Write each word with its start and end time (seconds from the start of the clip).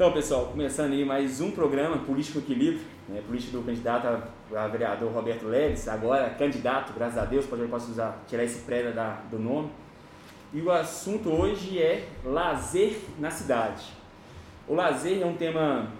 Então, 0.00 0.12
pessoal, 0.12 0.46
começando 0.46 0.92
aí 0.92 1.04
mais 1.04 1.42
um 1.42 1.50
programa 1.50 1.98
Político 1.98 2.38
Equilíbrio, 2.38 2.80
né, 3.06 3.20
político 3.26 3.58
do 3.58 3.62
candidato 3.62 4.06
a, 4.56 4.66
vereador 4.66 5.12
Roberto 5.12 5.44
Leves, 5.46 5.86
agora 5.88 6.30
candidato, 6.30 6.94
graças 6.94 7.18
a 7.18 7.26
Deus, 7.26 7.44
pode, 7.44 7.66
posso 7.66 7.90
usar, 7.90 8.18
tirar 8.26 8.42
esse 8.42 8.60
pré 8.60 8.92
da, 8.92 9.20
do 9.30 9.38
nome. 9.38 9.70
E 10.54 10.62
o 10.62 10.70
assunto 10.70 11.28
hoje 11.28 11.78
é 11.78 12.08
lazer 12.24 12.96
na 13.18 13.30
cidade. 13.30 13.84
O 14.66 14.74
lazer 14.74 15.20
é 15.20 15.26
um 15.26 15.34
tema 15.34 15.92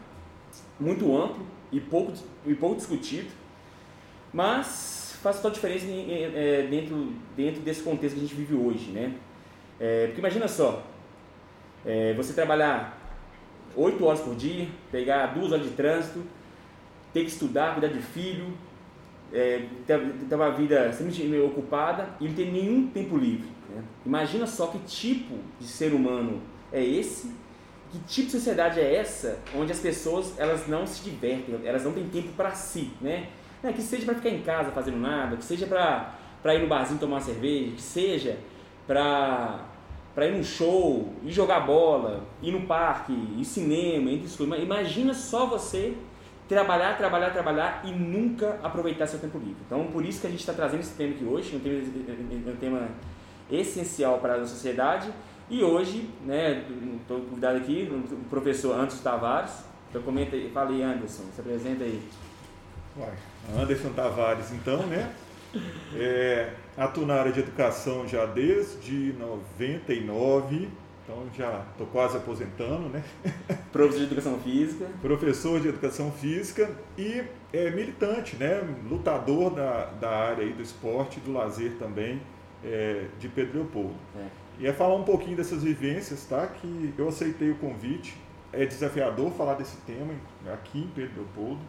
muito 0.80 1.14
amplo 1.14 1.44
e 1.70 1.78
pouco, 1.78 2.14
e 2.46 2.54
pouco 2.54 2.76
discutido, 2.76 3.28
mas 4.32 5.18
faz 5.22 5.42
toda 5.42 5.48
a 5.48 5.52
diferença 5.52 5.84
é, 5.86 6.66
dentro, 6.70 7.12
dentro 7.36 7.60
desse 7.60 7.82
contexto 7.82 8.14
que 8.14 8.24
a 8.24 8.26
gente 8.26 8.34
vive 8.34 8.54
hoje. 8.54 8.92
Né? 8.92 9.14
É, 9.78 10.06
porque 10.06 10.20
imagina 10.20 10.48
só, 10.48 10.86
é, 11.84 12.14
você 12.14 12.32
trabalhar 12.32 12.98
8 13.76 14.04
horas 14.04 14.20
por 14.20 14.34
dia, 14.34 14.68
pegar 14.90 15.26
duas 15.28 15.52
horas 15.52 15.64
de 15.64 15.72
trânsito, 15.72 16.22
ter 17.12 17.22
que 17.22 17.30
estudar, 17.30 17.72
cuidar 17.72 17.88
de 17.88 18.00
filho, 18.00 18.52
é, 19.32 19.66
ter, 19.86 20.34
uma 20.34 20.50
vida 20.50 20.92
sempre 20.92 21.40
ocupada 21.40 22.08
e 22.20 22.28
não 22.28 22.34
ter 22.34 22.50
nenhum 22.50 22.88
tempo 22.88 23.16
livre. 23.16 23.48
Né? 23.68 23.82
Imagina 24.04 24.46
só 24.46 24.66
que 24.66 24.78
tipo 24.80 25.36
de 25.58 25.66
ser 25.66 25.92
humano 25.92 26.40
é 26.72 26.84
esse, 26.84 27.32
que 27.90 27.98
tipo 28.00 28.26
de 28.26 28.32
sociedade 28.32 28.80
é 28.80 28.94
essa, 28.94 29.38
onde 29.54 29.72
as 29.72 29.80
pessoas 29.80 30.38
elas 30.38 30.66
não 30.68 30.86
se 30.86 31.02
divertem, 31.02 31.60
elas 31.64 31.84
não 31.84 31.92
têm 31.92 32.08
tempo 32.08 32.28
para 32.36 32.52
si, 32.52 32.90
né? 33.00 33.28
É, 33.62 33.72
que 33.72 33.82
seja 33.82 34.06
para 34.06 34.14
ficar 34.14 34.30
em 34.30 34.40
casa 34.40 34.70
fazendo 34.70 34.96
nada, 34.96 35.36
que 35.36 35.44
seja 35.44 35.66
para 35.66 36.54
ir 36.54 36.62
no 36.62 36.66
barzinho 36.66 36.98
tomar 36.98 37.16
uma 37.16 37.20
cerveja, 37.20 37.72
que 37.72 37.82
seja 37.82 38.38
para 38.86 39.66
para 40.20 40.26
ir 40.26 40.32
num 40.32 40.44
show, 40.44 41.14
ir 41.24 41.32
jogar 41.32 41.60
bola, 41.60 42.26
ir 42.42 42.52
no 42.52 42.66
parque, 42.66 43.10
ir 43.10 43.42
cinema, 43.42 44.10
entre 44.10 44.28
coisas. 44.36 44.62
Imagina 44.62 45.14
só 45.14 45.46
você 45.46 45.94
trabalhar, 46.46 46.98
trabalhar, 46.98 47.30
trabalhar 47.30 47.80
e 47.86 47.90
nunca 47.90 48.60
aproveitar 48.62 49.06
seu 49.06 49.18
tempo 49.18 49.38
livre. 49.38 49.56
Então, 49.64 49.86
por 49.86 50.04
isso 50.04 50.20
que 50.20 50.26
a 50.26 50.30
gente 50.30 50.40
está 50.40 50.52
trazendo 50.52 50.80
esse 50.80 50.92
tema 50.92 51.14
aqui 51.14 51.24
hoje, 51.24 51.56
um 51.56 51.60
tema, 51.60 52.52
um 52.52 52.56
tema 52.56 52.88
essencial 53.50 54.18
para 54.18 54.34
a 54.34 54.46
sociedade. 54.46 55.10
E 55.48 55.64
hoje, 55.64 56.10
né, 56.26 56.66
estou 57.00 57.20
convidado 57.22 57.56
aqui, 57.56 57.90
o 57.90 58.28
professor 58.28 58.74
Anderson 58.74 59.02
Tavares. 59.02 59.64
Então, 59.88 60.02
comenta 60.02 60.36
aí, 60.36 60.50
fala 60.52 60.68
aí, 60.68 60.82
Anderson, 60.82 61.22
se 61.34 61.40
apresenta 61.40 61.84
aí. 61.84 62.02
Anderson 63.58 63.88
Tavares, 63.94 64.52
então, 64.52 64.86
né? 64.86 65.14
É, 65.94 66.52
atuo 66.76 67.04
na 67.04 67.14
área 67.14 67.32
de 67.32 67.40
educação 67.40 68.06
já 68.06 68.24
desde 68.26 69.12
99, 69.14 70.68
então 71.02 71.26
já 71.36 71.64
estou 71.72 71.86
quase 71.88 72.16
aposentando, 72.16 72.88
né? 72.88 73.02
Professor 73.72 73.98
de 73.98 74.04
educação 74.04 74.38
física. 74.38 74.86
Professor 75.02 75.60
de 75.60 75.68
educação 75.68 76.12
física 76.12 76.70
e 76.96 77.24
é, 77.52 77.70
militante, 77.70 78.36
né? 78.36 78.62
Lutador 78.88 79.50
da, 79.50 79.86
da 79.86 80.10
área 80.10 80.44
aí 80.44 80.52
do 80.52 80.62
esporte 80.62 81.18
e 81.18 81.20
do 81.20 81.32
lazer 81.32 81.72
também 81.78 82.20
é, 82.64 83.06
de 83.18 83.28
Pedro 83.28 83.60
Leopoldo. 83.60 83.94
É. 84.16 84.26
E 84.60 84.66
é 84.66 84.72
falar 84.72 84.94
um 84.94 85.04
pouquinho 85.04 85.36
dessas 85.36 85.62
vivências, 85.62 86.24
tá? 86.26 86.46
Que 86.46 86.94
eu 86.96 87.08
aceitei 87.08 87.50
o 87.50 87.56
convite. 87.56 88.14
É 88.52 88.66
desafiador 88.66 89.32
falar 89.32 89.54
desse 89.54 89.76
tema 89.78 90.12
aqui 90.52 90.80
em 90.80 90.88
Pedro 90.88 91.22
Leopoldo, 91.22 91.60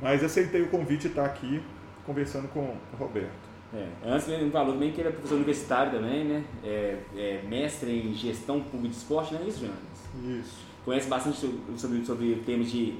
mas 0.00 0.22
aceitei 0.22 0.62
o 0.62 0.68
convite 0.68 1.06
e 1.06 1.10
estar 1.10 1.22
tá 1.22 1.28
aqui 1.28 1.60
conversando 2.08 2.48
com 2.48 2.60
o 2.60 2.96
Roberto. 2.98 3.48
É, 3.74 3.86
antes 4.06 4.26
ele 4.28 4.50
falou 4.50 4.72
também 4.72 4.92
que 4.92 5.00
ele 5.02 5.10
é 5.10 5.12
professor 5.12 5.34
universitário 5.34 5.92
também, 5.92 6.24
né? 6.24 6.42
É, 6.64 6.96
é 7.14 7.42
mestre 7.46 7.90
em 7.90 8.14
gestão 8.14 8.62
pública 8.62 8.88
de 8.88 8.96
esporte, 8.96 9.34
não 9.34 9.42
é 9.42 9.44
isso, 9.44 9.60
Jonas? 9.60 10.40
Isso. 10.40 10.56
Conhece 10.86 11.06
bastante 11.06 11.36
sobre, 11.76 12.06
sobre 12.06 12.34
temas 12.46 12.70
de 12.70 12.94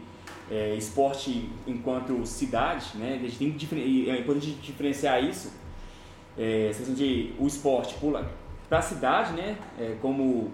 é, 0.51 0.75
esporte 0.75 1.49
enquanto 1.67 2.27
cidade, 2.27 2.99
né? 2.99 3.15
A 3.15 3.27
gente 3.27 3.39
tem 3.39 3.53
que 3.53 4.11
é 4.11 4.21
importante 4.21 4.51
diferenciar 4.61 5.25
isso, 5.25 5.51
é, 6.37 6.71
de 6.95 7.33
o 7.39 7.47
esporte 7.47 7.97
para 8.69 8.79
a 8.79 8.83
cidade, 8.83 9.33
né? 9.33 9.57
É, 9.79 9.97
como 10.03 10.53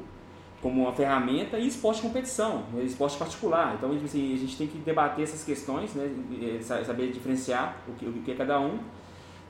como 0.64 0.80
uma 0.80 0.94
ferramenta 0.94 1.58
e 1.58 1.66
esporte 1.68 2.00
de 2.00 2.08
competição, 2.08 2.64
esporte 2.82 3.18
particular. 3.18 3.74
Então 3.74 3.90
tipo 3.90 4.06
assim, 4.06 4.32
a 4.32 4.38
gente 4.38 4.56
tem 4.56 4.66
que 4.66 4.78
debater 4.78 5.22
essas 5.22 5.44
questões, 5.44 5.94
né? 5.94 6.10
saber 6.62 7.12
diferenciar 7.12 7.76
o 7.86 7.92
que, 7.92 8.06
o 8.06 8.12
que 8.14 8.30
é 8.30 8.34
cada 8.34 8.58
um, 8.58 8.78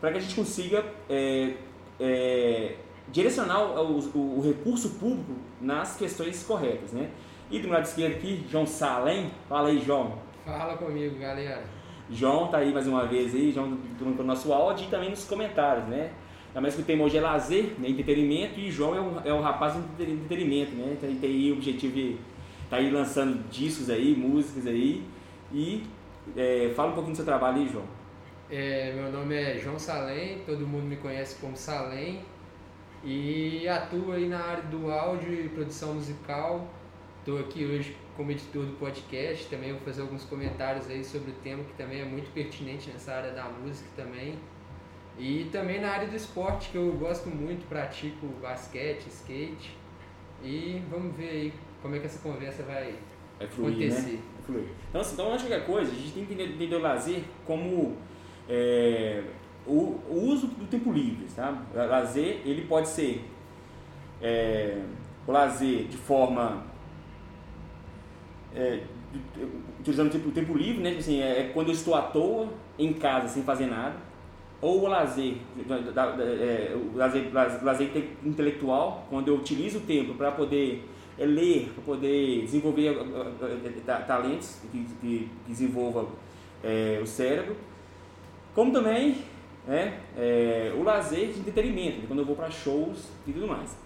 para 0.00 0.10
que 0.10 0.18
a 0.18 0.20
gente 0.20 0.34
consiga 0.34 0.84
é, 1.08 1.54
é, 2.00 2.74
direcionar 3.12 3.62
o, 3.62 4.00
o, 4.00 4.38
o, 4.38 4.40
recurso 4.40 4.98
público 4.98 5.34
nas 5.60 5.96
questões 5.96 6.42
corretas. 6.42 6.90
Né? 6.90 7.08
E 7.48 7.60
do 7.60 7.68
lado 7.68 7.84
esquerdo 7.84 8.16
aqui, 8.16 8.44
João 8.50 8.66
Salem. 8.66 9.30
Fala 9.48 9.68
aí, 9.68 9.80
João. 9.80 10.18
Fala 10.44 10.76
comigo, 10.76 11.16
galera. 11.16 11.62
João 12.10 12.48
tá 12.48 12.58
aí 12.58 12.74
mais 12.74 12.88
uma 12.88 13.06
vez 13.06 13.32
aí, 13.36 13.52
João 13.52 13.68
do 13.70 14.24
nosso 14.24 14.52
áudio 14.52 14.88
e 14.88 14.90
também 14.90 15.10
nos 15.10 15.24
comentários, 15.26 15.86
né? 15.86 16.10
Ainda 16.54 16.60
mais 16.60 16.76
que 16.76 16.82
o 16.82 16.84
tema 16.84 17.02
hoje 17.02 17.18
é 17.18 17.20
lazer, 17.20 17.72
né, 17.80 17.88
entretenimento, 17.88 18.60
e 18.60 18.70
João 18.70 18.94
é 18.94 19.00
um, 19.00 19.20
é 19.24 19.34
um 19.34 19.40
rapaz 19.40 19.74
de 19.74 20.04
entretenimento, 20.04 20.70
né? 20.76 20.94
Então 20.96 21.10
ele 21.10 21.18
tem 21.18 21.30
aí 21.30 21.50
o 21.50 21.56
objetivo 21.56 21.92
de 21.92 22.16
tá 22.70 22.76
aí 22.76 22.92
lançando 22.92 23.42
discos 23.50 23.90
aí, 23.90 24.14
músicas 24.14 24.68
aí. 24.68 25.04
E 25.52 25.82
é, 26.36 26.72
fala 26.76 26.92
um 26.92 26.94
pouquinho 26.94 27.12
do 27.12 27.16
seu 27.16 27.24
trabalho 27.24 27.56
aí, 27.56 27.68
João. 27.68 27.84
É, 28.48 28.92
meu 28.92 29.10
nome 29.10 29.34
é 29.34 29.58
João 29.58 29.80
Salem, 29.80 30.42
todo 30.46 30.64
mundo 30.64 30.84
me 30.84 30.96
conhece 30.96 31.40
como 31.40 31.56
Salem 31.56 32.20
e 33.02 33.66
atuo 33.66 34.12
aí 34.12 34.28
na 34.28 34.38
área 34.38 34.62
do 34.62 34.92
áudio 34.92 35.34
e 35.34 35.48
produção 35.48 35.94
musical. 35.94 36.68
Estou 37.18 37.40
aqui 37.40 37.64
hoje 37.64 37.96
como 38.16 38.30
editor 38.30 38.64
do 38.64 38.74
podcast, 38.74 39.48
também 39.48 39.72
vou 39.72 39.80
fazer 39.80 40.02
alguns 40.02 40.22
comentários 40.22 40.88
aí 40.88 41.02
sobre 41.02 41.32
o 41.32 41.34
tema 41.42 41.64
que 41.64 41.72
também 41.72 42.00
é 42.00 42.04
muito 42.04 42.32
pertinente 42.32 42.90
nessa 42.90 43.12
área 43.12 43.32
da 43.32 43.44
música 43.48 43.88
também. 43.96 44.38
E 45.18 45.48
também 45.52 45.80
na 45.80 45.90
área 45.90 46.08
do 46.08 46.16
esporte, 46.16 46.70
que 46.70 46.76
eu 46.76 46.92
gosto 46.92 47.28
muito, 47.28 47.68
pratico 47.68 48.26
basquete, 48.42 49.06
skate. 49.06 49.76
E 50.42 50.82
vamos 50.90 51.16
ver 51.16 51.28
aí 51.28 51.52
como 51.80 51.94
é 51.94 52.00
que 52.00 52.06
essa 52.06 52.18
conversa 52.18 52.62
vai, 52.64 52.96
vai 53.38 53.46
fluir, 53.46 53.76
né? 53.76 53.86
acontecer. 53.86 54.12
Né? 54.12 54.22
Vai 54.34 54.46
fluir. 54.46 54.68
Então, 54.88 55.00
assim, 55.00 55.14
então, 55.14 55.32
antes 55.32 55.42
de 55.42 55.48
qualquer 55.48 55.66
coisa, 55.66 55.92
a 55.92 55.94
gente 55.94 56.12
tem 56.12 56.26
que 56.26 56.34
entender, 56.34 56.74
o 56.74 56.80
lazer 56.80 57.22
como 57.46 57.96
é, 58.48 59.22
o, 59.66 60.00
o, 60.08 60.30
uso 60.32 60.48
do 60.48 60.66
tempo 60.66 60.92
livre. 60.92 61.26
Tá? 61.34 61.62
O 61.72 61.76
lazer 61.76 62.40
ele 62.44 62.66
pode 62.66 62.88
ser 62.88 63.24
é, 64.20 64.82
o 65.26 65.32
lazer 65.32 65.84
de 65.84 65.96
forma. 65.96 66.64
É, 68.52 68.82
utilizando 69.78 70.12
o 70.12 70.32
tempo 70.32 70.56
livre, 70.56 70.82
né? 70.82 70.90
Tipo 70.90 71.00
assim, 71.00 71.20
é, 71.20 71.40
é 71.40 71.50
quando 71.54 71.68
eu 71.68 71.74
estou 71.74 71.94
à 71.94 72.02
toa, 72.02 72.52
em 72.76 72.92
casa, 72.92 73.28
sem 73.28 73.44
fazer 73.44 73.66
nada 73.66 74.13
ou 74.64 74.84
o 74.84 74.86
lazer, 74.86 75.34
é, 75.68 76.74
o 76.74 76.96
lazer, 76.96 77.30
lazer 77.62 77.90
intelectual, 78.24 79.06
quando 79.10 79.28
eu 79.28 79.34
utilizo 79.34 79.76
o 79.76 79.80
tempo 79.82 80.14
para 80.14 80.32
poder 80.32 80.88
é, 81.18 81.26
ler, 81.26 81.70
para 81.74 81.84
poder 81.84 82.40
desenvolver 82.40 82.96
talentos 84.06 84.60
que, 84.72 84.86
que 85.02 85.30
desenvolvam 85.46 86.08
é, 86.62 86.98
o 87.02 87.06
cérebro, 87.06 87.54
como 88.54 88.72
também 88.72 89.18
né, 89.68 90.00
é, 90.16 90.72
o 90.74 90.82
lazer 90.82 91.28
de 91.28 91.40
entretenimento, 91.40 92.06
quando 92.06 92.20
eu 92.20 92.24
vou 92.24 92.34
para 92.34 92.50
shows 92.50 93.10
e 93.26 93.32
tudo 93.32 93.46
mais. 93.46 93.76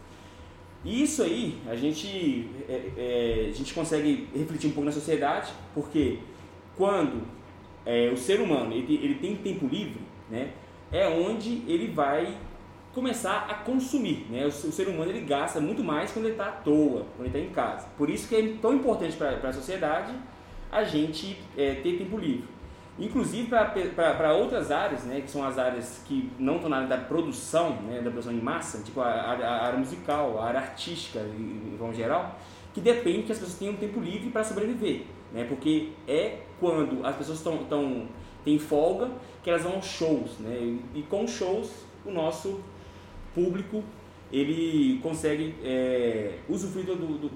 Isso 0.85 1.25
aí 1.25 1.59
a 1.67 1.75
gente, 1.75 2.49
é, 2.69 2.93
é, 2.97 3.47
a 3.49 3.53
gente 3.53 3.75
consegue 3.75 4.29
refletir 4.33 4.69
um 4.69 4.73
pouco 4.73 4.87
na 4.87 4.93
sociedade, 4.93 5.53
porque 5.75 6.21
quando 6.77 7.23
é, 7.85 8.11
o 8.13 8.17
ser 8.17 8.41
humano 8.41 8.73
ele, 8.73 8.95
ele 9.03 9.15
tem 9.17 9.35
tempo 9.35 9.67
livre, 9.67 10.01
né, 10.31 10.53
é 10.93 11.09
onde 11.09 11.63
ele 11.67 11.89
vai 11.89 12.37
começar 12.95 13.47
a 13.49 13.55
consumir. 13.55 14.27
Né? 14.31 14.47
O, 14.47 14.51
ser 14.51 14.89
humano 14.89 15.11
ele 15.11 15.21
gasta 15.21 15.61
muito 15.61 15.85
mais 15.85 16.11
quando 16.11 16.27
ele 16.27 16.35
está 16.35 16.49
à 16.49 16.53
toa, 16.53 17.07
quando 17.17 17.27
ele 17.27 17.29
está 17.29 17.39
em 17.39 17.51
casa. 17.51 17.87
Por 17.97 18.11
isso 18.11 18.29
que 18.29 18.35
é 18.35 18.55
tão 18.61 18.75
importante 18.75 19.17
para 19.17 19.49
a 19.49 19.53
sociedade 19.53 20.13
a 20.71 20.85
gente 20.85 21.39
é, 21.57 21.75
ter 21.75 21.99
tempo 21.99 22.19
livre. 22.19 22.45
Inclusive 22.99 23.49
para 23.95 24.33
outras 24.35 24.73
áreas, 24.73 25.05
né, 25.05 25.21
que 25.21 25.31
são 25.31 25.47
as 25.47 25.57
áreas 25.57 26.03
que 26.05 26.33
não 26.39 26.57
estão 26.57 26.69
na 26.69 26.79
área 26.79 26.89
da 26.89 26.97
produção, 26.97 27.77
né, 27.83 28.01
da 28.01 28.11
produção 28.11 28.33
em 28.33 28.41
massa, 28.41 28.83
tipo 28.83 29.01
a, 29.01 29.07
a, 29.07 29.33
a 29.35 29.67
área 29.67 29.79
musical, 29.79 30.41
a 30.41 30.47
área 30.47 30.61
artística, 30.61 31.21
em, 31.21 31.79
em 31.81 31.95
geral, 31.95 32.37
que 32.75 32.81
depende 32.81 33.23
que 33.23 33.33
as 33.33 33.39
pessoas 33.39 33.57
tenham 33.57 33.75
tempo 33.77 34.01
livre 34.01 34.31
para 34.31 34.43
sobreviver. 34.43 35.03
Né, 35.33 35.45
porque 35.45 35.91
é 36.09 36.41
quando 36.59 37.07
as 37.07 37.15
pessoas 37.15 37.39
estão 37.39 38.09
têm 38.49 38.59
folga 38.59 39.11
que 39.43 39.51
elas 39.51 39.63
vão 39.63 39.75
aos 39.75 39.87
shows, 39.87 40.39
né? 40.39 40.79
E 40.95 41.03
com 41.03 41.27
shows 41.27 41.85
o 42.05 42.11
nosso 42.11 42.61
público 43.35 43.85
ele 44.33 44.99
consegue 45.03 45.55
é, 45.63 46.39
usufruir 46.49 46.87
do, 46.87 46.97
do, 46.97 47.29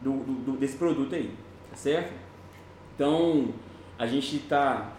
do, 0.00 0.10
do, 0.10 0.52
desse 0.58 0.76
produto 0.76 1.14
aí, 1.14 1.30
tá 1.68 1.76
certo? 1.76 2.12
Então 2.94 3.52
a 3.98 4.06
gente 4.06 4.36
está 4.36 4.92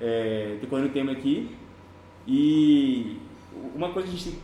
é, 0.00 0.56
decorrendo 0.60 0.88
o 0.88 0.92
tema 0.92 1.12
aqui 1.12 1.54
e 2.26 3.18
uma 3.74 3.90
coisa 3.90 4.08
que 4.08 4.14
a 4.14 4.18
gente 4.18 4.38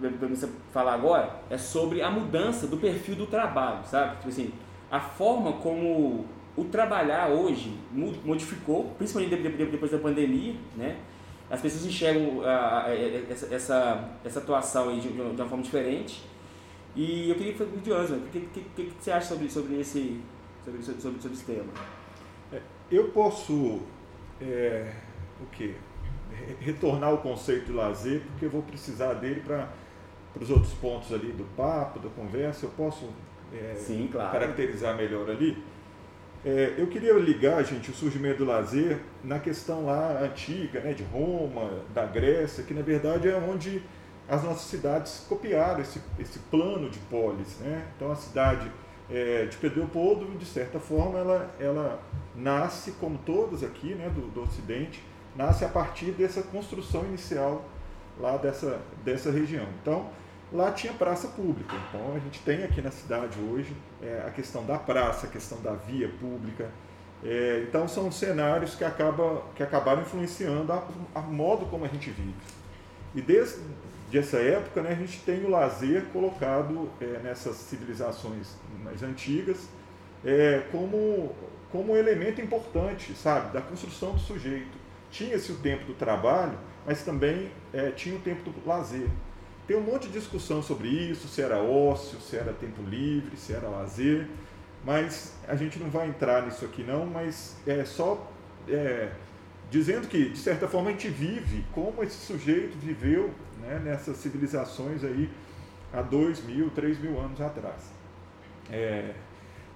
tem 0.00 0.50
falar 0.72 0.94
agora 0.94 1.42
é 1.50 1.58
sobre 1.58 2.02
a 2.02 2.10
mudança 2.10 2.66
do 2.66 2.76
perfil 2.76 3.14
do 3.14 3.26
trabalho, 3.26 3.84
sabe? 3.86 4.16
Tipo 4.16 4.28
assim, 4.28 4.52
a 4.90 5.00
forma 5.00 5.54
como 5.54 6.26
o 6.56 6.64
trabalhar 6.64 7.28
hoje 7.28 7.78
modificou, 8.24 8.94
principalmente 8.96 9.36
depois 9.36 9.90
da 9.90 9.98
pandemia, 9.98 10.54
né? 10.74 10.98
As 11.50 11.60
pessoas 11.60 11.84
enxergam 11.84 12.42
a, 12.42 12.86
a, 12.86 12.94
essa, 13.30 13.54
essa, 13.54 14.10
essa 14.24 14.38
atuação 14.40 14.88
aí 14.88 14.98
de, 14.98 15.12
de, 15.12 15.20
uma 15.20 15.48
forma 15.48 15.62
diferente. 15.62 16.24
E 16.94 17.28
eu 17.28 17.36
queria 17.36 17.54
falar 17.54 17.70
de 17.70 17.92
Ângelo, 17.92 18.20
o 18.24 18.28
que, 18.30 18.40
que, 18.40 18.60
que, 18.74 18.92
você 18.98 19.12
acha 19.12 19.26
sobre, 19.26 19.48
sobre, 19.48 19.78
esse, 19.78 20.20
sobre, 20.64 20.82
sobre, 20.82 21.00
sobre 21.02 21.32
esse 21.32 21.44
tema? 21.44 21.72
É, 22.52 22.60
eu 22.90 23.10
posso, 23.10 23.82
é, 24.40 24.92
o 25.40 25.46
quê? 25.52 25.74
Retornar 26.58 27.14
o 27.14 27.18
conceito 27.18 27.66
de 27.66 27.72
lazer, 27.72 28.22
porque 28.30 28.46
eu 28.46 28.50
vou 28.50 28.62
precisar 28.62 29.14
dele 29.14 29.40
para 29.40 29.68
os 30.40 30.50
outros 30.50 30.72
pontos 30.74 31.12
ali 31.12 31.32
do 31.32 31.44
papo, 31.54 32.00
da 32.00 32.08
conversa. 32.08 32.66
Eu 32.66 32.70
posso 32.70 33.08
é, 33.52 33.74
Sim, 33.76 34.08
claro. 34.10 34.32
caracterizar 34.32 34.96
melhor 34.96 35.30
ali? 35.30 35.62
É, 36.46 36.74
eu 36.78 36.86
queria 36.86 37.12
ligar, 37.14 37.64
gente, 37.64 37.90
o 37.90 37.92
surgimento 37.92 38.38
do 38.38 38.44
lazer 38.44 39.00
na 39.24 39.40
questão 39.40 39.84
lá 39.84 40.20
antiga, 40.22 40.78
né, 40.78 40.92
de 40.92 41.02
Roma, 41.02 41.82
da 41.92 42.06
Grécia, 42.06 42.62
que 42.62 42.72
na 42.72 42.82
verdade 42.82 43.26
é 43.28 43.36
onde 43.36 43.82
as 44.28 44.44
nossas 44.44 44.70
cidades 44.70 45.26
copiaram 45.28 45.80
esse, 45.80 46.00
esse 46.20 46.38
plano 46.38 46.88
de 46.88 47.00
polis. 47.00 47.58
Né? 47.58 47.84
Então 47.96 48.12
a 48.12 48.14
cidade 48.14 48.70
é, 49.10 49.46
de 49.46 49.56
Pedro 49.56 49.80
Leopoldo, 49.80 50.38
de 50.38 50.44
certa 50.44 50.78
forma, 50.78 51.18
ela, 51.18 51.50
ela 51.58 52.00
nasce, 52.36 52.92
como 52.92 53.18
todas 53.18 53.64
aqui 53.64 53.96
né, 53.96 54.08
do, 54.08 54.28
do 54.30 54.42
Ocidente, 54.42 55.02
nasce 55.34 55.64
a 55.64 55.68
partir 55.68 56.12
dessa 56.12 56.42
construção 56.42 57.04
inicial 57.06 57.64
lá 58.20 58.36
dessa, 58.36 58.80
dessa 59.04 59.32
região. 59.32 59.66
Então, 59.82 60.10
lá 60.52 60.70
tinha 60.72 60.92
praça 60.92 61.28
pública. 61.28 61.74
Então 61.88 62.14
a 62.14 62.18
gente 62.18 62.40
tem 62.40 62.64
aqui 62.64 62.80
na 62.80 62.90
cidade 62.90 63.38
hoje 63.40 63.74
é, 64.02 64.24
a 64.26 64.30
questão 64.30 64.64
da 64.64 64.78
praça, 64.78 65.26
a 65.26 65.30
questão 65.30 65.60
da 65.60 65.72
via 65.72 66.08
pública. 66.08 66.70
É, 67.24 67.64
então 67.68 67.88
são 67.88 68.12
cenários 68.12 68.74
que, 68.74 68.84
acaba, 68.84 69.42
que 69.54 69.62
acabaram 69.62 70.02
influenciando 70.02 70.72
a, 70.72 70.86
a 71.14 71.20
modo 71.20 71.66
como 71.66 71.84
a 71.84 71.88
gente 71.88 72.10
vive. 72.10 72.34
E 73.14 73.20
desde 73.20 73.60
essa 74.12 74.36
época 74.36 74.82
né, 74.82 74.90
a 74.90 74.94
gente 74.94 75.20
tem 75.20 75.44
o 75.44 75.50
lazer 75.50 76.04
colocado 76.12 76.90
é, 77.00 77.20
nessas 77.22 77.56
civilizações 77.56 78.54
mais 78.84 79.02
antigas 79.02 79.68
é, 80.24 80.62
como, 80.70 81.34
como 81.70 81.92
um 81.92 81.96
elemento 81.96 82.40
importante, 82.40 83.14
sabe, 83.14 83.52
da 83.52 83.60
construção 83.60 84.12
do 84.12 84.18
sujeito. 84.18 84.76
Tinha-se 85.10 85.52
o 85.52 85.56
tempo 85.56 85.84
do 85.84 85.94
trabalho, 85.94 86.58
mas 86.84 87.02
também 87.02 87.50
é, 87.72 87.90
tinha 87.90 88.16
o 88.16 88.20
tempo 88.20 88.50
do 88.50 88.68
lazer. 88.68 89.08
Tem 89.66 89.76
um 89.76 89.80
monte 89.80 90.06
de 90.06 90.12
discussão 90.12 90.62
sobre 90.62 90.88
isso, 90.88 91.26
se 91.26 91.42
era 91.42 91.58
ócio, 91.58 92.20
se 92.20 92.36
era 92.36 92.52
tempo 92.52 92.82
livre, 92.82 93.36
se 93.36 93.52
era 93.52 93.68
lazer, 93.68 94.28
mas 94.84 95.34
a 95.48 95.56
gente 95.56 95.78
não 95.78 95.90
vai 95.90 96.08
entrar 96.08 96.44
nisso 96.44 96.64
aqui 96.64 96.84
não, 96.84 97.04
mas 97.04 97.56
é 97.66 97.84
só 97.84 98.30
é, 98.68 99.10
dizendo 99.68 100.06
que, 100.06 100.28
de 100.28 100.38
certa 100.38 100.68
forma, 100.68 100.90
a 100.90 100.92
gente 100.92 101.08
vive 101.08 101.64
como 101.72 102.04
esse 102.04 102.14
sujeito 102.14 102.78
viveu 102.78 103.30
né, 103.60 103.80
nessas 103.84 104.16
civilizações 104.18 105.02
aí 105.02 105.28
há 105.92 106.00
dois 106.00 106.44
mil, 106.44 106.70
três 106.70 107.00
mil 107.00 107.18
anos 107.18 107.40
atrás. 107.40 107.90
É, 108.70 109.14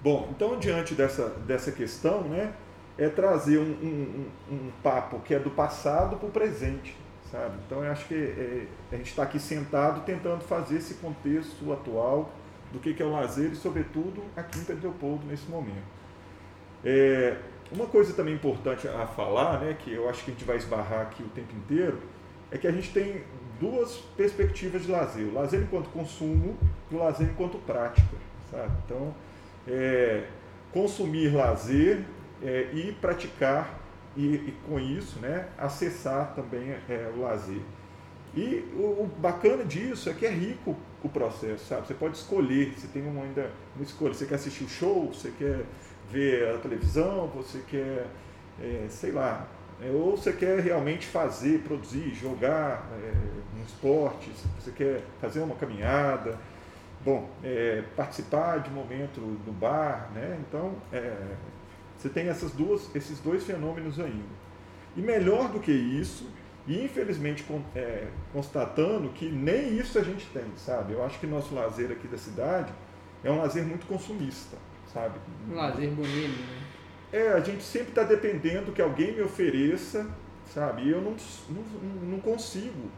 bom, 0.01 0.29
então, 0.33 0.57
diante 0.57 0.93
dessa, 0.93 1.27
dessa 1.45 1.71
questão, 1.73 2.21
né, 2.21 2.53
é 2.97 3.09
trazer 3.09 3.57
um, 3.57 3.71
um, 3.71 4.25
um 4.49 4.71
papo 4.81 5.19
que 5.19 5.33
é 5.33 5.39
do 5.39 5.49
passado 5.49 6.15
para 6.15 6.27
o 6.29 6.31
presente 6.31 6.95
sabe? 7.31 7.55
Então 7.65 7.83
eu 7.83 7.91
acho 7.91 8.05
que 8.07 8.13
é, 8.13 8.65
a 8.91 8.95
gente 8.97 9.09
está 9.09 9.23
aqui 9.23 9.39
sentado 9.39 10.01
tentando 10.05 10.41
fazer 10.41 10.77
esse 10.77 10.95
contexto 10.95 11.71
atual 11.71 12.31
do 12.71 12.79
que, 12.79 12.93
que 12.93 13.01
é 13.01 13.05
o 13.05 13.11
lazer 13.11 13.51
e, 13.51 13.55
sobretudo, 13.55 14.23
aqui 14.35 14.59
em 14.59 14.63
Pedro 14.63 14.89
Leopoldo 14.89 15.25
nesse 15.25 15.49
momento. 15.49 15.83
É, 16.83 17.37
uma 17.71 17.85
coisa 17.85 18.13
também 18.13 18.33
importante 18.33 18.87
a 18.87 19.07
falar, 19.07 19.59
né, 19.59 19.77
que 19.79 19.93
eu 19.93 20.09
acho 20.09 20.23
que 20.23 20.31
a 20.31 20.33
gente 20.33 20.45
vai 20.45 20.57
esbarrar 20.57 21.01
aqui 21.01 21.23
o 21.23 21.29
tempo 21.29 21.55
inteiro, 21.55 21.99
é 22.51 22.57
que 22.57 22.67
a 22.67 22.71
gente 22.71 22.91
tem 22.91 23.23
duas 23.59 23.97
perspectivas 24.17 24.83
de 24.83 24.91
lazer: 24.91 25.27
o 25.27 25.33
lazer 25.33 25.61
enquanto 25.61 25.89
consumo 25.89 26.57
e 26.89 26.95
o 26.95 26.97
lazer 26.97 27.29
enquanto 27.29 27.57
prática, 27.59 28.17
sabe? 28.49 28.71
Então, 28.85 29.13
é, 29.67 30.25
consumir 30.73 31.33
lazer 31.33 32.03
é, 32.43 32.69
e 32.73 32.91
praticar 32.99 33.80
e, 34.15 34.35
e 34.35 34.53
com 34.67 34.79
isso 34.79 35.19
né, 35.19 35.47
acessar 35.57 36.33
também 36.35 36.71
é, 36.89 37.11
o 37.15 37.21
lazer. 37.21 37.61
E 38.35 38.65
o, 38.75 39.03
o, 39.03 39.11
bacana 39.17 39.63
disso 39.63 40.09
é 40.09 40.13
que 40.13 40.25
é 40.25 40.29
rico 40.29 40.75
o 41.03 41.09
processo, 41.09 41.65
sabe? 41.65 41.87
Você 41.87 41.93
pode 41.93 42.17
escolher, 42.17 42.73
você 42.77 42.87
tem 42.87 43.01
uma, 43.05 43.23
ainda 43.23 43.51
uma 43.75 43.83
escolha. 43.83 44.13
Você 44.13 44.25
quer 44.25 44.35
assistir 44.35 44.63
o 44.63 44.69
show, 44.69 45.13
você 45.13 45.31
quer 45.37 45.65
ver 46.09 46.55
a 46.55 46.57
televisão, 46.59 47.27
você 47.27 47.61
quer, 47.67 48.07
é, 48.61 48.85
sei 48.89 49.11
lá, 49.11 49.47
é, 49.81 49.89
ou 49.89 50.15
você 50.15 50.31
quer 50.31 50.59
realmente 50.59 51.07
fazer, 51.07 51.59
produzir, 51.59 52.13
jogar 52.13 52.87
é, 53.03 53.59
um 53.59 53.63
esporte, 53.63 54.31
você 54.59 54.71
quer 54.71 55.01
fazer 55.19 55.41
uma 55.41 55.55
caminhada, 55.55 56.37
bom, 57.03 57.29
é, 57.43 57.83
participar 57.95 58.59
de 58.59 58.69
um 58.69 58.73
momento 58.73 59.19
no 59.19 59.51
bar, 59.51 60.09
né? 60.13 60.39
Então, 60.47 60.75
é, 60.93 61.15
você 62.01 62.09
tem 62.09 62.27
essas 62.27 62.51
duas, 62.51 62.93
esses 62.95 63.19
dois 63.19 63.43
fenômenos 63.43 63.99
ainda. 63.99 64.41
E 64.95 65.01
melhor 65.01 65.49
do 65.49 65.59
que 65.59 65.71
isso, 65.71 66.27
e 66.67 66.83
infelizmente 66.83 67.45
é, 67.75 68.07
constatando 68.33 69.09
que 69.09 69.29
nem 69.29 69.77
isso 69.77 69.99
a 69.99 70.03
gente 70.03 70.25
tem, 70.27 70.45
sabe? 70.57 70.93
Eu 70.93 71.03
acho 71.03 71.19
que 71.19 71.27
nosso 71.27 71.53
lazer 71.53 71.91
aqui 71.91 72.07
da 72.07 72.17
cidade 72.17 72.73
é 73.23 73.31
um 73.31 73.37
lazer 73.37 73.63
muito 73.63 73.85
consumista, 73.85 74.57
sabe? 74.91 75.19
Um 75.49 75.55
lazer 75.55 75.91
bonito, 75.91 76.39
né? 76.39 76.61
É, 77.13 77.29
a 77.33 77.39
gente 77.39 77.61
sempre 77.61 77.89
está 77.89 78.03
dependendo 78.03 78.71
que 78.71 78.81
alguém 78.81 79.13
me 79.13 79.21
ofereça, 79.21 80.09
sabe? 80.53 80.83
E 80.83 80.89
eu 80.89 81.01
não, 81.01 81.15
não, 81.49 82.11
não 82.11 82.19
consigo, 82.19 82.89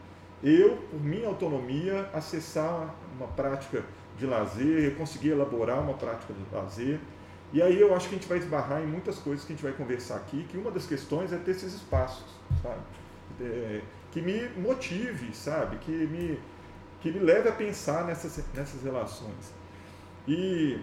eu, 0.44 0.78
por 0.92 1.02
minha 1.02 1.28
autonomia, 1.28 2.10
acessar 2.14 2.94
uma 3.18 3.28
prática 3.28 3.84
de 4.18 4.26
lazer, 4.26 4.96
conseguir 4.96 5.30
elaborar 5.30 5.80
uma 5.80 5.94
prática 5.94 6.34
de 6.34 6.56
lazer. 6.56 7.00
E 7.54 7.62
aí 7.62 7.80
eu 7.80 7.96
acho 7.96 8.10
que 8.10 8.16
a 8.16 8.18
gente 8.18 8.28
vai 8.28 8.40
esbarrar 8.40 8.82
em 8.82 8.88
muitas 8.88 9.20
coisas 9.20 9.46
que 9.46 9.54
a 9.54 9.56
gente 9.56 9.64
vai 9.64 9.74
conversar 9.74 10.16
aqui, 10.16 10.44
que 10.50 10.58
uma 10.58 10.72
das 10.72 10.88
questões 10.88 11.32
é 11.32 11.38
ter 11.38 11.52
esses 11.52 11.76
espaços, 11.76 12.26
sabe? 12.64 12.82
É, 13.40 13.82
que 14.12 14.22
me 14.22 14.50
motive, 14.58 15.34
sabe? 15.36 15.78
Que 15.78 15.92
me, 15.92 16.40
que 17.00 17.12
me 17.12 17.20
leve 17.20 17.48
a 17.48 17.52
pensar 17.52 18.06
nessas, 18.06 18.44
nessas 18.56 18.82
relações. 18.82 19.54
E, 20.28 20.80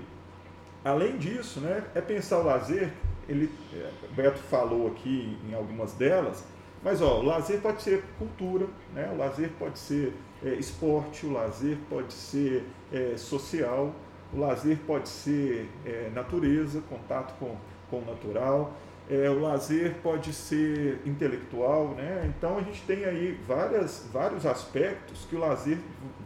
além 0.84 1.18
disso, 1.18 1.58
né, 1.58 1.84
é 1.92 2.00
pensar 2.00 2.38
o 2.38 2.44
lazer, 2.44 2.92
ele, 3.28 3.52
é, 3.72 3.90
o 4.08 4.14
Beto 4.14 4.38
falou 4.38 4.86
aqui 4.88 5.36
em 5.48 5.54
algumas 5.54 5.92
delas, 5.94 6.44
mas 6.84 7.02
ó, 7.02 7.18
o 7.18 7.24
lazer 7.24 7.60
pode 7.60 7.82
ser 7.82 8.04
cultura, 8.16 8.66
né? 8.94 9.10
o 9.12 9.16
lazer 9.16 9.50
pode 9.58 9.78
ser 9.78 10.14
é, 10.42 10.54
esporte, 10.54 11.26
o 11.26 11.32
lazer 11.32 11.76
pode 11.88 12.12
ser 12.12 12.64
é, 12.92 13.16
social, 13.16 13.94
o 14.32 14.38
lazer 14.38 14.78
pode 14.86 15.08
ser 15.08 15.68
é, 15.84 16.10
natureza, 16.14 16.80
contato 16.88 17.36
com, 17.38 17.56
com 17.90 17.98
o 17.98 18.04
natural. 18.04 18.72
É, 19.08 19.28
o 19.28 19.40
lazer 19.40 19.96
pode 20.02 20.32
ser 20.32 21.00
intelectual, 21.04 21.88
né? 21.96 22.32
Então 22.36 22.58
a 22.58 22.62
gente 22.62 22.82
tem 22.82 23.04
aí 23.04 23.36
várias, 23.46 24.08
vários 24.12 24.46
aspectos 24.46 25.26
que 25.28 25.34
o 25.34 25.40
lazer 25.40 25.78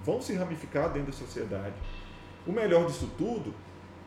vão 0.04 0.20
se 0.20 0.34
ramificar 0.34 0.90
dentro 0.90 1.10
da 1.10 1.16
sociedade. 1.16 1.74
O 2.46 2.52
melhor 2.52 2.86
disso 2.86 3.10
tudo 3.16 3.54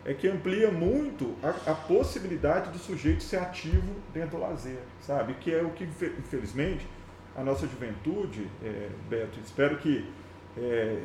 é 0.05 0.13
que 0.13 0.27
amplia 0.27 0.71
muito 0.71 1.35
a, 1.41 1.71
a 1.71 1.75
possibilidade 1.75 2.69
do 2.69 2.77
sujeito 2.77 3.23
ser 3.23 3.37
ativo 3.37 3.93
dentro 4.13 4.37
do 4.37 4.39
lazer, 4.39 4.79
sabe? 5.01 5.33
Que 5.33 5.53
é 5.53 5.63
o 5.63 5.71
que, 5.71 5.83
infelizmente, 5.83 6.87
a 7.35 7.43
nossa 7.43 7.67
juventude, 7.67 8.47
é, 8.63 8.89
Beto, 9.09 9.39
espero 9.43 9.77
que 9.77 10.07
é, 10.55 11.03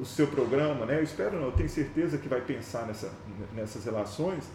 o 0.00 0.04
seu 0.04 0.26
programa, 0.26 0.86
né? 0.86 0.98
eu 0.98 1.02
espero 1.02 1.38
não, 1.38 1.46
eu 1.46 1.52
tenho 1.52 1.68
certeza 1.68 2.16
que 2.16 2.28
vai 2.28 2.40
pensar 2.40 2.86
nessa, 2.86 3.12
nessas 3.54 3.84
relações, 3.84 4.48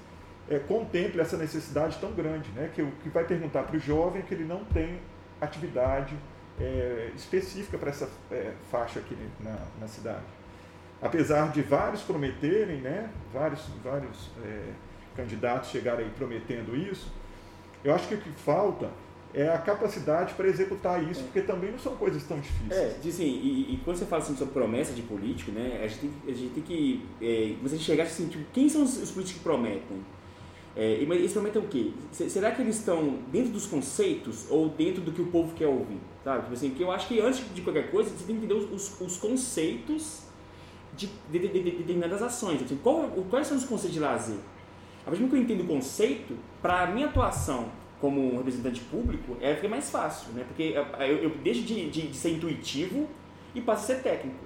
é, 0.50 0.58
contemple 0.58 1.22
essa 1.22 1.38
necessidade 1.38 1.98
tão 2.00 2.12
grande, 2.12 2.50
né? 2.52 2.72
que, 2.74 2.84
que 3.04 3.10
vai 3.10 3.24
perguntar 3.24 3.64
para 3.64 3.78
o 3.78 3.80
jovem 3.80 4.24
que 4.24 4.34
ele 4.34 4.44
não 4.44 4.66
tem 4.66 5.00
atividade 5.40 6.16
é, 6.60 7.12
específica 7.16 7.78
para 7.78 7.90
essa 7.90 8.10
é, 8.32 8.54
faixa 8.72 9.00
aqui 9.00 9.16
na, 9.40 9.58
na, 9.80 9.88
cidade. 9.88 10.24
Apesar 11.02 11.52
de 11.52 11.62
vários 11.62 12.02
prometerem, 12.02 12.82
né? 12.82 13.12
vários, 13.32 13.62
vários 13.84 14.32
é, 14.44 14.72
candidatos 15.16 15.70
chegarem 15.70 16.10
prometendo 16.10 16.76
isso, 16.76 17.14
eu 17.84 17.94
acho 17.94 18.08
que 18.08 18.16
o 18.16 18.18
que 18.18 18.32
falta 18.32 18.90
é 19.36 19.50
a 19.50 19.58
capacidade 19.58 20.34
para 20.34 20.48
executar 20.48 21.04
isso, 21.04 21.20
é. 21.20 21.24
porque 21.24 21.42
também 21.42 21.70
não 21.70 21.78
são 21.78 21.94
coisas 21.98 22.24
tão 22.24 22.40
difíceis. 22.40 22.72
É, 22.72 22.98
assim, 23.06 23.26
e, 23.26 23.74
e, 23.74 23.82
quando 23.84 23.98
você 23.98 24.06
fala 24.06 24.24
assim, 24.24 24.36
sobre 24.36 24.54
promessa 24.54 24.94
de 24.94 25.02
político, 25.02 25.52
né, 25.52 25.82
a 25.84 25.88
gente 25.88 26.00
tem, 26.00 26.12
a 26.26 26.32
gente 26.32 26.54
tem 26.54 26.64
que 26.64 27.06
é, 27.22 27.54
você 27.62 27.78
chegar 27.78 28.06
assim, 28.06 28.30
tipo, 28.30 28.46
quem 28.54 28.70
são 28.70 28.84
os, 28.84 28.96
os 28.98 29.12
políticos 29.12 29.40
que 29.40 29.44
prometem? 29.44 30.06
É, 30.74 30.94
eles 30.94 31.34
prometem 31.34 31.62
o 31.62 31.68
quê? 31.68 31.92
Será 32.12 32.52
que 32.52 32.62
eles 32.62 32.78
estão 32.78 33.20
dentro 33.30 33.52
dos 33.52 33.66
conceitos 33.66 34.46
ou 34.50 34.70
dentro 34.70 35.02
do 35.02 35.12
que 35.12 35.22
o 35.22 35.28
povo 35.28 35.54
quer 35.54 35.68
ouvir? 35.68 36.00
Sabe? 36.24 36.44
Tipo 36.44 36.54
assim, 36.54 36.70
que 36.72 36.84
eu 36.84 36.92
acho 36.92 37.08
que 37.08 37.20
antes 37.20 37.44
de 37.54 37.62
qualquer 37.62 37.92
coisa, 37.92 38.10
você 38.10 38.26
tem 38.26 38.38
que 38.38 38.46
entender 38.46 38.54
os, 38.54 39.00
os 39.02 39.18
conceitos 39.18 40.24
de, 40.96 41.08
de, 41.30 41.40
de, 41.40 41.48
de, 41.48 41.72
determinadas 41.72 42.22
ações. 42.22 42.62
Assim, 42.62 42.78
qual, 42.82 43.10
quais 43.30 43.48
são 43.48 43.58
os 43.58 43.66
conceitos 43.66 43.94
de 43.94 44.00
lazer? 44.00 44.38
A 45.02 45.10
partir 45.10 45.24
do 45.24 45.30
que 45.30 45.36
eu 45.36 45.42
entendo 45.42 45.62
o 45.62 45.68
conceito, 45.68 46.36
para 46.62 46.84
a 46.84 46.88
minha 46.88 47.08
atuação 47.08 47.70
como 48.00 48.38
representante 48.38 48.82
público, 48.82 49.38
é, 49.42 49.56
fica 49.56 49.70
mais 49.70 49.90
fácil, 49.90 50.34
né? 50.34 50.44
Porque 50.48 50.74
eu, 51.00 51.18
eu 51.18 51.30
deixo 51.44 51.62
de, 51.64 51.90
de, 51.90 52.08
de, 52.08 52.16
ser 52.16 52.32
intuitivo 52.32 53.08
e 53.54 53.62
passo 53.62 53.92
a 53.92 53.96
ser 53.96 54.04
técnico. 54.04 54.44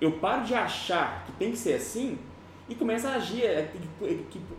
Eu 0.00 0.12
paro 0.12 0.44
de 0.44 0.54
achar 0.54 1.24
que 1.26 1.32
tem 1.32 1.50
que 1.50 1.58
ser 1.58 1.74
assim 1.74 2.18
e 2.68 2.74
começo 2.74 3.06
a 3.06 3.14
agir 3.14 3.42
é, 3.42 3.70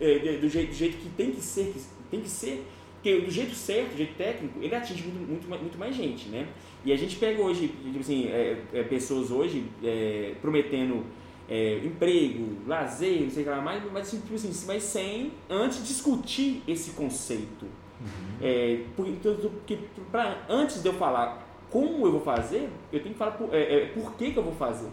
é, 0.00 0.36
do, 0.38 0.48
jeito, 0.48 0.70
do 0.70 0.74
jeito 0.74 0.96
que 0.98 1.08
tem 1.10 1.32
que 1.32 1.40
ser, 1.40 1.72
que 1.72 1.80
tem 2.10 2.20
que 2.20 2.28
ser, 2.28 2.64
porque 2.94 3.20
do 3.20 3.30
jeito 3.30 3.54
certo, 3.54 3.90
do 3.90 3.96
jeito 3.96 4.14
técnico, 4.14 4.58
ele 4.62 4.74
atinge 4.74 5.02
muito, 5.06 5.48
muito, 5.48 5.60
muito 5.60 5.78
mais 5.78 5.94
gente, 5.94 6.28
né? 6.28 6.46
E 6.84 6.92
a 6.92 6.96
gente 6.96 7.16
pega 7.16 7.42
hoje, 7.42 7.68
tipo 7.68 7.98
assim, 7.98 8.28
é, 8.28 8.58
é, 8.72 8.82
pessoas 8.82 9.30
hoje 9.30 9.64
é, 9.82 10.34
prometendo 10.40 11.04
é, 11.48 11.78
emprego, 11.78 12.58
lazer, 12.66 13.22
não 13.22 13.30
sei 13.30 13.42
o 13.42 13.44
que 13.44 13.50
lá 13.50 13.60
mais, 13.60 13.82
mas, 13.92 14.10
tipo 14.10 14.34
assim, 14.34 14.52
mas 14.66 14.82
sem 14.82 15.32
antes 15.48 15.86
discutir 15.86 16.62
esse 16.68 16.92
conceito. 16.92 17.66
Uhum. 18.04 18.38
É, 18.40 18.82
porque, 18.94 19.10
então, 19.10 19.34
porque 19.34 19.78
pra, 20.10 20.44
antes 20.48 20.82
de 20.82 20.88
eu 20.88 20.94
falar 20.94 21.44
como 21.70 22.06
eu 22.06 22.12
vou 22.12 22.20
fazer, 22.20 22.68
eu 22.92 23.00
tenho 23.00 23.14
que 23.14 23.18
falar 23.18 23.32
por, 23.32 23.52
é, 23.52 23.74
é, 23.74 23.86
por 23.86 24.12
que, 24.12 24.30
que 24.30 24.38
eu 24.38 24.42
vou 24.42 24.54
fazer. 24.54 24.86
Uhum. 24.86 24.92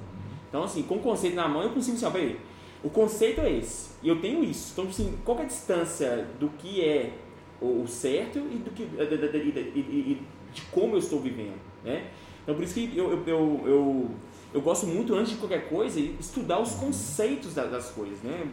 Então, 0.50 0.63
assim, 0.63 0.84
com 0.84 0.96
o 0.96 1.00
conceito 1.00 1.36
na 1.36 1.48
mão, 1.48 1.62
eu 1.62 1.70
consigo 1.70 1.98
assim, 1.98 2.06
ó, 2.06 2.41
o 2.84 2.89
conceito 2.89 3.41
é 3.41 3.51
esse, 3.51 3.91
e 4.01 4.10
eu 4.10 4.20
tenho 4.20 4.44
isso. 4.44 4.72
Então, 4.74 4.89
assim, 4.89 5.18
qual 5.24 5.38
é 5.39 5.44
a 5.44 5.46
distância 5.46 6.27
do 6.39 6.50
que 6.50 6.84
é 6.84 7.13
o 7.62 7.86
certo 7.86 8.39
e 8.39 8.58
do 8.58 8.72
que 8.72 8.86
de, 8.86 9.18
de, 9.18 9.51
de, 9.51 10.15
de 10.15 10.62
como 10.72 10.96
eu 10.96 11.00
estou 11.00 11.20
vivendo, 11.20 11.60
né? 11.84 12.08
Então, 12.41 12.56
por 12.56 12.63
isso 12.63 12.74
que 12.74 12.91
eu, 12.98 13.12
eu, 13.12 13.24
eu, 13.27 13.62
eu, 13.65 14.12
eu 14.56 14.62
gosto 14.62 14.88
muito, 14.88 15.13
antes 15.13 15.34
de 15.34 15.38
qualquer 15.38 15.70
coisa, 15.70 16.00
estudar 16.00 16.60
os 16.60 16.74
conceitos 16.74 17.53
das 17.53 17.91
coisas, 17.91 18.20
né? 18.24 18.48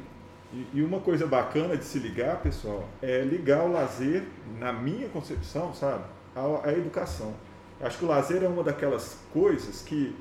E, 0.53 0.83
uma 0.83 1.01
coisa 1.01 1.27
bacana 1.27 1.77
de 1.77 1.85
se 1.85 1.99
ligar, 1.99 2.41
pessoal, 2.41 2.89
é 3.03 3.21
ligar 3.21 3.65
o 3.65 3.73
lazer, 3.73 4.25
na 4.59 4.73
minha 4.73 5.09
concepção, 5.09 5.75
sabe, 5.75 6.05
à, 6.35 6.69
à 6.69 6.73
educação. 6.73 7.35
Acho 7.81 7.99
que 7.99 8.05
o 8.05 8.09
lazer 8.09 8.43
é 8.43 8.49
uma 8.49 8.65
daquelas 8.65 9.19
coisas 9.33 9.83
que, 9.83 10.17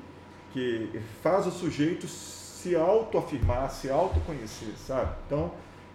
que 0.52 1.00
faz 1.22 1.46
o 1.46 1.50
sujeito 1.50 2.06
se 2.06 2.76
autoafirmar, 2.76 3.70
se 3.70 3.88
autoconhecer, 3.88 4.74
sabe? 4.76 5.10
Então, 5.26 5.50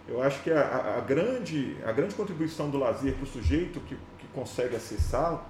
eu 0.08 0.20
acho 0.20 0.42
que 0.42 0.50
a, 0.50 0.96
a, 0.98 1.00
grande, 1.00 1.76
a 1.84 1.92
grande 1.92 2.14
contribuição 2.14 2.68
do 2.68 2.78
lazer 2.78 3.14
para 3.14 3.22
o 3.24 3.26
sujeito 3.26 3.80
que, 3.80 3.94
que 4.18 4.26
consegue 4.34 4.74
acessá-lo 4.74 5.40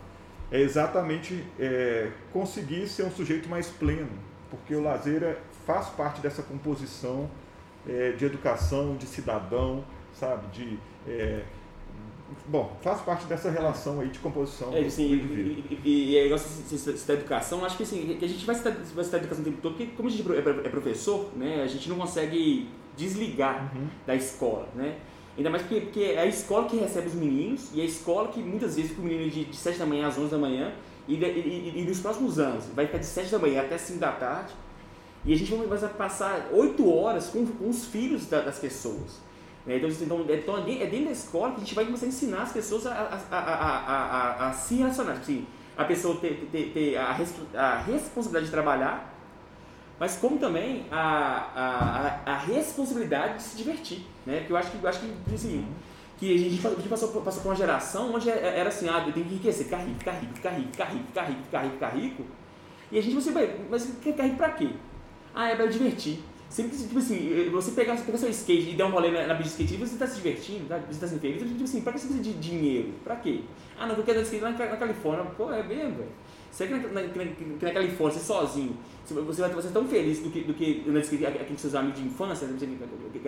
é 0.52 0.60
exatamente 0.60 1.42
é, 1.58 2.10
conseguir 2.32 2.86
ser 2.86 3.04
um 3.04 3.10
sujeito 3.10 3.48
mais 3.48 3.68
pleno, 3.68 4.12
porque 4.50 4.74
o 4.74 4.82
lazer 4.82 5.22
é, 5.22 5.38
faz 5.66 5.88
parte 5.88 6.20
dessa 6.20 6.42
composição 6.42 7.30
é, 7.88 8.12
de 8.12 8.24
educação, 8.24 8.96
de 8.96 9.06
cidadão, 9.06 9.84
sabe? 10.12 10.46
De, 10.48 10.78
é, 11.06 11.42
bom, 12.46 12.76
faz 12.82 13.00
parte 13.00 13.26
dessa 13.26 13.50
relação 13.50 14.00
aí 14.00 14.08
de 14.08 14.18
composição. 14.18 14.74
É, 14.74 14.88
sim, 14.88 15.04
e, 15.04 15.78
e, 15.84 16.12
e, 16.12 16.18
é 16.18 16.26
igual 16.26 16.38
citar 16.38 17.16
educação, 17.16 17.64
acho 17.64 17.76
que 17.76 17.82
assim, 17.82 18.16
que 18.18 18.24
a 18.24 18.28
gente 18.28 18.44
vai 18.44 18.54
citar, 18.54 18.72
vai 18.72 19.04
citar 19.04 19.20
educação 19.20 19.42
o 19.42 19.44
tempo 19.44 19.60
todo, 19.60 19.76
porque 19.76 19.92
como 19.96 20.08
a 20.08 20.12
gente 20.12 20.30
é, 20.32 20.38
é 20.38 20.68
professor, 20.68 21.30
né, 21.36 21.62
a 21.62 21.66
gente 21.66 21.88
não 21.88 21.96
consegue 21.96 22.68
desligar 22.96 23.74
uhum. 23.74 23.88
da 24.06 24.14
escola, 24.14 24.68
né? 24.74 24.96
Ainda 25.36 25.50
mais 25.50 25.62
porque, 25.64 25.80
porque, 25.80 26.00
é 26.00 26.20
a 26.20 26.26
escola 26.26 26.68
que 26.68 26.76
recebe 26.76 27.08
os 27.08 27.14
meninos 27.14 27.70
e 27.74 27.80
é 27.80 27.82
a 27.82 27.86
escola 27.86 28.28
que 28.28 28.38
muitas 28.38 28.76
vezes 28.76 28.92
fica 28.92 29.02
o 29.02 29.04
menino 29.04 29.28
de, 29.28 29.44
de 29.46 29.56
7 29.56 29.78
da 29.80 29.86
manhã 29.86 30.06
às 30.06 30.16
11 30.16 30.30
da 30.30 30.38
manhã 30.38 30.72
e, 31.08 31.16
e, 31.16 31.72
e, 31.76 31.84
nos 31.84 31.98
próximos 31.98 32.38
anos 32.38 32.66
vai 32.72 32.86
ficar 32.86 32.98
de 32.98 33.06
7 33.06 33.32
da 33.32 33.38
manhã 33.38 33.62
até 33.62 33.76
5 33.76 33.98
da 33.98 34.12
tarde 34.12 34.54
e 35.24 35.32
a 35.32 35.36
gente 35.36 35.54
vai 35.54 35.78
passar 35.90 36.48
8 36.52 36.90
horas 36.90 37.28
com, 37.28 37.46
com 37.46 37.68
os 37.68 37.86
filhos 37.86 38.26
da, 38.26 38.40
das 38.40 38.58
pessoas. 38.58 39.20
Né? 39.66 39.78
Então, 39.78 39.88
então, 39.88 40.26
é, 40.28 40.36
então, 40.36 40.58
é 40.58 40.86
dentro 40.86 41.06
da 41.06 41.12
escola 41.12 41.52
que 41.52 41.56
a 41.56 41.60
gente 41.60 41.74
vai 41.74 41.84
começar 41.84 42.06
a 42.06 42.08
ensinar 42.08 42.42
as 42.42 42.52
pessoas 42.52 42.86
a, 42.86 42.92
a, 43.30 43.38
a, 43.38 43.78
a, 43.78 44.48
a 44.48 44.52
se 44.52 44.76
relacionar. 44.76 45.12
Tipo 45.12 45.22
assim, 45.22 45.46
a 45.76 45.84
pessoa 45.84 46.16
ter, 46.16 46.48
ter, 46.52 46.70
ter 46.72 46.96
a, 46.96 47.16
a 47.54 47.78
responsabilidade 47.78 48.46
de 48.46 48.50
trabalhar 48.50 49.14
mas 49.98 50.16
como 50.16 50.38
também 50.38 50.86
a, 50.90 52.20
a, 52.26 52.32
a, 52.32 52.38
responsabilidade 52.38 53.36
de 53.36 53.42
se 53.42 53.56
divertir, 53.56 54.04
né? 54.26 54.38
Porque 54.38 54.52
eu 54.52 54.56
acho 54.56 54.70
que, 54.72 54.82
eu 54.82 54.88
acho 54.88 55.00
que, 55.00 55.34
assim, 55.34 55.66
que 56.18 56.34
a 56.34 56.38
gente, 56.38 56.66
a 56.66 56.70
gente 56.70 56.88
passou, 56.88 57.08
passou 57.22 57.42
por 57.42 57.50
uma 57.50 57.54
geração 57.54 58.12
onde 58.12 58.28
é, 58.28 58.58
era 58.58 58.68
assim, 58.68 58.88
ah, 58.88 59.04
eu 59.06 59.12
tenho 59.12 59.26
que 59.26 59.34
enriquecer, 59.34 59.64
ficar 59.64 59.78
rico, 59.78 59.98
ficar 59.98 60.12
rico, 60.12 60.34
ficar 60.34 60.50
rico, 60.50 60.70
ficar 60.70 60.84
rico, 60.84 61.04
ficar 61.04 61.22
rico, 61.62 61.74
ficar 61.74 61.88
rico, 61.90 62.24
e 62.90 62.98
a 62.98 63.02
gente, 63.02 63.14
você, 63.14 63.30
mas 63.70 63.84
quer 64.02 64.12
ficar 64.12 64.24
rico 64.24 64.36
pra 64.36 64.50
quê? 64.50 64.70
Ah, 65.34 65.48
é 65.48 65.56
pra 65.56 65.66
divertir. 65.66 66.20
Sempre 66.48 66.76
tipo 66.76 66.98
assim, 66.98 67.50
você 67.50 67.72
pegar, 67.72 67.96
pegar 67.96 68.16
seu 68.16 68.30
skate 68.30 68.70
e 68.70 68.74
dar 68.74 68.86
um 68.86 68.90
rolê 68.90 69.10
na, 69.10 69.26
na 69.26 69.34
pista 69.34 69.56
de 69.56 69.64
skate, 69.64 69.84
você 69.84 69.94
está 69.94 70.06
se 70.06 70.14
divertindo, 70.14 70.66
tá? 70.68 70.78
você 70.78 70.92
está 70.92 71.08
sendo 71.08 71.20
feliz, 71.20 71.42
tipo 71.42 71.64
assim, 71.64 71.80
pra 71.80 71.92
que 71.92 71.98
você 71.98 72.06
precisa 72.06 72.22
de 72.22 72.38
dinheiro? 72.38 72.92
Pra 73.02 73.16
quê? 73.16 73.40
Ah, 73.76 73.86
não, 73.88 73.96
eu 73.96 74.04
quero 74.04 74.18
dar 74.18 74.22
skate 74.22 74.44
lá 74.44 74.50
na, 74.50 74.58
na 74.58 74.76
Califórnia. 74.76 75.24
Pô, 75.36 75.52
é 75.52 75.64
mesmo, 75.64 75.96
velho. 75.96 76.10
Você 76.52 76.68
que 76.68 76.74
na, 76.74 76.78
na, 76.78 77.00
na, 77.00 77.24
na 77.60 77.70
Califórnia, 77.72 78.16
você 78.16 78.24
sozinho, 78.24 78.76
você 79.04 79.42
vai 79.42 79.62
ser 79.62 79.72
tão 79.72 79.88
feliz 79.88 80.20
do 80.20 80.30
que, 80.30 80.42
do 80.42 80.54
que 80.54 80.84
andando 80.86 81.00
de 81.00 81.16
skate 81.16 81.60
seus 81.60 81.74
amigos 81.74 82.00
de 82.00 82.06
infância, 82.06 82.48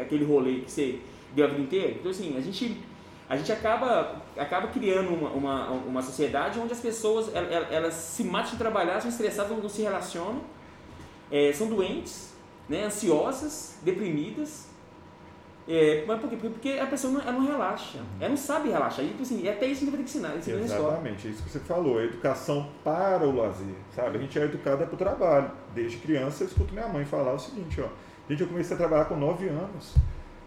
aquele 0.00 0.24
rolê 0.24 0.60
que 0.60 0.70
você 0.70 1.00
deu 1.34 1.46
a 1.46 1.48
vida 1.48 1.62
inteira. 1.62 1.90
Então, 1.98 2.12
assim, 2.12 2.36
a 2.36 2.40
gente, 2.40 2.80
a 3.28 3.36
gente 3.36 3.50
acaba, 3.50 4.22
acaba 4.36 4.68
criando 4.68 5.12
uma, 5.12 5.30
uma, 5.30 5.70
uma 5.70 6.02
sociedade 6.02 6.60
onde 6.60 6.72
as 6.72 6.80
pessoas, 6.80 7.34
elas, 7.34 7.72
elas 7.72 7.94
se 7.94 8.22
matam 8.22 8.52
de 8.52 8.58
trabalhar, 8.58 9.00
são 9.00 9.10
estressadas, 9.10 9.50
não 9.60 9.68
se 9.68 9.82
relacionam, 9.82 10.42
é, 11.30 11.52
são 11.52 11.68
doentes, 11.68 12.34
né, 12.68 12.84
ansiosas, 12.84 13.78
deprimidas. 13.82 14.66
É, 15.68 16.04
mas 16.06 16.20
por 16.20 16.30
quê? 16.30 16.36
Porque 16.36 16.78
a 16.80 16.86
pessoa 16.86 17.12
não, 17.12 17.20
ela 17.20 17.32
não 17.32 17.44
relaxa, 17.44 17.98
ela 18.20 18.28
não 18.28 18.36
sabe 18.36 18.68
relaxar. 18.68 19.04
E, 19.04 19.08
tipo 19.08 19.22
assim, 19.22 19.46
é 19.46 19.52
até 19.52 19.66
isso 19.66 19.80
que 19.80 19.90
vai 19.90 19.98
ter 19.98 20.04
que 20.04 20.10
ensinar. 20.10 20.36
ensinar 20.36 20.60
Exatamente, 20.60 21.26
é 21.26 21.30
isso 21.30 21.42
que 21.42 21.50
você 21.50 21.58
falou, 21.58 22.00
educação 22.00 22.70
para 22.84 23.26
o 23.26 23.34
lazer. 23.34 23.74
Sabe? 23.94 24.16
A 24.16 24.20
gente 24.20 24.38
é 24.38 24.44
educada 24.44 24.86
para 24.86 24.94
o 24.94 24.98
trabalho. 24.98 25.50
Desde 25.74 25.98
criança 25.98 26.44
eu 26.44 26.48
escuto 26.48 26.72
minha 26.72 26.86
mãe 26.86 27.04
falar 27.04 27.34
o 27.34 27.38
seguinte, 27.38 27.80
ó. 27.80 27.88
Gente, 28.28 28.42
eu 28.42 28.48
comecei 28.48 28.74
a 28.74 28.78
trabalhar 28.78 29.06
com 29.06 29.16
9 29.16 29.48
anos. 29.48 29.94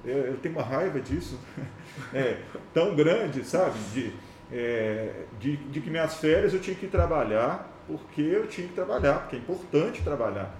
Eu, 0.05 0.17
eu, 0.17 0.37
tenho 0.37 0.55
uma 0.55 0.63
raiva 0.63 0.99
disso. 0.99 1.37
É, 2.13 2.37
tão 2.73 2.95
grande, 2.95 3.43
sabe? 3.43 3.77
De, 3.93 4.13
é, 4.49 5.25
de, 5.37 5.57
de 5.57 5.81
que 5.81 5.89
minhas 5.89 6.15
férias 6.15 6.53
eu 6.53 6.61
tinha 6.61 6.75
que 6.75 6.87
trabalhar 6.87 7.69
porque 7.85 8.21
eu 8.21 8.47
tinha 8.47 8.67
que 8.67 8.73
trabalhar, 8.73 9.21
porque 9.21 9.35
é 9.35 9.39
importante 9.39 10.01
trabalhar 10.01 10.55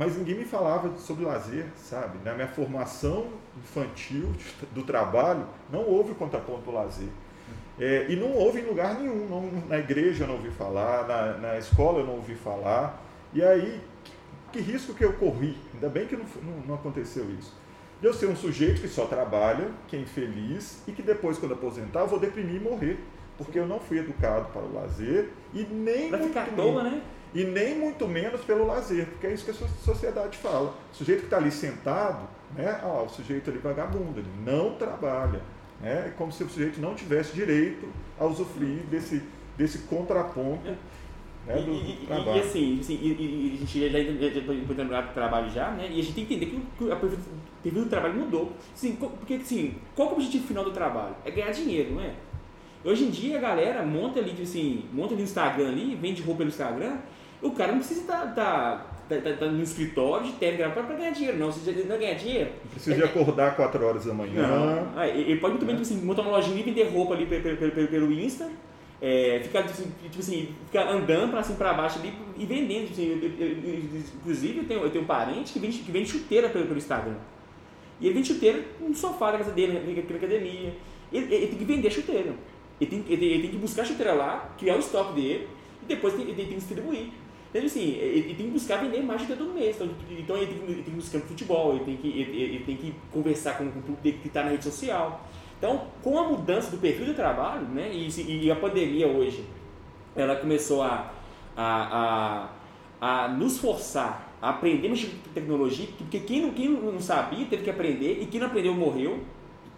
mas 0.00 0.16
ninguém 0.16 0.34
me 0.34 0.46
falava 0.46 0.96
sobre 0.96 1.26
lazer, 1.26 1.66
sabe? 1.76 2.16
Na 2.24 2.32
minha 2.32 2.48
formação 2.48 3.26
infantil 3.58 4.32
do 4.72 4.82
trabalho, 4.82 5.44
não 5.70 5.80
houve 5.80 6.14
contraponto 6.14 6.62
do 6.62 6.70
lazer. 6.70 7.10
É, 7.78 8.06
e 8.08 8.16
não 8.16 8.32
houve 8.32 8.60
em 8.60 8.64
lugar 8.64 8.98
nenhum, 8.98 9.28
não, 9.28 9.68
na 9.68 9.78
igreja 9.78 10.24
eu 10.24 10.28
não 10.28 10.36
ouvi 10.36 10.50
falar, 10.52 11.06
na, 11.06 11.36
na 11.36 11.58
escola 11.58 11.98
eu 11.98 12.06
não 12.06 12.14
ouvi 12.14 12.34
falar. 12.34 12.98
E 13.34 13.42
aí, 13.42 13.78
que, 14.50 14.62
que 14.62 14.72
risco 14.72 14.94
que 14.94 15.04
eu 15.04 15.12
corri? 15.12 15.54
Ainda 15.74 15.90
bem 15.90 16.06
que 16.06 16.16
não, 16.16 16.24
não, 16.42 16.66
não 16.68 16.74
aconteceu 16.76 17.30
isso. 17.38 17.54
De 18.00 18.06
eu 18.06 18.14
ser 18.14 18.28
um 18.28 18.36
sujeito 18.36 18.80
que 18.80 18.88
só 18.88 19.04
trabalha, 19.04 19.68
que 19.86 19.96
é 19.96 19.98
infeliz 19.98 20.82
e 20.88 20.92
que 20.92 21.02
depois, 21.02 21.36
quando 21.36 21.52
aposentar, 21.52 22.00
eu 22.00 22.06
vou 22.06 22.18
deprimir 22.18 22.56
e 22.56 22.60
morrer. 22.60 22.98
Porque 23.36 23.58
eu 23.58 23.66
não 23.66 23.78
fui 23.78 23.98
educado 23.98 24.46
para 24.46 24.62
o 24.62 24.72
lazer 24.72 25.28
e 25.52 25.62
nem. 25.62 26.08
Vai 26.08 26.22
ficar 26.22 26.44
à 26.44 26.46
toa, 26.46 26.84
né? 26.84 27.02
E 27.34 27.44
nem 27.44 27.78
muito 27.78 28.08
menos 28.08 28.40
pelo 28.42 28.66
lazer, 28.66 29.06
porque 29.06 29.26
é 29.26 29.32
isso 29.32 29.44
que 29.44 29.50
a 29.50 29.68
sociedade 29.84 30.36
fala. 30.38 30.74
O 30.92 30.96
sujeito 30.96 31.20
que 31.20 31.26
está 31.26 31.36
ali 31.36 31.50
sentado, 31.50 32.28
né, 32.56 32.80
ó, 32.82 33.04
o 33.04 33.08
sujeito 33.08 33.50
ali 33.50 33.58
vagabundo, 33.58 34.18
ele 34.18 34.30
não 34.44 34.74
trabalha. 34.74 35.40
Né, 35.80 36.08
é 36.08 36.14
como 36.16 36.32
se 36.32 36.42
o 36.42 36.48
sujeito 36.48 36.80
não 36.80 36.94
tivesse 36.94 37.32
direito 37.32 37.88
a 38.18 38.26
usufruir 38.26 38.82
desse, 38.90 39.22
desse 39.56 39.78
contraponto 39.80 40.76
né, 41.46 41.56
do, 41.56 41.72
e, 41.72 42.06
trabalho. 42.06 42.36
E, 42.36 42.40
assim, 42.40 42.80
assim 42.80 42.98
e, 43.00 43.06
e, 43.08 43.54
a 43.54 43.58
gente 43.58 43.80
já 43.80 43.98
está 43.98 44.52
entrando 44.52 45.06
no 45.06 45.12
trabalho 45.14 45.50
já, 45.50 45.70
né, 45.70 45.88
e 45.90 46.00
a 46.00 46.02
gente 46.02 46.14
tem 46.14 46.26
que 46.26 46.34
entender 46.34 46.60
que 46.76 46.90
a 46.90 46.96
perfil 46.96 47.84
do 47.84 47.88
trabalho 47.88 48.14
mudou. 48.14 48.52
Assim, 48.74 48.96
porque 48.96 49.34
assim, 49.34 49.76
qual 49.94 50.08
é 50.08 50.10
o 50.10 50.14
objetivo 50.14 50.46
final 50.46 50.64
do 50.64 50.72
trabalho? 50.72 51.14
É 51.24 51.30
ganhar 51.30 51.52
dinheiro, 51.52 51.94
não 51.94 52.02
é? 52.02 52.14
Hoje 52.82 53.04
em 53.04 53.10
dia 53.10 53.36
a 53.36 53.40
galera 53.40 53.84
monta 53.84 54.20
ali, 54.20 54.34
assim, 54.42 54.84
monta 54.92 55.12
ali 55.12 55.22
no 55.22 55.28
Instagram 55.28 55.68
ali, 55.68 55.94
vende 55.94 56.22
roupa 56.22 56.38
pelo 56.38 56.48
Instagram, 56.48 56.96
o 57.42 57.50
cara 57.52 57.72
não 57.72 57.78
precisa 57.78 58.00
estar 58.00 58.34
tá, 58.34 58.86
tá, 59.08 59.16
tá, 59.16 59.32
tá, 59.32 59.46
no 59.46 59.62
escritório 59.62 60.26
de 60.26 60.32
terno 60.32 60.72
para 60.72 60.82
ganhar 60.82 61.10
dinheiro, 61.10 61.38
não. 61.38 61.50
Você 61.50 61.72
não 61.88 61.98
ganhar 61.98 62.14
dinheiro. 62.14 62.50
Não 62.64 62.70
precisa 62.70 62.96
de 62.96 63.02
acordar 63.02 63.56
4 63.56 63.84
horas 63.84 64.04
da 64.04 64.14
manhã. 64.14 64.46
Não. 64.46 64.92
Ah, 64.96 65.08
ele 65.08 65.40
pode 65.40 65.54
muito 65.54 65.66
bem 65.66 65.76
tipo 65.76 65.82
assim, 65.82 66.04
montar 66.04 66.22
uma 66.22 66.32
lojinha 66.32 66.60
e 66.60 66.62
vender 66.62 66.84
roupa 66.84 67.14
ali 67.14 67.26
pelo, 67.26 67.56
pelo, 67.56 67.88
pelo 67.88 68.12
Insta. 68.12 68.50
É, 69.02 69.40
ficar, 69.42 69.62
tipo 69.62 69.72
assim, 69.72 69.92
tipo 70.02 70.20
assim, 70.20 70.54
ficar 70.66 70.86
andando 70.90 71.30
para 71.30 71.42
cima 71.42 71.56
para 71.56 71.72
baixo 71.72 71.98
ali 71.98 72.12
e 72.36 72.44
vendendo. 72.44 72.88
Tipo 72.88 72.92
assim, 72.92 73.06
eu, 73.08 73.46
eu, 73.46 73.56
eu, 73.56 74.00
inclusive, 74.20 74.58
eu 74.58 74.64
tenho, 74.64 74.80
eu 74.80 74.90
tenho 74.90 75.04
um 75.04 75.06
parente 75.06 75.52
que 75.54 75.58
vende, 75.58 75.78
que 75.78 75.90
vende 75.90 76.10
chuteira 76.10 76.50
pelo, 76.50 76.66
pelo 76.66 76.78
Instagram. 76.78 77.16
E 78.00 78.06
ele 78.06 78.14
vende 78.14 78.28
chuteira 78.28 78.62
no 78.78 78.94
sofá 78.94 79.32
da 79.32 79.38
casa 79.38 79.52
dele, 79.52 79.72
na 79.72 80.16
academia. 80.16 80.74
Ele, 81.12 81.34
ele, 81.34 81.46
tem 81.48 81.58
que 81.58 81.64
vender 81.64 81.90
chuteira. 81.90 82.34
Ele 82.80 82.90
tem, 82.90 83.04
ele, 83.08 83.26
ele 83.26 83.42
tem 83.42 83.50
que 83.50 83.56
buscar 83.56 83.82
a 83.82 83.84
chuteira 83.84 84.12
lá, 84.12 84.54
criar 84.58 84.76
o 84.76 84.78
estoque 84.78 85.14
dele 85.14 85.48
e 85.82 85.86
depois 85.86 86.14
ele, 86.14 86.24
ele 86.24 86.34
tem 86.34 86.46
que 86.46 86.54
distribuir. 86.54 87.08
Então, 87.50 87.66
assim, 87.66 87.96
ele 87.96 88.34
tem 88.34 88.46
que 88.46 88.52
buscar 88.52 88.76
vender 88.76 89.02
mais 89.02 89.22
de 89.22 89.34
todo 89.34 89.52
mês. 89.52 89.76
Então, 89.76 89.88
então 90.10 90.36
ele, 90.36 90.46
tem, 90.46 90.62
ele 90.62 90.74
tem 90.82 90.84
que 90.84 90.90
buscar 90.90 91.18
no 91.18 91.24
futebol, 91.24 91.74
ele 91.74 91.84
tem 91.84 91.96
que, 91.96 92.08
ele, 92.08 92.42
ele 92.42 92.64
tem 92.64 92.76
que 92.76 92.94
conversar 93.12 93.58
com, 93.58 93.68
com 93.70 93.78
o 93.80 93.82
público 93.82 94.20
que 94.20 94.28
está 94.28 94.44
na 94.44 94.50
rede 94.50 94.64
social. 94.64 95.28
Então, 95.58 95.88
com 96.02 96.18
a 96.18 96.28
mudança 96.28 96.70
do 96.70 96.78
perfil 96.78 97.06
do 97.06 97.14
trabalho, 97.14 97.66
né, 97.66 97.90
e, 97.92 98.44
e 98.44 98.50
a 98.50 98.56
pandemia 98.56 99.08
hoje, 99.08 99.44
ela 100.14 100.36
começou 100.36 100.82
a, 100.82 101.12
a, 101.56 102.48
a, 103.00 103.24
a 103.24 103.28
nos 103.28 103.58
forçar 103.58 104.30
a 104.40 104.50
aprender 104.50 104.90
a 104.90 105.34
tecnologia, 105.34 105.86
porque 105.98 106.20
quem 106.20 106.42
não, 106.42 106.50
quem 106.50 106.68
não 106.68 106.98
sabia 107.00 107.44
teve 107.46 107.64
que 107.64 107.70
aprender, 107.70 108.22
e 108.22 108.26
quem 108.26 108.40
não 108.40 108.46
aprendeu 108.46 108.74
morreu. 108.74 109.20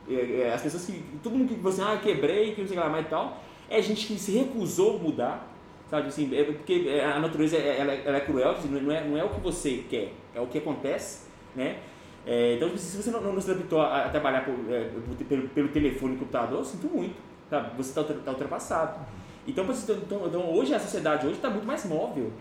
É, 0.08 0.42
é, 0.42 0.52
as 0.52 0.62
pessoas 0.62 0.84
que. 0.84 1.02
Todo 1.22 1.36
mundo 1.36 1.48
que 1.48 1.60
você, 1.60 1.80
ah, 1.80 1.98
quebrei, 2.00 2.54
que 2.54 2.60
não 2.60 2.68
sei 2.68 2.76
lá 2.76 2.88
mais 2.88 3.06
e 3.06 3.08
tal, 3.08 3.40
é 3.68 3.80
gente 3.80 4.06
que 4.06 4.18
se 4.18 4.32
recusou 4.32 4.96
a 4.96 4.98
mudar, 4.98 5.51
sabe? 5.92 6.08
Assim, 6.08 6.34
é 6.34 6.44
porque 6.44 6.86
é, 6.88 7.04
a 7.04 7.20
natureza 7.20 7.58
ela, 7.58 7.92
ela 7.92 8.16
é 8.16 8.20
cruel, 8.20 8.56
não 8.64 8.90
é, 8.90 9.04
não 9.04 9.18
é 9.18 9.22
o 9.22 9.28
que 9.28 9.40
você 9.40 9.84
quer, 9.90 10.10
é 10.34 10.40
o 10.40 10.46
que 10.46 10.56
acontece, 10.56 11.26
né? 11.54 11.80
É, 12.24 12.54
então, 12.54 12.74
se 12.78 12.96
você 12.96 13.10
não, 13.10 13.20
não 13.20 13.40
se 13.40 13.50
adaptou 13.50 13.82
a, 13.82 14.08
trabalhar 14.08 14.42
por, 14.42 14.54
é, 14.72 14.90
pelo, 15.28 15.48
pelo 15.50 15.68
telefone 15.68 16.14
e 16.14 16.18
computador, 16.18 16.64
sinto 16.64 16.86
muito, 16.86 17.16
sabe? 17.50 17.76
Você 17.76 18.00
está 18.00 18.14
tá 18.14 18.30
ultrapassado. 18.30 19.00
Então, 19.46 19.66
então, 19.66 20.26
então, 20.26 20.54
hoje 20.54 20.74
a 20.74 20.80
sociedade 20.80 21.26
hoje 21.26 21.36
está 21.36 21.50
muito 21.50 21.66
mais 21.66 21.84
móvel. 21.84 22.32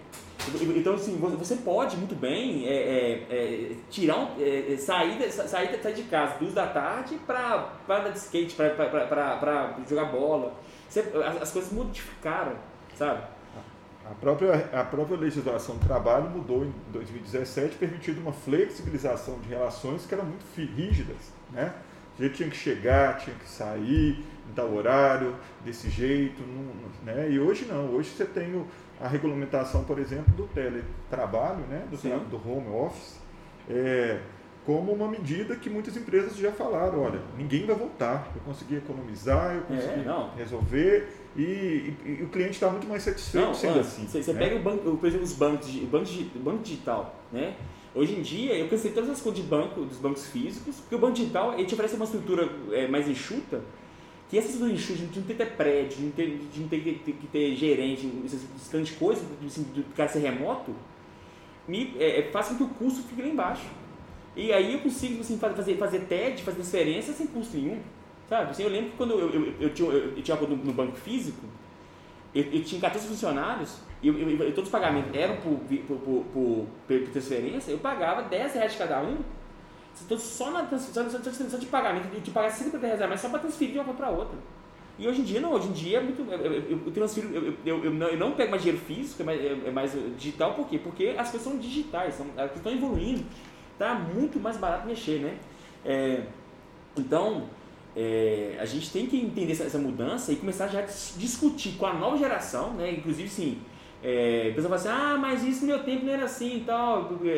Então, 0.78 0.94
assim, 0.94 1.18
você 1.18 1.58
pode 1.58 1.98
muito 1.98 2.16
bem 2.16 2.66
é, 2.66 2.74
é, 2.74 3.12
é, 3.30 3.76
tirar 3.90 4.18
um, 4.18 4.28
é, 4.40 4.74
é, 4.74 4.78
sair, 4.78 5.30
sair, 5.30 5.82
sair 5.82 5.94
de 5.94 6.04
casa 6.04 6.38
duas 6.40 6.54
da 6.54 6.68
tarde 6.68 7.16
para 7.28 7.74
andar 7.90 8.12
de 8.12 8.18
skate, 8.18 8.56
para 8.56 9.76
jogar 9.90 10.06
bola. 10.06 10.54
Você, 10.88 11.02
as, 11.02 11.42
as 11.42 11.52
coisas 11.52 11.72
modificaram, 11.74 12.54
sabe? 12.96 13.22
A 14.12 14.14
própria, 14.14 14.54
a 14.74 14.84
própria 14.84 15.18
legislação 15.18 15.78
do 15.78 15.88
trabalho 15.88 16.30
mudou 16.30 16.66
em 16.66 16.74
2017, 16.92 17.78
permitindo 17.78 18.20
uma 18.20 18.34
flexibilização 18.34 19.40
de 19.40 19.48
relações 19.48 20.06
que 20.06 20.14
eram 20.14 20.26
muito 20.26 20.44
rígidas. 20.54 21.32
Né? 21.50 21.74
A 22.20 22.22
gente 22.22 22.36
tinha 22.36 22.50
que 22.50 22.58
chegar, 22.58 23.18
tinha 23.20 23.36
que 23.38 23.50
sair 23.50 24.22
tal 24.54 24.74
horário, 24.74 25.34
desse 25.64 25.90
jeito. 25.90 26.42
Não, 26.42 26.74
né? 27.06 27.32
E 27.32 27.40
hoje 27.40 27.66
não, 27.66 27.90
hoje 27.94 28.10
você 28.10 28.26
tem 28.26 28.66
a 29.00 29.08
regulamentação, 29.08 29.86
por 29.86 29.98
exemplo, 29.98 30.34
do 30.36 30.46
teletrabalho, 30.48 31.64
né? 31.70 31.88
do, 31.90 32.30
do 32.30 32.36
home 32.36 32.68
office. 32.68 33.18
É, 33.70 34.20
como 34.66 34.92
uma 34.92 35.08
medida 35.08 35.56
que 35.56 35.70
muitas 35.70 35.96
empresas 35.96 36.36
já 36.36 36.52
falaram, 36.52 37.02
olha, 37.02 37.20
ninguém 37.38 37.66
vai 37.66 37.76
voltar, 37.76 38.30
eu 38.36 38.42
consegui 38.42 38.76
economizar, 38.76 39.56
eu 39.56 39.62
consegui 39.62 40.08
é, 40.08 40.38
resolver 40.38 41.21
e, 41.36 41.42
e, 41.42 41.98
e, 42.06 42.24
o 42.24 42.30
cliente 42.30 42.52
está 42.52 42.70
muito 42.70 42.88
mais 42.88 43.04
satisfeito 43.04 43.46
não, 43.46 43.54
sendo 43.54 43.80
assim. 43.80 44.06
Você, 44.06 44.34
né? 44.34 44.40
pega 44.40 44.56
o 44.56 44.60
banco, 44.60 44.98
por 44.98 45.08
exemplo, 45.08 45.26
os 45.26 45.34
bancos, 45.34 45.68
o 45.70 45.86
banco, 45.88 46.10
banco 46.40 46.64
digital, 46.64 47.16
né? 47.32 47.56
Hoje 47.94 48.14
em 48.14 48.22
dia, 48.22 48.56
eu 48.56 48.70
cansei 48.70 48.92
todas 48.92 49.10
as 49.10 49.22
contas 49.22 49.42
de 49.42 49.48
banco, 49.48 49.82
dos 49.82 49.98
bancos 49.98 50.28
físicos, 50.28 50.78
porque 50.78 50.96
o 50.96 51.00
banco 51.00 51.14
digital 51.14 51.54
ele 51.54 51.66
te 51.66 51.74
oferece 51.74 51.96
uma 51.96 52.06
estrutura 52.06 52.50
é, 52.72 52.88
mais 52.88 53.08
enxuta, 53.08 53.62
que 54.30 54.38
essa 54.38 54.48
estrutura 54.48 54.74
enxuta 54.74 55.00
de 55.00 55.20
não 55.20 55.26
ter 55.26 55.34
que 55.34 55.44
ter 55.44 55.52
prédio, 55.58 55.98
de 55.98 56.04
não 56.04 56.12
ter, 56.12 56.38
de 56.54 56.60
não 56.62 56.68
ter 56.70 56.80
que, 56.80 56.94
ter, 57.00 57.12
que 57.12 57.28
ter 57.28 57.56
gerente, 57.56 58.10
esse 58.26 58.70
tanto 58.70 58.86
de 58.86 58.94
coisa, 58.94 59.22
assim, 59.46 59.64
do 59.64 59.84
cara 59.94 60.10
ser 60.10 60.20
remoto, 60.20 60.74
me, 61.68 61.94
é, 62.00 62.20
é, 62.20 62.32
faz 62.32 62.48
com 62.48 62.56
que 62.56 62.64
o 62.64 62.70
custo 62.70 63.04
fique 63.04 63.22
lá 63.22 63.28
embaixo. 63.28 63.66
E 64.36 64.54
aí 64.54 64.74
eu 64.74 64.80
consigo 64.80 65.20
assim, 65.20 65.38
fazer, 65.38 65.76
fazer 65.76 66.00
TED, 66.02 66.44
fazer 66.44 66.58
transferência 66.58 67.14
sem 67.14 67.28
custo 67.28 67.58
nenhum. 67.58 67.80
Sabe? 68.32 68.52
Assim, 68.52 68.64
eu 68.64 68.70
lembro 68.70 68.92
que 68.92 68.96
quando 68.96 69.12
eu, 69.12 69.30
eu, 69.30 69.54
eu, 69.60 69.74
tinha, 69.74 69.90
eu, 69.90 70.16
eu 70.16 70.24
tinha 70.24 70.38
no, 70.38 70.56
no 70.56 70.72
banco 70.72 70.96
físico, 70.96 71.46
eu, 72.34 72.64
tinha 72.64 72.80
14 72.80 73.06
funcionários 73.06 73.80
e 74.02 74.10
todos 74.54 74.64
os 74.64 74.70
pagamentos 74.70 75.14
eram 75.14 75.36
por, 75.36 75.60
por, 75.60 75.98
por, 75.98 76.24
por, 76.32 76.68
por 76.88 77.10
transferência, 77.10 77.72
eu 77.72 77.78
pagava 77.80 78.22
10 78.22 78.54
reais 78.54 78.72
de 78.72 78.78
cada 78.78 79.02
um. 79.02 79.18
Então, 80.06 80.18
só, 80.18 80.50
na, 80.50 80.66
só 80.66 81.58
de 81.58 81.66
pagamento, 81.66 82.08
eu 82.14 82.22
te 82.22 82.32
pagava 82.32 82.54
50 82.54 82.78
reais 82.88 83.02
a 83.02 83.08
mais 83.10 83.20
só 83.20 83.28
para 83.28 83.40
transferir 83.40 83.74
de 83.74 83.80
uma 83.80 83.94
para 83.94 84.10
outra. 84.10 84.38
E 84.98 85.06
hoje 85.06 85.20
em 85.20 85.24
dia 85.26 85.42
não, 85.42 85.52
hoje 85.52 85.68
em 85.68 85.74
dia 85.74 85.98
é 85.98 86.02
muito. 86.02 86.22
Eu, 86.32 86.80
eu 86.86 86.92
transfiro, 86.94 87.36
eu, 87.36 87.54
eu, 87.66 87.84
eu, 87.84 87.92
não, 87.92 88.08
eu 88.08 88.18
não 88.18 88.32
pego 88.32 88.52
mais 88.52 88.64
dinheiro 88.64 88.82
físico, 88.86 89.24
é 89.24 89.26
mais, 89.26 89.42
é 89.44 89.72
mais 89.72 89.92
digital, 90.18 90.54
por 90.54 90.70
quê? 90.70 90.80
Porque 90.80 91.16
as 91.18 91.30
coisas 91.30 91.46
são 91.46 91.58
digitais, 91.58 92.14
são, 92.14 92.28
elas 92.38 92.56
estão 92.56 92.72
evoluindo 92.72 93.26
tá 93.78 93.96
muito 93.96 94.40
mais 94.40 94.58
barato 94.58 94.86
mexer, 94.86 95.20
né? 95.20 95.38
É, 95.84 96.24
então, 96.96 97.48
é, 97.96 98.58
a 98.60 98.66
gente 98.66 98.90
tem 98.92 99.06
que 99.06 99.18
entender 99.18 99.52
essa, 99.52 99.64
essa, 99.64 99.78
mudança 99.78 100.32
e 100.32 100.38
começar 100.38 100.68
já 100.68 100.80
a 100.80 100.84
discutir 100.84 101.74
com 101.78 101.86
a 101.86 101.94
nova 101.94 102.18
geração, 102.18 102.74
né? 102.74 102.92
Inclusive, 102.92 103.28
sim, 103.28 103.60
é, 104.04 104.50
a 104.52 104.56
pessoa 104.56 104.78
fala 104.78 104.96
assim, 104.96 105.04
ah, 105.04 105.18
mas 105.20 105.44
isso 105.44 105.62
no 105.62 105.68
meu 105.68 105.84
tempo 105.84 106.06
não 106.06 106.14
era 106.14 106.26
assim 106.26 106.58
e 106.58 106.60
tal. 106.62 107.12
É, 107.24 107.28
é, 107.28 107.32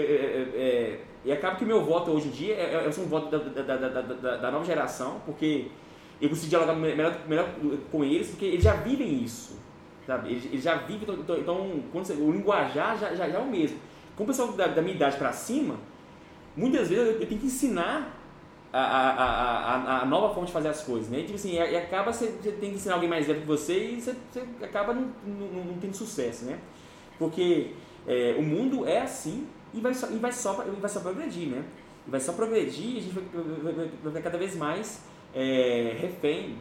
é, 0.55 0.99
e 1.25 1.31
acaba 1.31 1.55
que 1.55 1.63
o 1.63 1.67
meu 1.67 1.83
voto 1.83 2.11
hoje 2.11 2.27
em 2.27 2.31
dia 2.31 2.53
é, 2.55 2.85
é 2.85 3.01
um 3.01 3.07
voto 3.07 3.29
da, 3.31 3.37
da, 3.37 3.77
da, 3.77 4.37
da, 4.37 4.51
nova 4.51 4.65
geração, 4.65 5.21
porque 5.25 5.67
eu 6.21 6.29
consigo 6.29 6.49
dialogar 6.49 6.73
melhor, 6.75 7.17
melhor 7.27 7.49
com 7.91 8.03
eles, 8.03 8.29
porque 8.29 8.45
eles 8.45 8.63
já 8.63 8.73
vivem 8.73 9.23
isso. 9.23 9.59
Sabe? 10.05 10.31
Eles, 10.31 10.45
eles 10.45 10.63
já 10.63 10.75
vivem, 10.75 11.03
então, 11.03 11.15
então, 11.15 11.37
então 11.37 11.83
quando 11.91 12.05
você, 12.05 12.13
o 12.13 12.31
linguajar 12.31 12.97
já, 12.97 13.15
já, 13.15 13.29
já 13.29 13.37
é 13.37 13.41
o 13.41 13.47
mesmo. 13.47 13.77
Com 14.15 14.23
o 14.23 14.27
pessoal 14.27 14.51
da, 14.51 14.81
minha 14.81 14.95
idade 14.95 15.17
para 15.17 15.31
cima, 15.31 15.77
muitas 16.55 16.89
vezes 16.89 17.07
eu 17.07 17.27
tenho 17.27 17.39
que 17.39 17.47
ensinar 17.47 18.22
a, 18.73 18.79
a, 18.79 19.75
a, 19.75 20.01
a, 20.01 20.05
nova 20.05 20.29
forma 20.29 20.47
de 20.47 20.51
fazer 20.51 20.69
as 20.69 20.81
coisas, 20.81 21.07
né? 21.07 21.19
E, 21.19 21.23
tipo 21.23 21.35
assim, 21.35 21.53
e 21.53 21.77
acaba 21.77 22.11
você, 22.11 22.27
tem 22.59 22.71
que 22.71 22.77
ensinar 22.77 22.95
alguém 22.95 23.07
mais 23.07 23.27
velho 23.27 23.41
que 23.41 23.45
você 23.45 23.91
e 23.91 24.01
você, 24.01 24.15
acaba 24.63 24.95
não, 24.95 25.11
não, 25.23 25.65
não, 25.65 25.77
tendo 25.79 25.95
sucesso, 25.95 26.45
né? 26.45 26.57
Porque 27.19 27.73
é, 28.07 28.35
o 28.37 28.41
mundo 28.41 28.87
é 28.87 29.01
assim 29.01 29.47
e 29.75 29.79
vai 29.79 29.93
só, 29.93 30.09
e 30.09 30.17
vai 30.17 30.31
só, 30.31 30.53
vai 30.53 30.89
só 30.89 30.99
progredir, 31.01 31.49
né? 31.49 31.63
E 32.07 32.09
vai 32.09 32.19
só 32.19 32.33
progredir 32.33 32.95
e 32.95 32.97
a 32.97 33.01
gente 33.01 33.13
vai, 33.13 33.23
vai, 33.73 33.73
vai 33.73 34.13
ficar 34.13 34.21
cada 34.23 34.37
vez 34.39 34.55
mais 34.55 35.03
é, 35.35 35.95
refém. 35.99 36.57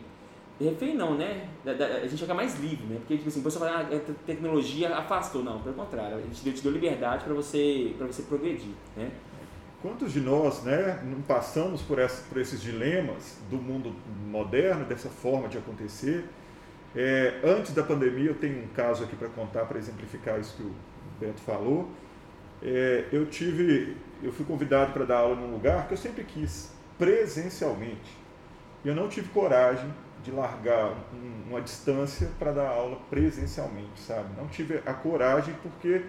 Refém 0.60 0.94
não, 0.94 1.16
né? 1.16 1.48
A 1.64 2.06
gente 2.06 2.20
fica 2.20 2.34
mais 2.34 2.60
livre, 2.60 2.84
né? 2.84 2.96
Porque, 2.98 3.16
tipo 3.16 3.28
assim, 3.28 3.40
você 3.40 3.58
fala, 3.58 3.78
ah, 3.78 3.96
a 3.96 4.26
tecnologia 4.26 4.94
afastou. 4.94 5.42
Não, 5.42 5.60
pelo 5.60 5.74
contrário, 5.74 6.18
a 6.18 6.20
gente 6.20 6.52
te 6.52 6.62
deu 6.62 6.72
liberdade 6.72 7.24
para 7.24 7.32
você, 7.32 7.94
você 7.98 8.22
progredir, 8.22 8.74
né? 8.94 9.10
Quantos 9.82 10.12
de 10.12 10.20
nós 10.20 10.62
né, 10.62 11.02
não 11.04 11.20
passamos 11.22 11.82
por, 11.82 11.98
essa, 11.98 12.22
por 12.28 12.40
esses 12.40 12.62
dilemas 12.62 13.36
do 13.50 13.56
mundo 13.56 13.92
moderno, 14.30 14.84
dessa 14.84 15.08
forma 15.08 15.48
de 15.48 15.58
acontecer? 15.58 16.24
É, 16.94 17.40
antes 17.42 17.74
da 17.74 17.82
pandemia, 17.82 18.30
eu 18.30 18.34
tenho 18.36 18.62
um 18.62 18.68
caso 18.68 19.02
aqui 19.02 19.16
para 19.16 19.28
contar, 19.28 19.64
para 19.64 19.78
exemplificar 19.78 20.38
isso 20.38 20.56
que 20.56 20.62
o 20.62 20.72
Beto 21.18 21.40
falou. 21.40 21.90
É, 22.62 23.06
eu 23.10 23.26
tive, 23.26 23.96
eu 24.22 24.32
fui 24.32 24.46
convidado 24.46 24.92
para 24.92 25.04
dar 25.04 25.16
aula 25.16 25.34
num 25.34 25.50
lugar 25.50 25.88
que 25.88 25.94
eu 25.94 25.98
sempre 25.98 26.22
quis, 26.22 26.70
presencialmente. 26.96 28.16
E 28.84 28.88
eu 28.88 28.94
não 28.94 29.08
tive 29.08 29.30
coragem 29.30 29.92
de 30.22 30.30
largar 30.30 30.92
um, 31.12 31.50
uma 31.50 31.60
distância 31.60 32.30
para 32.38 32.52
dar 32.52 32.68
aula 32.68 33.00
presencialmente, 33.10 33.98
sabe? 33.98 34.28
Não 34.36 34.46
tive 34.46 34.80
a 34.86 34.94
coragem 34.94 35.54
porque 35.60 36.02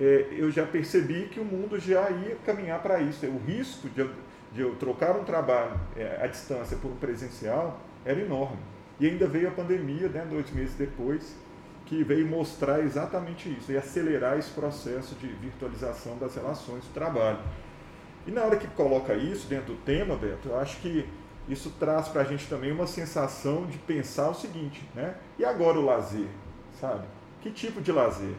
é, 0.00 0.28
eu 0.32 0.50
já 0.50 0.64
percebi 0.64 1.28
que 1.28 1.38
o 1.38 1.44
mundo 1.44 1.78
já 1.78 2.10
ia 2.10 2.34
caminhar 2.46 2.82
para 2.82 3.00
isso. 3.00 3.26
O 3.26 3.38
risco 3.38 3.86
de 3.90 4.00
eu, 4.00 4.10
de 4.50 4.62
eu 4.62 4.74
trocar 4.76 5.14
um 5.14 5.24
trabalho 5.24 5.78
é, 5.94 6.18
à 6.22 6.26
distância 6.26 6.78
por 6.78 6.90
um 6.90 6.96
presencial 6.96 7.78
era 8.02 8.18
enorme. 8.18 8.58
E 8.98 9.06
ainda 9.06 9.26
veio 9.26 9.48
a 9.48 9.50
pandemia, 9.50 10.08
né, 10.08 10.26
dois 10.28 10.50
meses 10.52 10.74
depois, 10.74 11.36
que 11.84 12.02
veio 12.02 12.26
mostrar 12.26 12.80
exatamente 12.80 13.54
isso 13.54 13.72
e 13.72 13.76
acelerar 13.76 14.38
esse 14.38 14.50
processo 14.52 15.14
de 15.16 15.26
virtualização 15.26 16.16
das 16.16 16.34
relações 16.34 16.82
do 16.84 16.94
trabalho. 16.94 17.40
E 18.26 18.30
na 18.30 18.42
hora 18.42 18.56
que 18.56 18.66
coloca 18.68 19.12
isso 19.14 19.48
dentro 19.48 19.74
do 19.74 19.80
tema, 19.82 20.16
Beto, 20.16 20.48
eu 20.48 20.58
acho 20.58 20.78
que 20.78 21.06
isso 21.46 21.74
traz 21.78 22.08
para 22.08 22.22
a 22.22 22.24
gente 22.24 22.48
também 22.48 22.72
uma 22.72 22.86
sensação 22.86 23.66
de 23.66 23.76
pensar 23.78 24.30
o 24.30 24.34
seguinte, 24.34 24.82
né? 24.94 25.16
E 25.38 25.44
agora 25.44 25.78
o 25.78 25.84
lazer, 25.84 26.28
sabe? 26.80 27.06
Que 27.42 27.50
tipo 27.50 27.80
de 27.80 27.90
lazer? 27.90 28.34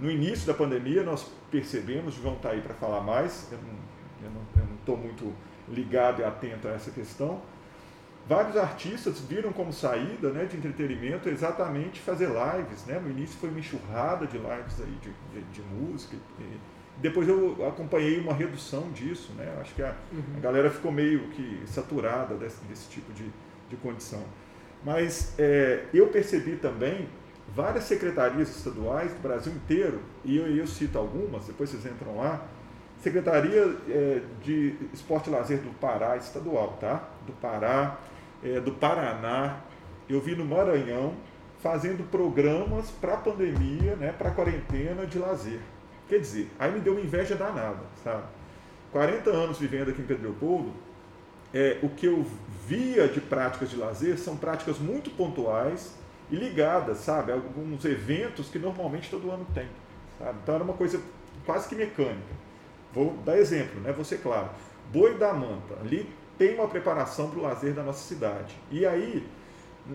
No 0.00 0.10
início 0.10 0.46
da 0.46 0.54
pandemia, 0.54 1.02
nós 1.02 1.30
percebemos, 1.50 2.18
o 2.18 2.22
João 2.22 2.34
está 2.34 2.50
aí 2.50 2.60
para 2.60 2.74
falar 2.74 3.00
mais, 3.00 3.48
eu 3.52 3.58
não 4.30 4.76
estou 4.76 4.96
muito 4.96 5.32
ligado 5.68 6.20
e 6.20 6.24
atento 6.24 6.68
a 6.68 6.72
essa 6.72 6.90
questão. 6.90 7.42
Vários 8.28 8.56
artistas 8.56 9.20
viram 9.20 9.52
como 9.52 9.72
saída 9.72 10.30
né, 10.30 10.46
de 10.46 10.56
entretenimento 10.56 11.28
exatamente 11.28 12.00
fazer 12.00 12.26
lives. 12.26 12.84
Né? 12.84 12.98
No 12.98 13.08
início 13.08 13.36
foi 13.38 13.50
uma 13.50 13.60
enxurrada 13.60 14.26
de 14.26 14.36
lives 14.36 14.80
aí 14.80 14.98
de, 15.00 15.12
de, 15.32 15.44
de 15.52 15.62
música. 15.62 16.16
E 16.40 16.58
depois 16.98 17.28
eu 17.28 17.56
acompanhei 17.68 18.18
uma 18.18 18.34
redução 18.34 18.90
disso. 18.90 19.32
Né? 19.36 19.56
Acho 19.60 19.74
que 19.74 19.82
a, 19.82 19.94
uhum. 20.12 20.22
a 20.38 20.40
galera 20.40 20.70
ficou 20.70 20.90
meio 20.90 21.28
que 21.28 21.62
saturada 21.66 22.34
desse, 22.34 22.64
desse 22.64 22.88
tipo 22.90 23.12
de, 23.12 23.30
de 23.68 23.76
condição. 23.76 24.24
Mas 24.84 25.34
é, 25.38 25.84
eu 25.94 26.08
percebi 26.08 26.56
também 26.56 27.08
várias 27.54 27.84
secretarias 27.84 28.48
estaduais 28.56 29.12
do 29.12 29.20
Brasil 29.20 29.52
inteiro, 29.52 30.00
e 30.24 30.36
eu, 30.36 30.46
eu 30.46 30.66
cito 30.66 30.98
algumas, 30.98 31.46
depois 31.46 31.70
vocês 31.70 31.86
entram 31.86 32.16
lá, 32.16 32.46
Secretaria 33.00 33.76
é, 33.88 34.22
de 34.42 34.74
Esporte 34.92 35.28
e 35.28 35.32
Lazer 35.32 35.58
do 35.58 35.70
Pará, 35.78 36.16
estadual, 36.16 36.76
tá? 36.80 37.08
Do 37.26 37.32
Pará, 37.34 37.98
é, 38.42 38.58
do 38.58 38.72
Paraná, 38.72 39.60
eu 40.08 40.20
vi 40.20 40.34
no 40.34 40.44
Maranhão, 40.44 41.14
fazendo 41.60 42.08
programas 42.10 42.90
para 42.90 43.14
a 43.14 43.16
pandemia, 43.16 43.96
né, 43.96 44.12
para 44.16 44.28
a 44.28 44.32
quarentena 44.32 45.06
de 45.06 45.18
lazer. 45.18 45.60
Quer 46.08 46.20
dizer, 46.20 46.50
aí 46.58 46.70
me 46.70 46.80
deu 46.80 46.92
uma 46.92 47.02
inveja 47.02 47.34
danada, 47.34 47.80
sabe? 48.04 48.22
40 48.92 49.30
anos 49.30 49.58
vivendo 49.58 49.90
aqui 49.90 50.00
em 50.00 50.04
Pedro 50.04 50.30
Leopoldo, 50.30 50.72
é, 51.52 51.78
o 51.82 51.88
que 51.88 52.06
eu 52.06 52.24
via 52.66 53.08
de 53.08 53.20
práticas 53.20 53.70
de 53.70 53.76
lazer 53.76 54.18
são 54.18 54.36
práticas 54.36 54.78
muito 54.78 55.10
pontuais 55.10 55.94
e 56.30 56.36
ligadas, 56.36 56.98
sabe, 56.98 57.32
alguns 57.32 57.84
eventos 57.84 58.48
que 58.48 58.58
normalmente 58.58 59.10
todo 59.10 59.30
ano 59.30 59.46
tem. 59.54 59.68
Sabe? 60.18 60.38
Então 60.42 60.54
era 60.54 60.64
uma 60.64 60.74
coisa 60.74 61.00
quase 61.44 61.68
que 61.68 61.74
mecânica. 61.74 62.34
Vou 62.92 63.16
dar 63.24 63.38
exemplo, 63.38 63.80
né? 63.80 63.94
Ser 64.04 64.18
claro. 64.18 64.48
Boi 64.92 65.16
da 65.18 65.32
Manta, 65.32 65.74
ali 65.80 66.08
tem 66.38 66.54
uma 66.54 66.68
preparação 66.68 67.30
para 67.30 67.38
o 67.38 67.42
lazer 67.42 67.72
da 67.72 67.82
nossa 67.82 68.06
cidade. 68.06 68.54
E 68.70 68.86
aí, 68.86 69.26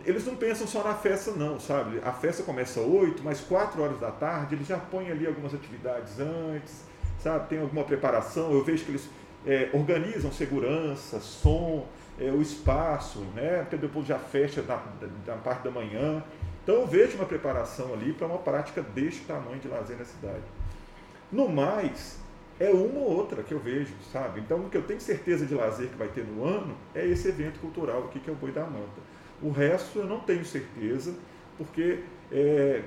eles 0.05 0.25
não 0.25 0.35
pensam 0.35 0.65
só 0.65 0.83
na 0.83 0.93
festa, 0.93 1.31
não, 1.31 1.59
sabe? 1.59 1.99
A 2.03 2.11
festa 2.11 2.43
começa 2.43 2.79
às 2.79 2.85
8, 2.85 3.21
mas 3.23 3.41
4 3.41 3.81
horas 3.81 3.99
da 3.99 4.11
tarde 4.11 4.55
eles 4.55 4.67
já 4.67 4.77
põem 4.77 5.11
ali 5.11 5.27
algumas 5.27 5.53
atividades 5.53 6.19
antes, 6.19 6.83
sabe? 7.19 7.49
Tem 7.49 7.59
alguma 7.59 7.83
preparação. 7.83 8.51
Eu 8.51 8.63
vejo 8.63 8.85
que 8.85 8.91
eles 8.91 9.09
é, 9.45 9.69
organizam 9.73 10.31
segurança, 10.31 11.19
som, 11.19 11.85
é, 12.21 12.31
o 12.31 12.41
espaço, 12.41 13.19
né? 13.35 13.61
Porque 13.61 13.77
depois 13.77 14.05
já 14.05 14.19
fecha 14.19 14.61
na, 14.61 14.81
na 15.25 15.35
parte 15.41 15.63
da 15.63 15.71
manhã. 15.71 16.23
Então 16.63 16.75
eu 16.75 16.87
vejo 16.87 17.15
uma 17.15 17.25
preparação 17.25 17.93
ali 17.93 18.13
para 18.13 18.27
uma 18.27 18.37
prática 18.37 18.81
deste 18.81 19.21
tamanho 19.21 19.59
de 19.59 19.67
lazer 19.67 19.97
na 19.97 20.05
cidade. 20.05 20.43
No 21.31 21.49
mais, 21.49 22.19
é 22.59 22.69
uma 22.69 22.99
ou 22.99 23.17
outra 23.17 23.41
que 23.41 23.51
eu 23.51 23.59
vejo, 23.59 23.93
sabe? 24.13 24.39
Então 24.41 24.59
o 24.59 24.69
que 24.69 24.77
eu 24.77 24.83
tenho 24.83 25.01
certeza 25.01 25.47
de 25.47 25.55
lazer 25.55 25.87
que 25.87 25.97
vai 25.97 26.09
ter 26.09 26.23
no 26.23 26.45
ano 26.45 26.77
é 26.93 27.05
esse 27.07 27.27
evento 27.27 27.59
cultural 27.59 28.05
aqui 28.05 28.19
que 28.19 28.29
é 28.29 28.33
o 28.33 28.35
Boi 28.35 28.51
da 28.51 28.65
Manta. 28.65 29.01
O 29.41 29.49
resto 29.49 29.97
eu 29.97 30.05
não 30.05 30.19
tenho 30.19 30.45
certeza, 30.45 31.15
porque 31.57 32.03
é, 32.31 32.83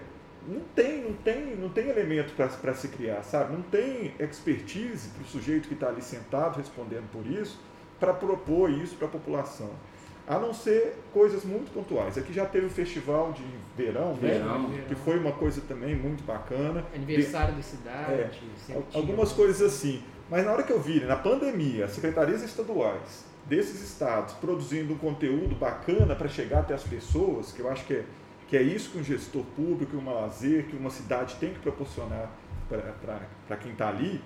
não 0.46 0.60
tem, 0.76 1.02
não 1.02 1.14
tem, 1.14 1.56
não 1.56 1.68
tem 1.70 1.88
elemento 1.88 2.34
para 2.34 2.74
se 2.74 2.86
criar, 2.86 3.24
sabe? 3.24 3.52
Não 3.52 3.62
tem 3.62 4.14
expertise 4.20 5.08
para 5.08 5.22
o 5.22 5.26
sujeito 5.26 5.66
que 5.66 5.74
está 5.74 5.88
ali 5.88 6.02
sentado 6.02 6.58
respondendo 6.58 7.10
por 7.10 7.26
isso, 7.26 7.58
para 8.04 8.14
propor 8.14 8.70
isso 8.70 8.96
para 8.96 9.06
a 9.06 9.10
população. 9.10 9.70
A 10.26 10.38
não 10.38 10.54
ser 10.54 10.96
coisas 11.12 11.44
muito 11.44 11.72
pontuais. 11.72 12.16
Aqui 12.16 12.32
já 12.32 12.46
teve 12.46 12.66
o 12.66 12.70
festival 12.70 13.32
de 13.32 13.44
verão, 13.76 14.14
né? 14.14 14.30
verão 14.38 14.68
né? 14.68 14.84
Que 14.88 14.94
foi 14.94 15.18
uma 15.18 15.32
coisa 15.32 15.60
também 15.68 15.94
muito 15.94 16.24
bacana. 16.24 16.84
Aniversário 16.94 17.54
de, 17.54 17.56
da 17.56 17.62
cidade. 17.62 18.42
É, 18.70 18.82
algumas 18.94 19.32
coisas 19.32 19.60
assim. 19.60 20.02
Mas 20.30 20.44
na 20.44 20.52
hora 20.52 20.62
que 20.62 20.72
eu 20.72 20.80
vi, 20.80 21.00
na 21.00 21.16
pandemia, 21.16 21.84
as 21.84 21.90
secretarias 21.90 22.42
estaduais 22.42 23.24
desses 23.46 23.82
estados 23.82 24.34
produzindo 24.34 24.94
um 24.94 24.98
conteúdo 24.98 25.54
bacana 25.54 26.14
para 26.16 26.28
chegar 26.28 26.60
até 26.60 26.72
as 26.72 26.82
pessoas, 26.82 27.52
que 27.52 27.60
eu 27.60 27.70
acho 27.70 27.84
que 27.84 27.94
é, 27.94 28.04
que 28.48 28.56
é 28.56 28.62
isso 28.62 28.90
que 28.90 28.98
um 28.98 29.04
gestor 29.04 29.44
público, 29.54 29.96
uma 29.96 30.12
lazer, 30.12 30.64
que 30.66 30.76
uma 30.76 30.90
cidade 30.90 31.36
tem 31.36 31.52
que 31.52 31.58
proporcionar 31.58 32.30
para 32.68 33.56
quem 33.58 33.72
está 33.72 33.88
ali, 33.88 34.22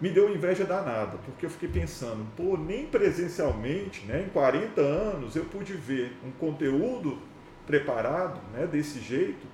me 0.00 0.10
deu 0.10 0.32
inveja 0.32 0.64
danada, 0.64 1.18
porque 1.24 1.46
eu 1.46 1.50
fiquei 1.50 1.68
pensando, 1.68 2.24
pô, 2.36 2.56
nem 2.56 2.86
presencialmente, 2.86 4.06
né, 4.06 4.24
em 4.26 4.30
40 4.30 4.80
anos, 4.80 5.34
eu 5.34 5.44
pude 5.44 5.72
ver 5.72 6.16
um 6.24 6.30
conteúdo 6.30 7.18
preparado 7.66 8.40
né, 8.52 8.66
desse 8.66 9.00
jeito 9.00 9.46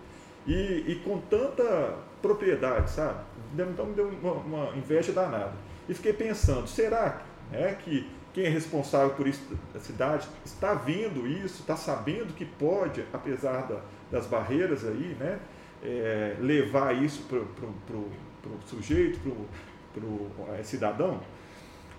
e, 0.46 0.84
e 0.86 1.02
com 1.04 1.18
tanta 1.18 1.96
propriedade, 2.20 2.90
sabe? 2.90 3.20
Então 3.54 3.86
me 3.86 3.94
deu 3.94 4.08
uma, 4.08 4.32
uma 4.32 4.76
inveja 4.76 5.12
danada. 5.12 5.54
E 5.88 5.94
fiquei 5.94 6.12
pensando, 6.12 6.66
será 6.66 7.22
né, 7.50 7.76
que 7.82 8.06
quem 8.34 8.44
é 8.44 8.48
responsável 8.48 9.10
por 9.10 9.26
isso 9.26 9.42
da 9.72 9.80
cidade 9.80 10.28
está 10.44 10.74
vendo 10.74 11.26
isso, 11.26 11.60
está 11.60 11.76
sabendo 11.76 12.34
que 12.34 12.44
pode, 12.44 13.04
apesar 13.12 13.66
da, 13.68 13.80
das 14.10 14.26
barreiras 14.26 14.84
aí, 14.84 15.16
né, 15.18 15.38
é, 15.82 16.36
levar 16.40 16.92
isso 16.94 17.22
para 17.28 17.38
o 17.38 18.60
sujeito, 18.66 19.20
para 19.20 19.32
o 20.00 20.30
é, 20.58 20.62
cidadão? 20.62 21.20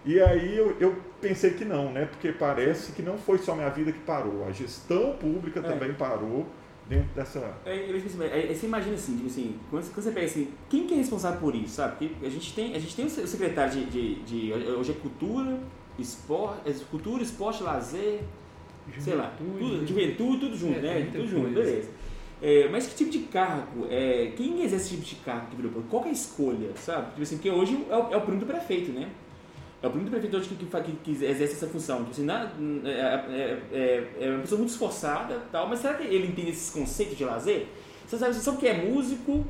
E 0.05 0.19
aí 0.19 0.55
eu, 0.55 0.77
eu, 0.79 0.95
pensei 1.19 1.51
que 1.51 1.65
não, 1.65 1.91
né? 1.91 2.05
Porque 2.05 2.31
parece 2.31 2.91
que 2.91 3.01
não 3.01 3.17
foi 3.17 3.39
só 3.39 3.55
minha 3.55 3.69
vida 3.69 3.91
que 3.91 3.99
parou, 3.99 4.45
a 4.47 4.51
gestão 4.51 5.13
pública 5.13 5.59
é. 5.59 5.63
também 5.63 5.93
parou 5.93 6.45
dentro 6.87 7.09
dessa. 7.15 7.39
É, 7.65 7.89
é, 7.89 8.53
você 8.53 8.67
imagina 8.67 8.95
assim, 8.95 9.15
tipo 9.15 9.27
assim, 9.27 9.55
quando 9.69 9.83
você 9.83 10.11
pega 10.11 10.27
assim, 10.27 10.49
quem 10.69 10.85
que 10.85 10.93
é 10.93 10.97
responsável 10.97 11.39
por 11.39 11.55
isso, 11.55 11.75
sabe? 11.75 12.07
Porque 12.07 12.25
a 12.25 12.29
gente 12.29 12.53
tem, 12.53 12.75
a 12.75 12.79
gente 12.79 12.95
tem 12.95 13.05
o 13.05 13.09
secretário 13.09 13.73
de, 13.73 13.85
de, 13.85 14.15
de 14.23 14.53
hoje 14.53 14.91
é 14.91 14.95
cultura, 14.95 15.59
esporte, 15.97 16.85
cultura, 16.91 17.23
esporte, 17.23 17.63
lazer, 17.63 18.21
juventude, 18.87 19.03
sei 19.03 19.15
lá, 19.15 19.33
tudo, 19.37 19.87
juventude, 19.87 20.39
tudo 20.39 20.55
junto, 20.55 20.77
é, 20.77 20.81
né? 20.81 21.09
Tudo 21.11 21.27
junto, 21.27 21.49
beleza. 21.49 21.89
É, 22.47 22.69
mas 22.69 22.85
que 22.85 22.93
tipo 22.93 23.09
de 23.09 23.19
cargo? 23.21 23.87
É, 23.89 24.31
quem 24.37 24.63
exerce 24.63 24.75
esse 24.75 24.89
tipo 24.89 25.03
de 25.03 25.15
cargo 25.15 25.47
que 25.47 25.55
virou 25.55 25.81
Qual 25.89 26.05
é 26.05 26.09
a 26.09 26.11
escolha, 26.11 26.69
sabe? 26.75 27.09
Tipo 27.09 27.23
assim, 27.23 27.37
porque 27.37 27.49
hoje 27.49 27.87
é 27.89 27.95
o, 27.95 28.13
é 28.13 28.17
o 28.17 28.21
primo 28.21 28.39
do 28.39 28.45
prefeito, 28.45 28.91
né? 28.91 29.09
É 29.81 29.87
o 29.87 29.89
primo 29.89 30.05
do 30.05 30.11
prefeito 30.11 30.37
hoje 30.37 30.49
que, 30.49 30.55
que, 30.55 30.91
que, 31.03 31.25
exerce 31.25 31.55
essa 31.55 31.65
função. 31.65 32.01
Tipo 32.01 32.11
assim, 32.11 32.23
na, 32.23 32.51
é, 32.85 32.91
é, 32.91 33.61
é, 33.73 34.07
é, 34.19 34.29
uma 34.29 34.41
pessoa 34.41 34.59
muito 34.59 34.69
esforçada, 34.69 35.41
tal, 35.51 35.67
mas 35.67 35.79
será 35.79 35.95
que 35.95 36.03
ele 36.03 36.27
entende 36.27 36.51
esses 36.51 36.69
conceitos 36.69 37.17
de 37.17 37.25
lazer? 37.25 37.65
Você 38.05 38.15
sabe, 38.15 38.35
sabe 38.35 38.57
que 38.59 38.67
é 38.67 38.91
músico, 38.91 39.43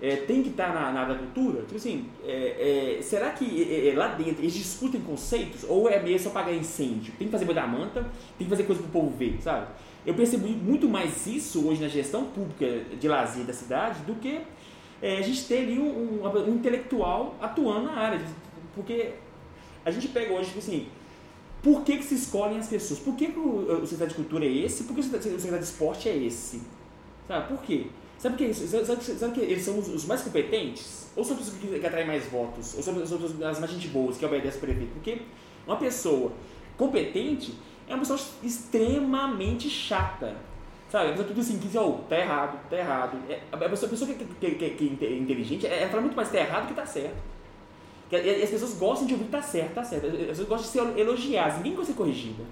é, 0.00 0.14
tem 0.14 0.44
que 0.44 0.50
estar 0.50 0.72
na, 0.72 0.92
na 0.92 1.02
agricultura? 1.02 1.62
Tipo 1.62 1.74
assim, 1.74 2.08
é, 2.24 2.98
é, 2.98 3.02
será 3.02 3.30
que 3.30 3.64
é, 3.64 3.88
é, 3.88 3.96
lá 3.96 4.14
dentro 4.14 4.42
eles 4.42 4.54
discutem 4.54 5.00
conceitos 5.00 5.64
ou 5.68 5.88
é 5.88 6.00
mesmo 6.00 6.28
só 6.28 6.30
pagar 6.30 6.54
incêndio? 6.54 7.12
Tem 7.18 7.26
que 7.26 7.32
fazer 7.32 7.52
da 7.52 7.66
manta, 7.66 8.02
tem 8.38 8.46
que 8.46 8.48
fazer 8.48 8.62
coisa 8.62 8.80
para 8.80 8.88
o 8.88 8.92
povo 8.92 9.10
ver, 9.10 9.38
sabe? 9.42 9.66
Eu 10.04 10.14
percebo 10.14 10.48
muito 10.48 10.88
mais 10.88 11.26
isso 11.26 11.66
hoje 11.66 11.80
na 11.80 11.88
gestão 11.88 12.24
pública 12.24 12.66
de 12.98 13.06
lazer 13.06 13.44
da 13.44 13.52
cidade 13.52 14.00
do 14.02 14.14
que 14.16 14.40
é, 15.00 15.18
a 15.18 15.22
gente 15.22 15.44
ter 15.46 15.58
ali 15.58 15.78
um, 15.78 16.22
um, 16.22 16.26
um, 16.26 16.54
intelectual 16.54 17.36
atuando 17.40 17.86
na 17.86 17.92
área. 17.92 18.20
Porque 18.74 19.10
a 19.84 19.90
gente 19.90 20.08
pega 20.08 20.32
hoje, 20.32 20.48
tipo 20.48 20.58
assim, 20.58 20.88
por 21.62 21.82
que, 21.82 21.98
que 21.98 22.04
se 22.04 22.14
escolhem 22.14 22.58
as 22.58 22.68
pessoas? 22.68 22.98
Por 22.98 23.14
que, 23.14 23.28
que 23.28 23.38
o, 23.38 23.82
o 23.82 23.86
secretário 23.86 24.08
de 24.08 24.14
cultura 24.14 24.44
é 24.44 24.48
esse? 24.48 24.84
Por 24.84 24.94
que 24.94 25.00
o 25.00 25.04
secretário 25.04 25.58
de 25.58 25.64
esporte 25.64 26.08
é 26.08 26.16
esse? 26.16 26.62
Sabe, 27.28 27.48
por 27.48 27.62
quê? 27.62 27.86
Sabe 28.18 28.36
que, 28.36 28.54
sabe, 28.54 29.02
sabe 29.02 29.34
que 29.34 29.40
eles 29.40 29.64
são 29.64 29.78
os, 29.78 29.88
os, 29.88 30.04
mais 30.04 30.22
competentes? 30.22 31.08
Ou 31.16 31.24
são 31.24 31.36
pessoas 31.36 31.56
que, 31.58 31.78
que 31.78 31.86
atraem 31.86 32.06
mais 32.06 32.26
votos? 32.26 32.74
Ou 32.76 32.82
são, 32.82 33.06
são 33.06 33.18
as 33.48 33.58
mais 33.58 33.70
gente 33.70 33.88
boas 33.88 34.16
que 34.16 34.24
obedecem 34.24 34.58
o 34.58 34.60
prefeito? 34.60 34.92
Porque 34.92 35.22
uma 35.66 35.76
pessoa 35.76 36.32
competente 36.76 37.54
é 37.88 37.94
uma 37.94 38.00
pessoa 38.00 38.18
extremamente 38.42 39.68
chata. 39.68 40.36
Sabe? 40.90 41.06
A 41.06 41.10
pessoa 41.10 41.28
que 41.28 41.34
diz 41.34 41.48
assim, 41.48 41.58
que 41.58 41.78
oh, 41.78 42.00
tá 42.08 42.18
errado, 42.18 42.58
tá 42.68 42.76
errado. 42.76 43.18
É, 43.28 43.40
a 43.50 43.56
pessoa, 43.56 43.86
a 43.86 43.90
pessoa 43.90 44.12
que, 44.12 44.24
que, 44.24 44.50
que, 44.50 44.70
que 44.70 45.06
é 45.06 45.16
inteligente, 45.16 45.66
ela 45.66 45.88
fala 45.88 46.02
muito 46.02 46.14
mais 46.14 46.30
tá 46.30 46.38
errado 46.38 46.68
que 46.68 46.74
tá 46.74 46.84
certo. 46.84 47.16
E 48.10 48.42
as 48.42 48.50
pessoas 48.50 48.74
gostam 48.74 49.06
de 49.06 49.14
ouvir 49.14 49.26
tá 49.26 49.40
certo, 49.40 49.74
tá 49.74 49.82
certo. 49.82 50.06
As 50.06 50.12
pessoas 50.12 50.48
gostam 50.48 50.82
de 50.82 50.94
ser 50.94 51.00
elogiadas, 51.00 51.56
ninguém 51.56 51.72
gosta 51.72 51.86
de 51.86 51.92
ser 51.92 51.98
corrigida. 51.98 52.44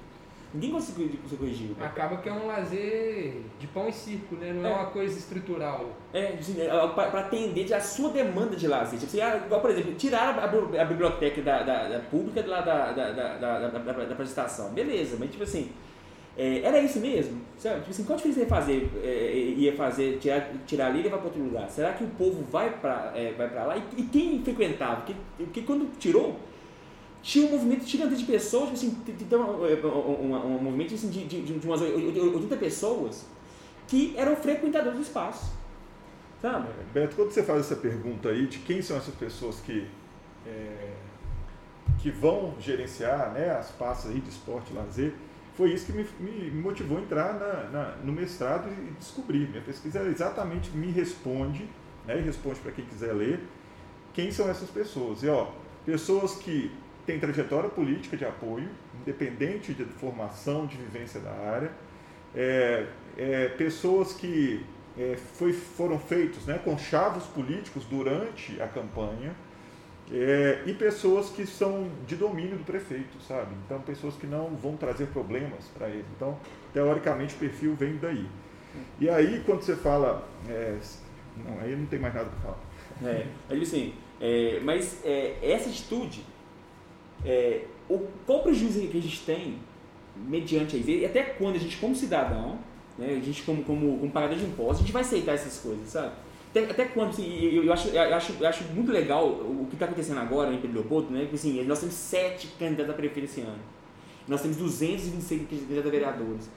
Ninguém 0.52 0.72
consegue 0.72 1.18
ser 1.28 1.36
corrigido. 1.36 1.76
Acaba 1.80 2.16
que 2.16 2.28
é 2.28 2.32
um 2.32 2.46
lazer 2.46 3.42
de 3.58 3.68
pão 3.68 3.88
e 3.88 3.92
circo, 3.92 4.34
né? 4.34 4.52
Não 4.52 4.66
é, 4.68 4.72
é 4.72 4.74
uma 4.74 4.86
coisa 4.86 5.16
estrutural. 5.16 5.90
É, 6.12 6.34
assim, 6.38 6.60
é 6.60 6.68
para 6.68 7.20
atender 7.20 7.72
a 7.72 7.80
sua 7.80 8.10
demanda 8.10 8.56
de 8.56 8.66
lazer. 8.66 8.98
Tipo, 8.98 9.06
assim, 9.06 9.20
ah, 9.20 9.42
igual, 9.46 9.60
por 9.60 9.70
exemplo, 9.70 9.94
tirar 9.94 10.36
a, 10.38 10.44
a, 10.44 10.84
biblioteca 10.84 11.40
da, 11.40 11.62
da, 11.62 11.88
da 11.88 11.98
pública 12.00 12.42
da, 12.42 12.60
da, 12.62 12.92
da, 12.92 13.12
da, 13.12 13.38
da, 13.38 13.68
da, 13.68 14.12
apresentação. 14.12 14.72
Beleza, 14.72 15.16
mas 15.20 15.30
tipo 15.30 15.44
assim, 15.44 15.70
é, 16.36 16.62
era 16.62 16.80
isso 16.80 16.98
mesmo? 16.98 17.40
Sabe? 17.56 17.76
Tipo 17.80 17.90
assim, 17.90 18.04
qual 18.04 18.16
diferença 18.16 18.40
ia 18.40 18.46
fazer, 18.46 18.90
é, 19.04 19.32
ia 19.34 19.76
fazer 19.76 20.18
tirar, 20.18 20.50
tirar 20.66 20.86
ali 20.86 21.00
e 21.00 21.02
levar 21.02 21.18
para 21.18 21.26
outro 21.26 21.42
lugar? 21.42 21.68
Será 21.68 21.92
que 21.92 22.02
o 22.02 22.08
povo 22.08 22.42
vai 22.50 22.70
para 22.70 23.12
é, 23.14 23.32
vai 23.32 23.54
lá? 23.54 23.76
E, 23.76 24.00
e, 24.00 24.02
quem 24.04 24.42
frequentava? 24.42 24.96
Porque, 24.96 25.14
porque 25.36 25.62
quando 25.62 25.96
tirou 25.98 26.36
tinha 27.30 27.46
um 27.46 27.50
movimento 27.50 27.86
gigante 27.86 28.16
de 28.16 28.24
pessoas, 28.24 28.70
tipo 28.70 28.74
assim, 28.74 29.14
então, 29.20 29.60
um, 29.60 30.32
um, 30.32 30.56
um 30.56 30.62
movimento 30.64 30.94
assim, 30.94 31.08
de, 31.08 31.24
de, 31.26 31.42
de 31.42 31.66
umas 31.66 31.80
80 31.80 32.56
pessoas 32.56 33.24
que 33.86 34.14
eram 34.16 34.34
frequentadores 34.34 34.98
do 34.98 35.02
espaço. 35.02 35.52
Sabe? 36.42 36.66
É, 36.68 36.92
Beto, 36.92 37.14
quando 37.14 37.30
você 37.30 37.44
faz 37.44 37.60
essa 37.60 37.76
pergunta 37.76 38.30
aí 38.30 38.48
de 38.48 38.58
quem 38.58 38.82
são 38.82 38.96
essas 38.96 39.14
pessoas 39.14 39.60
que, 39.60 39.86
é, 40.44 40.92
que 42.00 42.10
vão 42.10 42.56
gerenciar 42.58 43.30
né, 43.32 43.50
as 43.50 43.70
pastas 43.70 44.10
aí 44.10 44.20
de 44.20 44.28
esporte 44.28 44.72
e 44.72 44.74
lazer, 44.74 45.14
foi 45.54 45.72
isso 45.72 45.86
que 45.86 45.92
me, 45.92 46.04
me 46.18 46.50
motivou 46.50 46.98
a 46.98 47.00
entrar 47.00 47.34
na, 47.34 47.70
na, 47.70 47.96
no 47.98 48.12
mestrado 48.12 48.68
e 48.68 48.90
descobrir. 48.98 49.48
Minha 49.48 49.62
pesquisa 49.62 50.02
exatamente 50.02 50.70
me 50.70 50.90
responde, 50.90 51.68
né, 52.08 52.18
e 52.18 52.22
responde 52.22 52.58
para 52.58 52.72
quem 52.72 52.84
quiser 52.86 53.12
ler, 53.12 53.38
quem 54.12 54.32
são 54.32 54.50
essas 54.50 54.68
pessoas. 54.68 55.22
E 55.22 55.28
ó, 55.28 55.52
pessoas 55.86 56.34
que 56.34 56.72
tem 57.06 57.18
trajetória 57.18 57.68
política 57.68 58.16
de 58.16 58.24
apoio, 58.24 58.68
independente 59.00 59.72
de 59.72 59.84
formação, 59.84 60.66
de 60.66 60.76
vivência 60.76 61.20
da 61.20 61.30
área, 61.30 61.70
é, 62.34 62.86
é, 63.16 63.48
pessoas 63.48 64.12
que 64.12 64.64
é, 64.98 65.16
foi, 65.34 65.52
foram 65.52 65.98
feitos 65.98 66.46
né, 66.46 66.60
com 66.64 66.76
chavos 66.78 67.24
políticos 67.24 67.84
durante 67.84 68.60
a 68.60 68.68
campanha, 68.68 69.34
é, 70.12 70.62
e 70.66 70.74
pessoas 70.74 71.30
que 71.30 71.46
são 71.46 71.88
de 72.06 72.16
domínio 72.16 72.58
do 72.58 72.64
prefeito, 72.64 73.20
sabe? 73.22 73.52
Então, 73.64 73.80
pessoas 73.80 74.16
que 74.16 74.26
não 74.26 74.48
vão 74.56 74.76
trazer 74.76 75.06
problemas 75.06 75.66
para 75.72 75.88
ele. 75.88 76.04
Então, 76.16 76.36
teoricamente, 76.72 77.36
o 77.36 77.38
perfil 77.38 77.76
vem 77.76 77.96
daí. 77.96 78.26
E 78.98 79.08
aí, 79.08 79.40
quando 79.46 79.62
você 79.62 79.76
fala. 79.76 80.28
É, 80.48 80.76
não, 81.36 81.60
aí 81.60 81.76
não 81.76 81.86
tem 81.86 82.00
mais 82.00 82.12
nada 82.12 82.28
para 82.28 82.40
falar. 82.40 82.58
É, 83.04 83.26
assim, 83.62 83.94
é, 84.20 84.58
mas 84.64 85.00
essa 85.40 85.70
atitude 85.70 86.24
é, 87.24 87.64
o, 87.88 87.98
qual 88.26 88.40
o 88.40 88.42
prejuízo 88.42 88.80
que 88.88 88.98
a 88.98 89.02
gente 89.02 89.20
tem 89.22 89.59
mediante 90.16 90.78
isso? 90.78 90.90
E 90.90 91.04
até 91.04 91.22
quando 91.22 91.56
a 91.56 91.59
gente, 91.59 91.76
como 91.76 91.94
cidadão, 91.94 92.59
né, 92.98 93.18
a 93.20 93.24
gente 93.24 93.42
como, 93.42 93.62
como, 93.64 93.98
como 93.98 94.11
pagador 94.11 94.37
de 94.37 94.44
impostos, 94.44 94.78
a 94.78 94.80
gente 94.80 94.92
vai 94.92 95.02
aceitar 95.02 95.33
essas 95.33 95.59
coisas, 95.59 95.88
sabe? 95.88 96.12
Até, 96.50 96.64
até 96.64 96.85
quando, 96.87 97.11
assim, 97.11 97.44
eu, 97.44 97.64
eu, 97.64 97.72
acho, 97.72 97.88
eu, 97.88 98.14
acho, 98.14 98.33
eu 98.40 98.48
acho 98.48 98.64
muito 98.74 98.90
legal 98.90 99.28
o 99.28 99.66
que 99.68 99.76
está 99.76 99.87
acontecendo 99.87 100.18
agora 100.18 100.52
em 100.52 100.61
Pedro 100.61 100.80
Leopoldo, 100.80 101.11
né? 101.11 101.20
Porque 101.20 101.37
assim, 101.37 101.62
nós 101.64 101.78
temos 101.78 101.94
sete 101.94 102.48
candidatos 102.59 102.92
a 102.92 102.94
prefeito 102.94 103.26
esse 103.26 103.40
ano. 103.42 103.59
Nós 104.26 104.42
temos 104.42 104.56
226 104.56 105.48
candidatos 105.48 105.87
a 105.87 105.90
vereadores. 105.90 106.50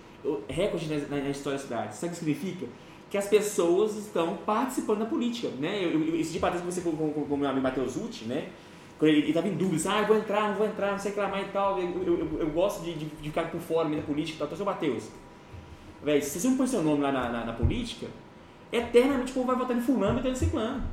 Recorde 0.48 0.88
na, 0.88 1.18
na, 1.22 1.30
história 1.30 1.60
da 1.60 1.64
cidade. 1.64 1.96
Sabe 1.96 2.08
o 2.08 2.10
que 2.12 2.20
significa? 2.20 2.66
Que 3.10 3.18
as 3.18 3.28
pessoas 3.28 3.96
estão 3.96 4.38
participando 4.38 5.00
da 5.00 5.06
política, 5.06 5.50
né? 5.60 5.84
Eu, 5.86 5.92
eu, 5.92 6.20
esse 6.20 6.32
dia 6.32 6.42
parece 6.42 6.64
você 6.64 6.82
com 6.82 6.90
o 6.90 7.38
meu 7.38 7.48
amigo 7.48 7.62
Matheus 7.62 7.96
Uti, 7.96 8.26
né? 8.26 8.50
Ele 9.02 9.28
estava 9.28 9.48
em 9.48 9.56
dúvida, 9.56 9.92
ah, 9.92 10.02
vou 10.04 10.16
entrar, 10.16 10.50
não 10.50 10.56
vou 10.56 10.66
entrar, 10.66 10.92
não 10.92 11.00
sei 11.00 11.14
mais 11.16 11.48
e 11.48 11.52
tal. 11.52 11.80
Eu, 11.80 12.04
eu, 12.04 12.40
eu, 12.40 12.50
gosto 12.52 12.84
de, 12.84 12.94
de, 12.94 13.06
de, 13.06 13.30
ficar 13.30 13.52
por 13.52 13.60
fora 13.60 13.90
da 13.90 14.02
política 14.02 14.36
e 14.36 14.40
tal. 14.40 14.48
Então, 14.48 14.58
seu 14.58 14.66
Matheus, 14.66 15.10
velho, 16.02 16.24
se 16.24 16.40
você 16.40 16.48
não 16.48 16.58
põe 16.58 16.68
seu 16.68 16.82
nome 16.82 17.02
lá 17.02 17.12
na, 17.12 17.30
na, 17.30 17.46
na 17.46 17.54
política, 17.54 18.08
eternamente 18.72 19.32
o 19.32 19.34
povo 19.36 19.48
vai 19.48 19.56
votar 19.58 19.76
em 19.76 19.82
fulano 19.82 20.22
e 20.24 20.30
em 20.30 20.36
ciclano. 20.36 20.84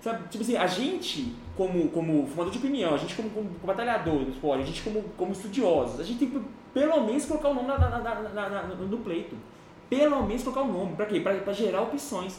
Sabe? 0.00 0.28
Tipo 0.28 0.44
assim, 0.44 0.56
a 0.56 0.66
gente, 0.66 1.34
como, 1.56 1.88
como 1.88 2.26
formador 2.28 2.52
de 2.52 2.58
opinião, 2.58 2.94
a 2.94 2.98
gente 2.98 3.16
como, 3.16 3.30
como, 3.30 3.48
como 3.48 3.66
batalhador 3.66 4.24
do 4.24 4.30
esporte, 4.30 4.62
a 4.62 4.66
gente 4.66 4.82
como, 4.82 5.02
como 5.16 5.32
estudiosos, 5.32 5.98
a 5.98 6.04
gente 6.04 6.20
tem 6.20 6.30
que 6.30 6.40
pelo 6.72 7.04
menos 7.04 7.24
colocar 7.24 7.48
o 7.48 7.54
nome 7.54 7.68
na, 7.68 7.78
na, 7.78 8.62
no 8.62 8.98
pleito. 8.98 9.34
Pelo 9.88 10.22
menos 10.24 10.42
colocar 10.42 10.62
o 10.62 10.72
nome. 10.72 10.94
Para 10.94 11.06
quê? 11.06 11.20
Para 11.20 11.52
gerar 11.52 11.82
opções. 11.82 12.38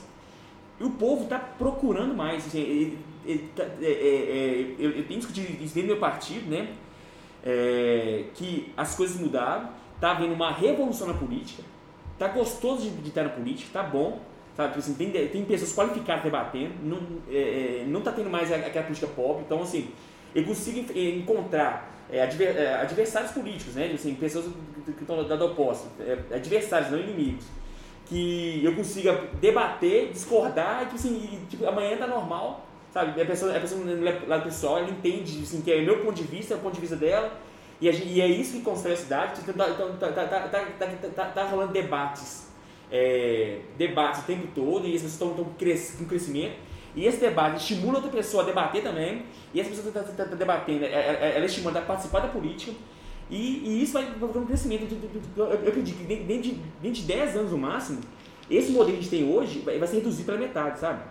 E 0.79 0.83
o 0.83 0.91
povo 0.91 1.23
está 1.23 1.39
procurando 1.39 2.13
mais. 2.13 2.45
Assim, 2.45 2.97
tá, 3.55 3.63
é, 3.81 3.85
é, 3.85 3.89
é, 3.89 4.75
eu, 4.79 4.91
eu, 4.91 5.05
tenho 5.05 5.19
discutido 5.19 5.63
isso 5.63 5.73
dentro 5.73 5.89
do 5.89 5.93
meu 5.93 5.97
partido, 5.97 6.49
né? 6.49 6.69
É, 7.45 8.25
que 8.33 8.73
as 8.75 8.95
coisas 8.95 9.19
mudaram, 9.19 9.69
está 9.95 10.11
havendo 10.11 10.33
uma 10.33 10.51
revolução 10.51 11.07
na 11.07 11.13
política, 11.13 11.63
está 12.13 12.27
gostoso 12.27 12.89
de, 12.89 12.89
de 12.97 13.09
estar 13.09 13.23
na 13.23 13.29
política, 13.29 13.67
está 13.67 13.83
bom, 13.83 14.21
Sabe? 14.55 14.69
Tipo 14.69 14.79
assim, 14.79 14.93
tem, 14.95 15.27
tem 15.27 15.45
pessoas 15.45 15.71
qualificadas 15.71 16.23
debatendo, 16.23 16.73
não, 16.81 16.99
não 17.85 18.01
tá 18.01 18.11
tendo 18.11 18.27
mais 18.27 18.51
aquela 18.51 18.85
política 18.85 19.05
pobre, 19.15 19.43
então 19.45 19.61
assim, 19.61 19.91
eu 20.33 20.43
consigo 20.43 20.91
encontrar 20.97 21.95
adver, 22.23 22.55
adversários 22.81 23.31
políticos, 23.31 23.75
né? 23.75 23.91
Assim, 23.93 24.15
pessoas 24.15 24.45
que 24.83 25.01
estão 25.01 25.23
da 25.27 25.45
oposta, 25.45 25.87
adversários, 26.33 26.91
não 26.91 26.99
inimigos. 26.99 27.45
Que 28.05 28.63
eu 28.63 28.73
consiga 28.73 29.25
debater, 29.39 30.11
discordar, 30.11 30.83
e 30.83 30.85
tipo 30.85 30.95
assim, 30.95 31.29
e, 31.33 31.45
tipo, 31.47 31.65
amanhã 31.67 31.97
tá 31.97 32.07
normal, 32.07 32.66
sabe? 32.99 33.21
A 33.21 33.25
pessoa, 33.25 33.55
a 33.55 33.59
pessoa 33.59 33.81
lá 34.27 34.39
pessoal, 34.39 34.79
ela 34.79 34.89
entende 34.89 35.41
assim, 35.43 35.61
que 35.61 35.71
é 35.71 35.81
meu 35.81 35.99
ponto 35.99 36.15
de 36.15 36.23
vista, 36.23 36.53
é 36.53 36.57
o 36.57 36.59
ponto 36.59 36.75
de 36.75 36.81
vista 36.81 36.95
dela, 36.95 37.31
e, 37.79 37.87
a, 37.87 37.91
e 37.91 38.21
é 38.21 38.27
isso 38.27 38.53
que 38.53 38.61
constrói 38.61 38.93
a 38.93 38.97
cidade. 38.97 39.41
Então, 39.41 39.53
tá, 39.53 39.69
então 39.69 39.95
tá, 39.97 40.11
tá, 40.11 40.25
tá, 40.25 40.39
tá, 40.47 40.65
tá, 40.79 41.09
tá, 41.15 41.25
tá 41.25 41.43
rolando 41.43 41.73
debates 41.73 42.47
é, 42.91 43.59
debates 43.77 44.21
o 44.21 44.25
tempo 44.25 44.47
todo 44.53 44.87
e 44.87 44.95
as 44.95 45.01
pessoas 45.01 45.31
estão, 45.31 45.45
com 45.45 46.05
crescimento. 46.05 46.55
E 46.95 47.05
esse 47.05 47.19
debate 47.19 47.57
estimula 47.57 47.95
outra 47.95 48.09
pessoa 48.09 48.43
a 48.43 48.45
debater 48.45 48.81
também. 48.81 49.23
E 49.53 49.59
essa 49.59 49.69
pessoa 49.69 49.89
está 49.89 50.01
tá, 50.01 50.11
tá, 50.11 50.25
tá 50.25 50.35
debatendo, 50.35 50.85
é, 50.85 50.87
é, 50.87 51.19
é, 51.21 51.33
ela 51.35 51.45
estimula 51.45 51.79
a 51.79 51.81
participar 51.81 52.21
da 52.21 52.27
política. 52.27 52.71
E, 53.29 53.61
e 53.65 53.83
isso 53.83 53.93
vai 53.93 54.05
para 54.05 54.39
um 54.39 54.45
crescimento. 54.45 54.87
Eu 55.35 55.51
acredito 55.51 55.97
que 55.97 56.03
dentro 56.05 56.43
de, 56.43 56.51
dentro 56.81 57.01
de 57.01 57.03
10 57.03 57.35
anos 57.35 57.51
no 57.51 57.57
máximo, 57.57 57.99
esse 58.49 58.71
modelo 58.71 58.91
que 58.91 58.99
a 58.99 59.01
gente 59.01 59.09
tem 59.09 59.29
hoje 59.29 59.59
vai, 59.59 59.77
vai 59.77 59.87
ser 59.87 59.97
reduzido 59.97 60.25
pela 60.25 60.37
metade, 60.37 60.79
sabe? 60.79 61.03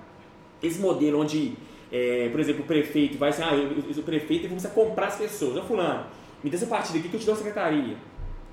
Esse 0.63 0.81
modelo 0.81 1.21
onde, 1.21 1.57
é, 1.97 2.29
por 2.29 2.41
exemplo, 2.41 2.63
o 2.63 2.67
prefeito 2.67 3.17
vai 3.17 3.31
assim, 3.31 3.43
ah, 3.43 3.55
eu, 3.55 3.71
eu, 3.71 4.01
o 4.01 4.03
prefeito 4.03 4.49
começar 4.49 4.69
a 4.69 4.73
comprar 4.73 5.07
as 5.07 5.17
pessoas. 5.17 5.57
Ô 5.57 5.63
fulano, 5.63 6.07
me 6.43 6.51
dê 6.51 6.57
essa 6.57 6.67
partida 6.67 6.99
aqui 6.99 7.09
que 7.09 7.17
eu 7.17 7.21
te 7.21 7.27
dou 7.27 7.35
a 7.35 7.39
secretaria. 7.39 7.97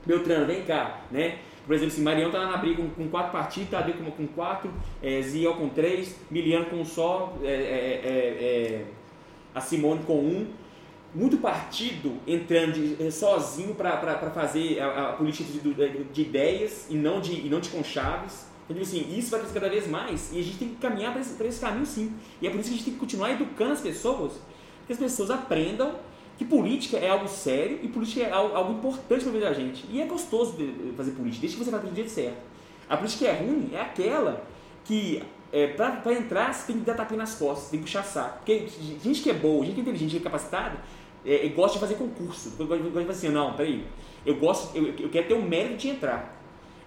Beltrano, 0.05 0.45
vem 0.45 0.63
cá, 0.63 1.01
né? 1.11 1.39
Por 1.65 1.73
exemplo, 1.73 1.93
assim, 1.93 2.03
Marião 2.03 2.27
está 2.27 2.39
lá 2.39 2.51
na 2.51 2.57
briga 2.57 2.81
com, 2.81 2.89
com 2.89 3.07
quatro 3.09 3.31
partidos, 3.31 3.69
Tadeu 3.69 3.95
com, 3.95 4.11
com 4.11 4.27
quatro, 4.27 4.71
é, 5.01 5.21
Ziel 5.21 5.53
com 5.55 5.69
três, 5.69 6.15
Miliano 6.29 6.65
com 6.65 6.77
um 6.77 6.85
só, 6.85 7.37
é, 7.41 7.47
é, 7.47 7.51
é, 7.51 8.45
é 8.45 8.85
a 9.55 9.61
Simone 9.61 10.03
com 10.03 10.19
um. 10.19 10.47
Muito 11.15 11.37
partido 11.37 12.17
entrando 12.25 12.73
de, 12.73 13.05
é, 13.05 13.11
sozinho 13.11 13.75
para 13.75 14.17
fazer 14.31 14.79
a, 14.79 15.09
a 15.09 15.13
política 15.13 15.43
de, 15.51 16.03
de, 16.11 16.21
ideias 16.21 16.87
e 16.89 16.95
não 16.95 17.21
de, 17.21 17.33
e 17.33 17.49
não 17.49 17.59
de 17.59 17.69
conchaves. 17.69 18.47
Então, 18.69 18.81
assim, 18.81 19.05
isso 19.17 19.29
vai 19.29 19.39
crescer 19.41 19.59
cada 19.59 19.69
vez 19.69 19.87
mais 19.87 20.31
e 20.31 20.39
a 20.39 20.43
gente 20.43 20.57
tem 20.57 20.69
que 20.69 20.75
caminhar 20.75 21.11
para 21.11 21.21
esse, 21.21 21.41
esse 21.43 21.59
caminho 21.59 21.85
sim. 21.85 22.13
E 22.41 22.47
é 22.47 22.49
por 22.49 22.59
isso 22.59 22.69
que 22.69 22.75
a 22.75 22.77
gente 22.77 22.85
tem 22.85 22.93
que 22.93 22.99
continuar 22.99 23.31
educando 23.31 23.73
as 23.73 23.81
pessoas, 23.81 24.33
que 24.87 24.93
as 24.93 24.99
pessoas 24.99 25.29
aprendam 25.29 25.93
que 26.37 26.45
política 26.45 26.97
é 26.97 27.09
algo 27.09 27.27
sério 27.27 27.79
e 27.83 27.87
política 27.87 28.21
é 28.21 28.31
algo, 28.31 28.55
algo 28.55 28.73
importante 28.73 29.21
para 29.21 29.29
a 29.29 29.33
vida 29.33 29.45
da 29.45 29.53
gente. 29.53 29.85
E 29.89 30.01
é 30.01 30.05
gostoso 30.05 30.57
fazer 30.97 31.11
política, 31.11 31.41
desde 31.41 31.57
que 31.57 31.63
você 31.63 31.71
faça 31.71 31.85
do 31.85 31.95
jeito 31.95 32.09
certo. 32.09 32.37
A 32.89 32.97
política 32.97 33.25
que 33.25 33.31
é 33.31 33.33
ruim 33.33 33.69
é 33.73 33.81
aquela 33.81 34.43
que, 34.83 35.21
é, 35.51 35.67
para 35.67 36.13
entrar, 36.13 36.53
você 36.53 36.67
tem 36.67 36.79
que 36.79 36.85
dar 36.85 36.95
tapinha 36.95 37.19
nas 37.19 37.35
costas, 37.35 37.69
tem 37.69 37.79
que 37.79 37.85
puxar 37.85 38.03
saco. 38.03 38.39
Porque 38.39 38.67
gente 39.01 39.21
que 39.21 39.29
é 39.29 39.33
boa, 39.33 39.63
gente 39.63 39.75
que 39.75 39.79
é 39.79 39.83
inteligente, 39.83 40.11
gente 40.11 40.21
que 40.21 40.27
é 40.27 40.31
capacitada, 40.31 40.77
é, 41.25 41.47
gosta 41.49 41.75
de 41.75 41.79
fazer 41.79 41.95
concurso. 41.95 42.53
Eu 42.59 42.67
gosto 42.67 42.83
de 42.83 42.91
fazer 42.91 43.09
assim, 43.09 43.29
não, 43.29 43.53
peraí, 43.53 43.85
eu, 44.25 44.35
gosto, 44.35 44.75
eu, 44.75 44.87
eu 44.99 45.09
quero 45.09 45.27
ter 45.27 45.33
o 45.35 45.41
mérito 45.41 45.77
de 45.77 45.89
entrar. 45.89 46.42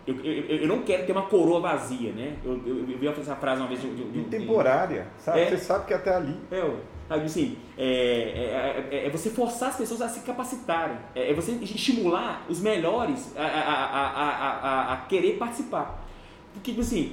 Eu, 0.07 0.15
eu, 0.25 0.57
eu, 0.59 0.69
não 0.69 0.83
quero 0.83 1.05
ter 1.05 1.13
uma 1.13 1.23
coroa 1.23 1.61
vazia, 1.61 2.13
né? 2.13 2.37
Eu, 2.45 2.53
eu, 2.65 2.91
eu 2.91 2.99
vi 2.99 3.09
essa 3.09 3.35
frase 3.35 3.61
uma 3.61 3.69
vez 3.69 3.81
de, 3.81 3.93
de, 3.93 4.05
de, 4.05 4.25
temporária, 4.25 5.09
sabe? 5.19 5.41
É, 5.41 5.51
você 5.51 5.59
sabe 5.59 5.87
que 5.87 5.95
até 5.95 6.15
ali. 6.15 6.37
É, 6.51 6.63
Sabe 7.09 7.25
assim, 7.25 7.57
é, 7.79 7.85
é, 7.85 8.97
é, 8.97 9.07
é, 9.07 9.11
você 9.11 9.31
forçar 9.31 9.69
as 9.69 9.77
pessoas 9.77 10.03
a 10.03 10.09
se 10.09 10.21
capacitarem, 10.21 10.97
é, 11.15 11.33
você 11.33 11.53
estimular 11.53 12.45
os 12.49 12.61
melhores 12.61 13.33
a, 13.37 13.43
a, 13.43 14.91
a, 14.91 14.93
a, 14.93 14.97
querer 15.09 15.37
participar. 15.39 16.05
Porque, 16.53 16.73
assim, 16.81 17.13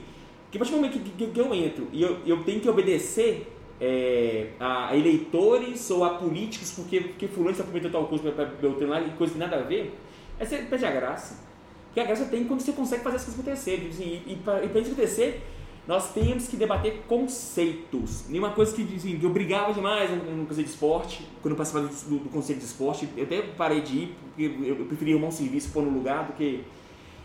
que 0.49 0.57
a 0.57 0.59
partir 0.59 0.73
do 0.73 0.77
momento 0.77 0.93
que, 0.99 1.09
que, 1.11 1.27
que 1.27 1.39
eu 1.39 1.53
entro 1.53 1.87
e 1.91 2.01
eu, 2.01 2.17
eu 2.25 2.43
tenho 2.43 2.59
que 2.59 2.67
obedecer 2.67 3.53
é, 3.79 4.47
a 4.59 4.95
eleitores 4.95 5.91
ou 5.91 6.03
a 6.03 6.15
políticos 6.15 6.71
porque, 6.71 7.01
porque 7.01 7.27
fulano 7.27 7.51
está 7.51 7.63
prometendo 7.63 7.91
tal 7.91 8.07
coisa 8.07 8.31
para 8.31 8.45
Beltrano 8.45 8.93
lá 8.93 9.01
e 9.01 9.11
coisa 9.11 9.33
que 9.33 9.39
nada 9.39 9.57
a 9.57 9.61
ver, 9.61 9.95
aí 10.39 10.45
você 10.45 10.57
perde 10.57 10.85
a 10.85 10.91
graça. 10.91 11.52
Porque 11.93 11.99
a 11.99 12.05
graça 12.05 12.25
tem 12.25 12.43
quando 12.45 12.61
você 12.61 12.71
consegue 12.71 13.03
fazer 13.03 13.17
as 13.17 13.23
coisas 13.23 13.39
acontecerem. 13.39 13.87
Assim, 13.87 14.23
e, 14.25 14.35
para 14.37 14.65
isso 14.65 14.91
acontecer, 14.91 15.43
nós 15.87 16.11
temos 16.11 16.47
que 16.47 16.57
debater 16.57 17.03
conceitos. 17.07 18.27
Nenhuma 18.27 18.49
coisa 18.49 18.75
que, 18.75 18.81
assim, 18.95 19.19
que 19.19 19.23
eu 19.23 19.29
brigava 19.29 19.71
demais 19.71 20.09
no, 20.09 20.43
conceito 20.47 20.65
de 20.65 20.73
esporte, 20.73 21.27
quando 21.39 21.51
eu 21.51 21.55
participava 21.55 21.87
do, 21.87 22.17
do, 22.17 22.29
conceito 22.31 22.57
de 22.57 22.65
esporte, 22.65 23.07
eu 23.15 23.25
até 23.25 23.43
parei 23.43 23.81
de 23.81 23.95
ir, 23.95 24.15
porque 24.23 24.43
eu, 24.43 24.79
eu 24.79 24.85
preferia 24.87 25.13
arrumar 25.13 25.27
um 25.27 25.31
serviço 25.31 25.69
pôr 25.69 25.83
no 25.83 25.91
lugar 25.91 26.25
do 26.25 26.33
que 26.33 26.63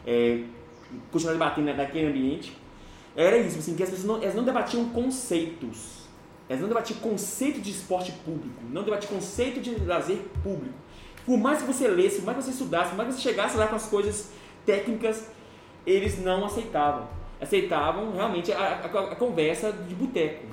é, 0.07 0.43
continuar 1.11 1.33
debatendo 1.33 1.73
naquele 1.73 2.09
ambiente. 2.09 2.55
Era 3.17 3.39
isso, 3.39 3.59
assim, 3.59 3.75
que 3.75 3.83
as 3.83 3.89
pessoas 3.89 4.07
não, 4.07 4.23
elas 4.23 4.35
não 4.35 4.45
debatiam 4.45 4.87
conceitos. 4.91 6.07
Elas 6.47 6.61
não 6.61 6.69
debatiam 6.69 7.01
conceito 7.01 7.59
de 7.59 7.71
esporte 7.71 8.13
público, 8.23 8.63
não 8.71 8.83
debatiam 8.83 9.15
conceito 9.15 9.61
de 9.61 9.83
lazer 9.87 10.19
público. 10.43 10.75
Por 11.25 11.39
mais 11.39 11.61
que 11.61 11.67
você 11.67 11.89
lesse, 11.89 12.17
por 12.17 12.27
mais 12.27 12.39
que 12.39 12.45
você 12.45 12.51
estudasse, 12.51 12.91
por 12.91 12.97
mais 12.97 13.09
que 13.09 13.15
você 13.15 13.29
chegasse 13.31 13.57
lá 13.57 13.67
com 13.67 13.77
as 13.77 13.87
coisas 13.87 14.31
técnicas, 14.69 15.31
eles 15.87 16.23
não 16.23 16.45
aceitavam 16.45 17.09
aceitavam 17.41 18.13
realmente 18.13 18.53
a, 18.53 18.59
a, 18.59 19.13
a 19.13 19.17
conversa 19.17 19.73
de 19.73 19.95
boteco. 19.95 20.45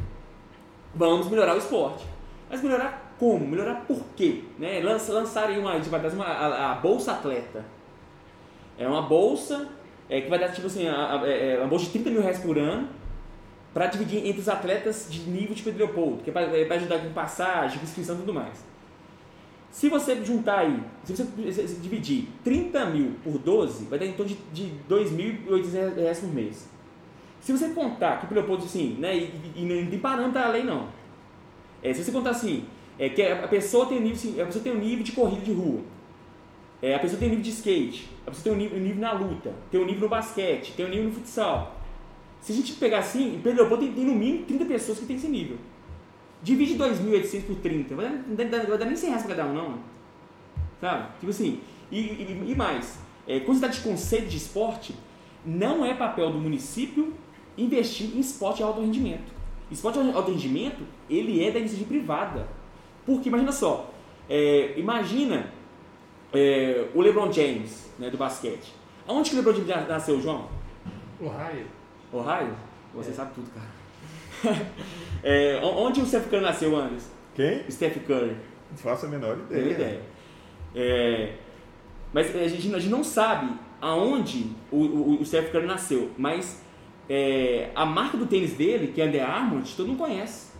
Vamos 0.93 1.28
melhorar 1.28 1.56
o 1.56 1.58
esporte. 1.58 2.06
Mas 2.49 2.62
melhorar 2.62 3.15
como? 3.17 3.45
Melhorar 3.45 3.86
por 3.88 4.04
quê? 4.15 4.43
Né? 4.58 4.80
Lança, 4.82 5.12
lançarem 5.12 5.58
uma, 5.58 5.80
tipo, 5.80 5.95
uma, 5.95 6.25
a, 6.25 6.71
a, 6.71 6.75
Bolsa 6.75 7.13
Atleta. 7.13 7.65
É 8.78 8.88
uma 8.88 9.01
bolsa 9.01 9.67
é, 10.10 10.21
que 10.21 10.30
vai 10.30 10.38
dar 10.38 10.49
tipo 10.49 10.67
assim, 10.67 10.88
a, 10.88 11.21
a, 11.21 11.28
é, 11.28 11.56
é 11.56 11.60
uma 11.60 11.67
bolsa 11.67 11.86
de 11.86 11.91
30 11.91 12.10
mil 12.12 12.21
reais 12.21 12.39
por 12.39 12.58
ano 12.58 12.88
para 13.73 13.88
dividir 13.88 14.25
entre 14.25 14.39
os 14.39 14.47
atletas 14.47 15.08
de 15.10 15.19
nível 15.21 15.56
de 15.56 15.63
Pedro 15.63 15.86
Leopoldo, 15.86 16.23
que 16.23 16.30
é 16.30 16.34
para 16.34 16.58
é 16.58 16.73
ajudar 16.75 16.99
com 16.99 17.12
passagem, 17.12 17.82
inscrição 17.82 18.15
e 18.15 18.19
tudo 18.19 18.34
mais. 18.34 18.63
Se 19.75 19.89
você 19.89 20.23
juntar 20.23 20.59
aí, 20.59 20.79
se 21.03 21.13
você 21.13 21.63
dividir 21.81 22.29
30 22.45 22.85
mil 22.91 23.11
por 23.21 23.38
12, 23.38 23.83
vai 23.88 23.99
dar 23.99 24.05
em 24.05 24.13
torno 24.13 24.33
de, 24.53 24.67
de 24.69 24.71
2.800 24.89 25.95
reais 25.97 26.19
por 26.21 26.33
mês. 26.33 26.69
Se 27.41 27.51
você 27.51 27.67
contar 27.67 28.21
que 28.21 28.31
o 28.31 28.35
Leopoldo, 28.35 28.63
assim, 28.63 28.95
né, 28.97 29.13
e, 29.17 29.33
e, 29.53 29.65
não 29.65 29.89
tem 29.89 29.99
parâmetro 29.99 30.31
da 30.31 30.47
lei 30.47 30.63
não. 30.63 30.88
É, 31.83 31.93
se 31.93 32.05
você 32.05 32.11
contar 32.13 32.29
assim, 32.29 32.63
é, 32.97 33.09
que 33.09 33.21
a 33.21 33.49
pessoa 33.49 33.85
tem 33.88 33.99
nível, 33.99 34.13
assim, 34.13 34.39
a 34.39 34.45
pessoa 34.45 34.63
tem 34.63 34.71
um 34.71 34.79
nível 34.79 35.03
de 35.03 35.11
corrida 35.11 35.41
de 35.41 35.51
rua, 35.51 35.81
é, 36.81 36.95
a 36.95 36.99
pessoa 36.99 37.19
tem 37.19 37.27
um 37.27 37.31
nível 37.31 37.43
de 37.43 37.49
skate, 37.49 38.09
a 38.25 38.31
pessoa 38.31 38.43
tem 38.45 38.53
um 38.53 38.55
nível, 38.55 38.77
um 38.77 38.81
nível 38.81 39.01
na 39.01 39.11
luta, 39.11 39.53
tem 39.69 39.81
um 39.81 39.85
nível 39.85 40.03
no 40.03 40.09
basquete, 40.09 40.71
tem 40.71 40.85
um 40.85 40.89
nível 40.89 41.09
no 41.09 41.11
futsal. 41.11 41.81
Se 42.39 42.53
a 42.53 42.55
gente 42.55 42.71
pegar 42.75 42.99
assim, 42.99 43.41
Pedro 43.43 43.59
Leopoldo 43.59 43.83
tem, 43.83 43.93
tem 43.93 44.05
no 44.05 44.15
mínimo 44.15 44.45
30 44.45 44.63
pessoas 44.63 44.99
que 44.99 45.05
tem 45.05 45.17
esse 45.17 45.27
nível. 45.27 45.57
Divide 46.45 46.77
2.800 46.77 47.47
por 47.47 47.55
30, 47.55 47.95
vai 47.95 48.05
dar, 48.45 48.67
vai 48.67 48.77
dar 48.77 48.86
nem 48.86 48.95
100 48.95 49.10
reais 49.10 49.23
para 49.25 49.36
cada 49.36 49.49
um, 49.49 49.53
não. 49.55 49.79
Sabe? 50.79 51.08
Tipo 51.19 51.31
assim, 51.31 51.60
e, 51.91 51.99
e, 51.99 52.51
e 52.51 52.55
mais, 52.55 52.99
é, 53.27 53.39
quando 53.39 53.58
você 53.58 53.65
está 53.65 53.79
de 53.79 53.81
conceito 53.81 54.27
de 54.27 54.38
esporte, 54.38 54.95
não 55.43 55.84
é 55.84 55.95
papel 55.95 56.31
do 56.31 56.38
município 56.38 57.15
investir 57.58 58.15
em 58.15 58.19
esporte 58.19 58.58
de 58.58 58.63
alto 58.63 58.79
rendimento. 58.79 59.34
Esporte 59.71 59.99
de 59.99 60.12
alto 60.12 60.29
rendimento, 60.29 60.84
ele 61.10 61.43
é 61.43 61.49
da 61.49 61.58
iniciativa 61.58 61.89
privada. 61.89 62.47
Porque, 63.08 63.27
imagina 63.27 63.51
só, 63.51 63.91
é, 64.29 64.77
imagina 64.77 65.51
é, 66.31 66.89
o 66.93 67.01
LeBron 67.01 67.31
James, 67.31 67.91
né, 67.97 68.12
do 68.12 68.17
basquete. 68.17 68.71
Aonde 69.08 69.31
que 69.31 69.36
o 69.36 69.39
LeBron 69.39 69.65
James 69.65 69.88
nasceu, 69.88 70.21
João? 70.21 70.47
Ohio. 71.19 71.65
Ohio? 72.13 72.55
Você 72.93 73.10
é. 73.10 73.13
sabe 73.13 73.34
tudo, 73.34 73.49
cara. 73.49 73.85
é, 75.23 75.60
onde 75.63 76.01
o 76.01 76.05
Steph 76.05 76.27
Curry 76.29 76.43
nasceu, 76.43 76.75
Anderson? 76.75 77.10
Quem? 77.34 77.69
Steph 77.69 77.97
Curry. 78.05 78.36
Não 78.71 78.77
faço 78.77 79.05
a 79.05 79.10
menor 79.10 79.38
ideia. 79.38 79.71
ideia. 79.71 80.01
É, 80.75 81.34
mas 82.13 82.36
a 82.36 82.47
gente, 82.47 82.73
a 82.73 82.79
gente 82.79 82.91
não 82.91 83.03
sabe 83.03 83.49
aonde 83.81 84.51
o, 84.71 84.77
o, 84.77 85.21
o 85.21 85.25
Steph 85.25 85.51
Curry 85.51 85.67
nasceu, 85.67 86.12
mas 86.17 86.63
é, 87.10 87.69
a 87.75 87.86
marca 87.86 88.17
do 88.17 88.25
tênis 88.25 88.53
dele, 88.53 88.88
que 88.88 89.01
é 89.01 89.05
Under 89.05 89.23
Armour, 89.23 89.62
todo 89.75 89.88
mundo 89.88 89.99
conhece. 89.99 90.53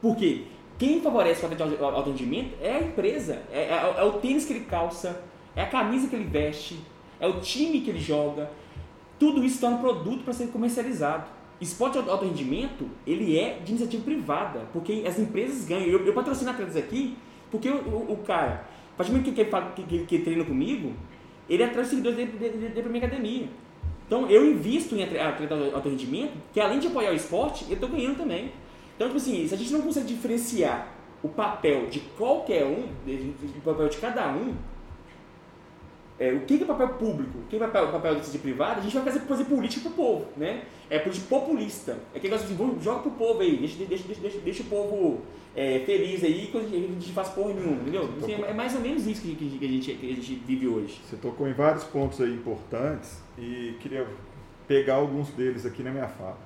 Por 0.00 0.16
quê? 0.16 0.42
Quem 0.78 1.00
favorece 1.00 1.46
o 1.46 2.02
rendimento 2.02 2.56
é 2.60 2.72
a 2.72 2.80
empresa, 2.80 3.42
é, 3.52 3.60
é, 3.60 3.94
é, 3.96 4.02
o 4.02 4.12
tênis 4.14 4.44
que 4.44 4.52
ele 4.52 4.64
calça, 4.64 5.22
é 5.54 5.62
a 5.62 5.66
camisa 5.66 6.08
que 6.08 6.16
ele 6.16 6.24
veste, 6.24 6.78
é 7.20 7.26
o 7.28 7.40
time 7.40 7.80
que 7.80 7.90
ele 7.90 8.00
joga. 8.00 8.50
Tudo 9.18 9.44
isso 9.44 9.60
torna 9.60 9.78
produto 9.78 10.24
para 10.24 10.32
ser 10.32 10.48
comercializado. 10.48 11.26
Esporte 11.64 12.00
de 12.00 12.10
alto 12.10 12.26
rendimento, 12.26 12.88
ele 13.06 13.38
é 13.38 13.58
de 13.64 13.70
iniciativa 13.70 14.04
privada, 14.04 14.68
porque 14.72 15.02
as 15.06 15.18
empresas 15.18 15.64
ganham. 15.64 15.86
Eu, 15.86 16.04
eu 16.04 16.12
patrocino 16.12 16.50
atletas 16.50 16.76
aqui, 16.76 17.16
porque 17.50 17.70
o, 17.70 17.76
o, 17.76 18.12
o 18.12 18.16
cara, 18.18 18.66
a 18.92 18.96
partir 18.96 19.12
do 19.12 19.18
momento 19.18 19.34
que, 19.34 19.82
que, 19.82 19.82
que, 19.82 20.06
que 20.06 20.18
treina 20.18 20.44
comigo, 20.44 20.92
ele 21.48 21.62
atrai 21.62 21.84
seguidores 21.86 22.16
dele, 22.16 22.32
dele, 22.32 22.58
dele 22.58 22.82
para 22.82 22.92
minha 22.92 23.06
academia. 23.06 23.48
Então 24.06 24.28
eu 24.28 24.46
invisto 24.46 24.94
em 24.94 25.02
atleta 25.02 25.56
de 25.56 25.74
alto 25.74 25.88
rendimento, 25.88 26.34
que 26.52 26.60
além 26.60 26.78
de 26.78 26.88
apoiar 26.88 27.12
o 27.12 27.14
esporte, 27.14 27.64
eu 27.68 27.74
estou 27.74 27.88
ganhando 27.88 28.18
também. 28.18 28.52
Então, 28.94 29.08
tipo 29.08 29.16
assim, 29.16 29.48
se 29.48 29.54
a 29.54 29.56
gente 29.56 29.72
não 29.72 29.80
consegue 29.80 30.06
diferenciar 30.06 30.88
o 31.22 31.28
papel 31.28 31.86
de 31.86 32.00
qualquer 32.00 32.64
um, 32.66 32.88
o 33.56 33.60
papel 33.64 33.88
de 33.88 33.96
cada 33.96 34.28
um, 34.28 34.54
é, 36.18 36.32
o 36.32 36.40
que 36.40 36.62
é 36.62 36.64
papel 36.64 36.90
público, 36.90 37.38
o 37.38 37.48
que 37.48 37.56
é 37.56 37.58
papel, 37.58 37.90
papel 37.90 38.14
de 38.16 38.38
privado, 38.38 38.80
a 38.80 38.82
gente 38.82 38.94
vai 38.94 39.04
fazer, 39.04 39.20
fazer 39.20 39.44
política 39.44 39.88
pro 39.88 39.96
povo, 39.96 40.26
né? 40.36 40.62
É 40.88 40.98
política 40.98 41.26
populista. 41.28 41.98
É 42.14 42.20
que 42.20 42.28
negócio 42.28 42.46
assim, 42.46 42.80
joga 42.80 43.00
pro 43.00 43.10
povo 43.12 43.40
aí, 43.40 43.56
deixa, 43.56 43.84
deixa, 43.84 44.04
deixa, 44.04 44.20
deixa, 44.20 44.38
deixa 44.38 44.62
o 44.62 44.66
povo 44.66 45.22
é, 45.56 45.80
feliz 45.80 46.22
aí, 46.22 46.48
que 46.52 46.56
a 46.56 46.60
gente 46.60 47.12
faz 47.12 47.30
porra 47.30 47.54
nenhuma, 47.54 47.82
entendeu? 47.82 48.08
Assim, 48.22 48.34
é 48.34 48.52
mais 48.52 48.74
ou 48.74 48.80
menos 48.80 49.06
isso 49.06 49.22
que, 49.22 49.34
que, 49.34 49.58
que, 49.58 49.64
a 49.64 49.68
gente, 49.68 49.94
que 49.94 50.12
a 50.12 50.14
gente 50.14 50.34
vive 50.46 50.68
hoje. 50.68 51.00
Você 51.04 51.16
tocou 51.16 51.48
em 51.48 51.52
vários 51.52 51.82
pontos 51.84 52.20
aí 52.20 52.32
importantes 52.32 53.20
e 53.36 53.74
queria 53.80 54.06
pegar 54.68 54.94
alguns 54.94 55.30
deles 55.30 55.66
aqui 55.66 55.82
na 55.82 55.90
minha 55.90 56.08
fala. 56.08 56.38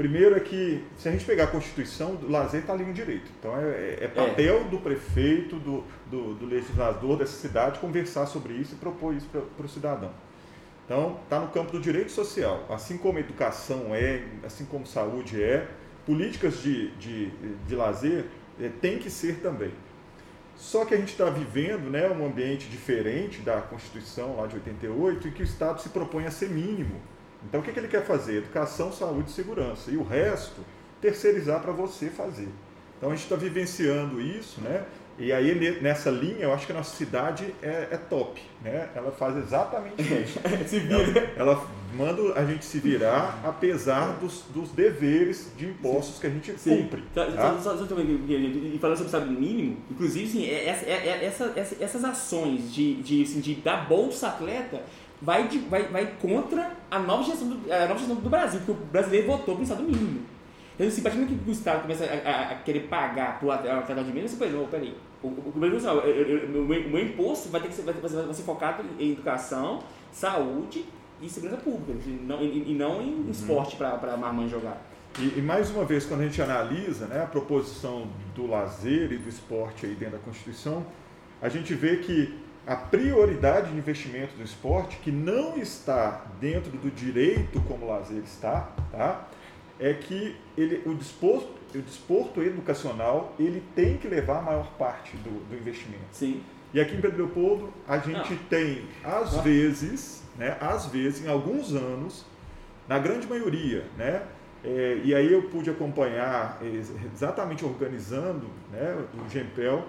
Primeiro 0.00 0.34
é 0.34 0.40
que, 0.40 0.82
se 0.96 1.10
a 1.10 1.12
gente 1.12 1.26
pegar 1.26 1.44
a 1.44 1.46
Constituição, 1.48 2.14
o 2.14 2.30
lazer 2.30 2.62
está 2.62 2.72
ali 2.72 2.84
no 2.84 2.92
direito. 2.94 3.30
Então, 3.38 3.54
é, 3.54 3.68
é, 3.68 3.98
é 4.04 4.08
papel 4.08 4.62
é. 4.62 4.64
do 4.64 4.78
prefeito, 4.78 5.56
do, 5.56 5.84
do, 6.10 6.32
do, 6.36 6.46
legislador 6.46 7.18
dessa 7.18 7.36
cidade 7.36 7.78
conversar 7.80 8.24
sobre 8.24 8.54
isso 8.54 8.72
e 8.72 8.76
propor 8.78 9.12
isso 9.12 9.26
para 9.28 9.66
o 9.66 9.68
cidadão. 9.68 10.10
Então, 10.86 11.18
está 11.22 11.38
no 11.38 11.48
campo 11.48 11.72
do 11.72 11.78
direito 11.78 12.10
social. 12.12 12.64
Assim 12.70 12.96
como 12.96 13.18
educação 13.18 13.94
é, 13.94 14.24
assim 14.42 14.64
como 14.64 14.86
saúde 14.86 15.42
é, 15.42 15.68
políticas 16.06 16.62
de, 16.62 16.92
de, 16.92 17.30
de 17.68 17.76
lazer 17.76 18.24
é, 18.58 18.70
tem 18.80 18.98
que 18.98 19.10
ser 19.10 19.40
também. 19.42 19.72
Só 20.56 20.86
que 20.86 20.94
a 20.94 20.96
gente 20.96 21.10
está 21.10 21.28
vivendo 21.28 21.90
né, 21.90 22.08
um 22.08 22.24
ambiente 22.24 22.70
diferente 22.70 23.42
da 23.42 23.60
Constituição 23.60 24.36
lá 24.36 24.46
de 24.46 24.54
88, 24.54 25.28
em 25.28 25.30
que 25.30 25.42
o 25.42 25.44
Estado 25.44 25.78
se 25.82 25.90
propõe 25.90 26.24
a 26.24 26.30
ser 26.30 26.48
mínimo 26.48 26.98
então 27.44 27.60
o 27.60 27.62
que, 27.62 27.72
que 27.72 27.78
ele 27.78 27.88
quer 27.88 28.04
fazer? 28.04 28.38
Educação, 28.38 28.92
saúde 28.92 29.30
e 29.30 29.32
segurança. 29.32 29.90
E 29.90 29.96
o 29.96 30.02
resto, 30.02 30.60
terceirizar 31.00 31.60
para 31.60 31.72
você 31.72 32.10
fazer. 32.10 32.48
Então 32.98 33.10
a 33.10 33.14
gente 33.14 33.24
está 33.24 33.36
vivenciando 33.36 34.20
isso, 34.20 34.60
né? 34.60 34.84
E 35.18 35.32
aí 35.32 35.80
nessa 35.82 36.10
linha 36.10 36.44
eu 36.44 36.52
acho 36.52 36.64
que 36.64 36.72
a 36.72 36.74
nossa 36.74 36.96
cidade 36.96 37.54
é, 37.62 37.88
é 37.90 37.96
top, 37.96 38.40
né? 38.62 38.88
Ela 38.94 39.10
faz 39.10 39.36
exatamente 39.36 40.02
isso. 40.02 40.38
se 40.66 40.78
vira. 40.78 41.32
Ela, 41.36 41.52
ela, 41.52 41.66
manda 41.94 42.38
a 42.38 42.44
gente 42.44 42.64
se 42.64 42.78
virar 42.78 43.40
apesar 43.44 44.18
dos, 44.18 44.44
dos 44.54 44.70
deveres 44.70 45.52
de 45.58 45.66
impostos 45.66 46.14
Sim. 46.14 46.20
que 46.20 46.26
a 46.26 46.30
gente 46.30 46.58
Sim. 46.58 46.82
cumpre. 46.82 47.04
Tá? 47.14 47.26
Só, 47.60 47.76
só, 47.76 47.76
só, 47.76 47.96
e 47.98 48.78
falando 48.80 48.96
sobre 48.96 49.08
o 49.08 49.10
salário 49.10 49.32
mínimo, 49.32 49.76
inclusive 49.90 50.26
assim, 50.26 50.44
é, 50.46 50.68
é, 50.68 51.08
é, 51.08 51.24
essa, 51.24 51.52
essa, 51.56 51.84
essas 51.84 52.04
ações 52.04 52.72
de, 52.72 53.02
de, 53.02 53.22
assim, 53.22 53.40
de 53.40 53.56
dar 53.56 53.88
bolsa 53.88 54.28
atleta 54.28 54.82
vai, 55.20 55.48
de, 55.48 55.58
vai, 55.58 55.84
vai 55.84 56.14
contra 56.20 56.72
a 56.90 56.98
nova, 56.98 57.24
gestão 57.24 57.48
do, 57.48 57.72
a 57.72 57.80
nova 57.80 57.98
gestão 57.98 58.16
do 58.16 58.30
Brasil, 58.30 58.60
porque 58.60 58.72
o 58.72 58.86
brasileiro 58.86 59.26
votou 59.26 59.54
para 59.54 59.60
o 59.60 59.62
Estado 59.62 59.82
mínimo. 59.82 60.22
Então, 60.74 60.88
assim, 60.88 61.00
a 61.00 61.04
partir 61.04 61.18
do 61.18 61.26
que 61.26 61.50
o 61.50 61.52
Estado 61.52 61.82
começa 61.82 62.04
a, 62.04 62.30
a, 62.30 62.50
a 62.52 62.54
querer 62.56 62.88
pagar 62.88 63.38
para 63.38 63.46
o 63.46 63.52
atleta 63.52 64.02
de 64.02 64.12
mínimo, 64.12 64.28
você 64.28 64.36
pensa, 64.36 64.56
não, 64.56 64.66
peraí, 64.66 64.94
o, 65.22 65.28
o, 65.28 65.52
o, 65.54 65.58
meu 65.58 67.00
imposto 67.00 67.50
vai 67.50 67.60
ter 67.60 67.68
que 67.68 67.74
ser, 67.74 67.82
vai, 67.82 67.92
vai 67.94 68.34
ser 68.34 68.42
focado 68.42 68.82
em 68.98 69.12
educação, 69.12 69.80
saúde 70.10 70.86
e 71.20 71.28
segurança 71.28 71.60
pública, 71.60 71.92
e 72.06 72.10
não, 72.10 72.42
e, 72.42 72.72
e 72.72 72.74
não 72.74 73.02
em 73.02 73.14
uhum. 73.14 73.30
esporte 73.30 73.76
para 73.76 73.90
a 73.90 74.16
marmã 74.16 74.48
jogar. 74.48 74.80
E, 75.18 75.38
e, 75.38 75.42
mais 75.42 75.70
uma 75.70 75.84
vez, 75.84 76.06
quando 76.06 76.20
a 76.22 76.24
gente 76.24 76.40
analisa 76.40 77.06
né, 77.06 77.22
a 77.22 77.26
proposição 77.26 78.06
do 78.34 78.46
lazer 78.46 79.12
e 79.12 79.18
do 79.18 79.28
esporte 79.28 79.84
aí 79.84 79.94
dentro 79.94 80.16
da 80.16 80.24
Constituição, 80.24 80.86
a 81.42 81.48
gente 81.48 81.74
vê 81.74 81.96
que 81.96 82.38
a 82.66 82.76
prioridade 82.76 83.70
de 83.70 83.78
investimento 83.78 84.34
do 84.36 84.42
esporte, 84.42 84.98
que 84.98 85.10
não 85.10 85.56
está 85.56 86.24
dentro 86.40 86.70
do 86.70 86.90
direito 86.90 87.60
como 87.62 87.86
o 87.86 87.88
lazer 87.88 88.22
está, 88.22 88.72
tá? 88.92 89.28
é 89.80 89.94
que 89.94 90.36
ele, 90.56 90.82
o, 90.84 90.94
desporto, 90.94 91.48
o 91.74 91.80
desporto 91.80 92.42
educacional 92.42 93.34
ele 93.38 93.62
tem 93.74 93.96
que 93.96 94.06
levar 94.06 94.38
a 94.38 94.42
maior 94.42 94.70
parte 94.78 95.16
do, 95.16 95.48
do 95.48 95.56
investimento. 95.56 96.04
Sim. 96.12 96.42
E 96.72 96.80
aqui 96.80 96.94
em 96.94 97.00
Pedro 97.00 97.24
Leopoldo 97.24 97.72
a 97.88 97.98
gente 97.98 98.36
tem, 98.48 98.84
às 99.02 99.38
vezes, 99.38 100.22
né, 100.36 100.56
às 100.60 100.86
vezes, 100.86 101.24
em 101.24 101.28
alguns 101.28 101.74
anos, 101.74 102.26
na 102.86 102.98
grande 102.98 103.26
maioria, 103.26 103.86
né, 103.96 104.22
é, 104.62 105.00
e 105.02 105.14
aí 105.14 105.32
eu 105.32 105.44
pude 105.44 105.70
acompanhar 105.70 106.60
exatamente 107.14 107.64
organizando 107.64 108.46
né, 108.70 109.04
o 109.14 109.28
GEMPEL, 109.30 109.86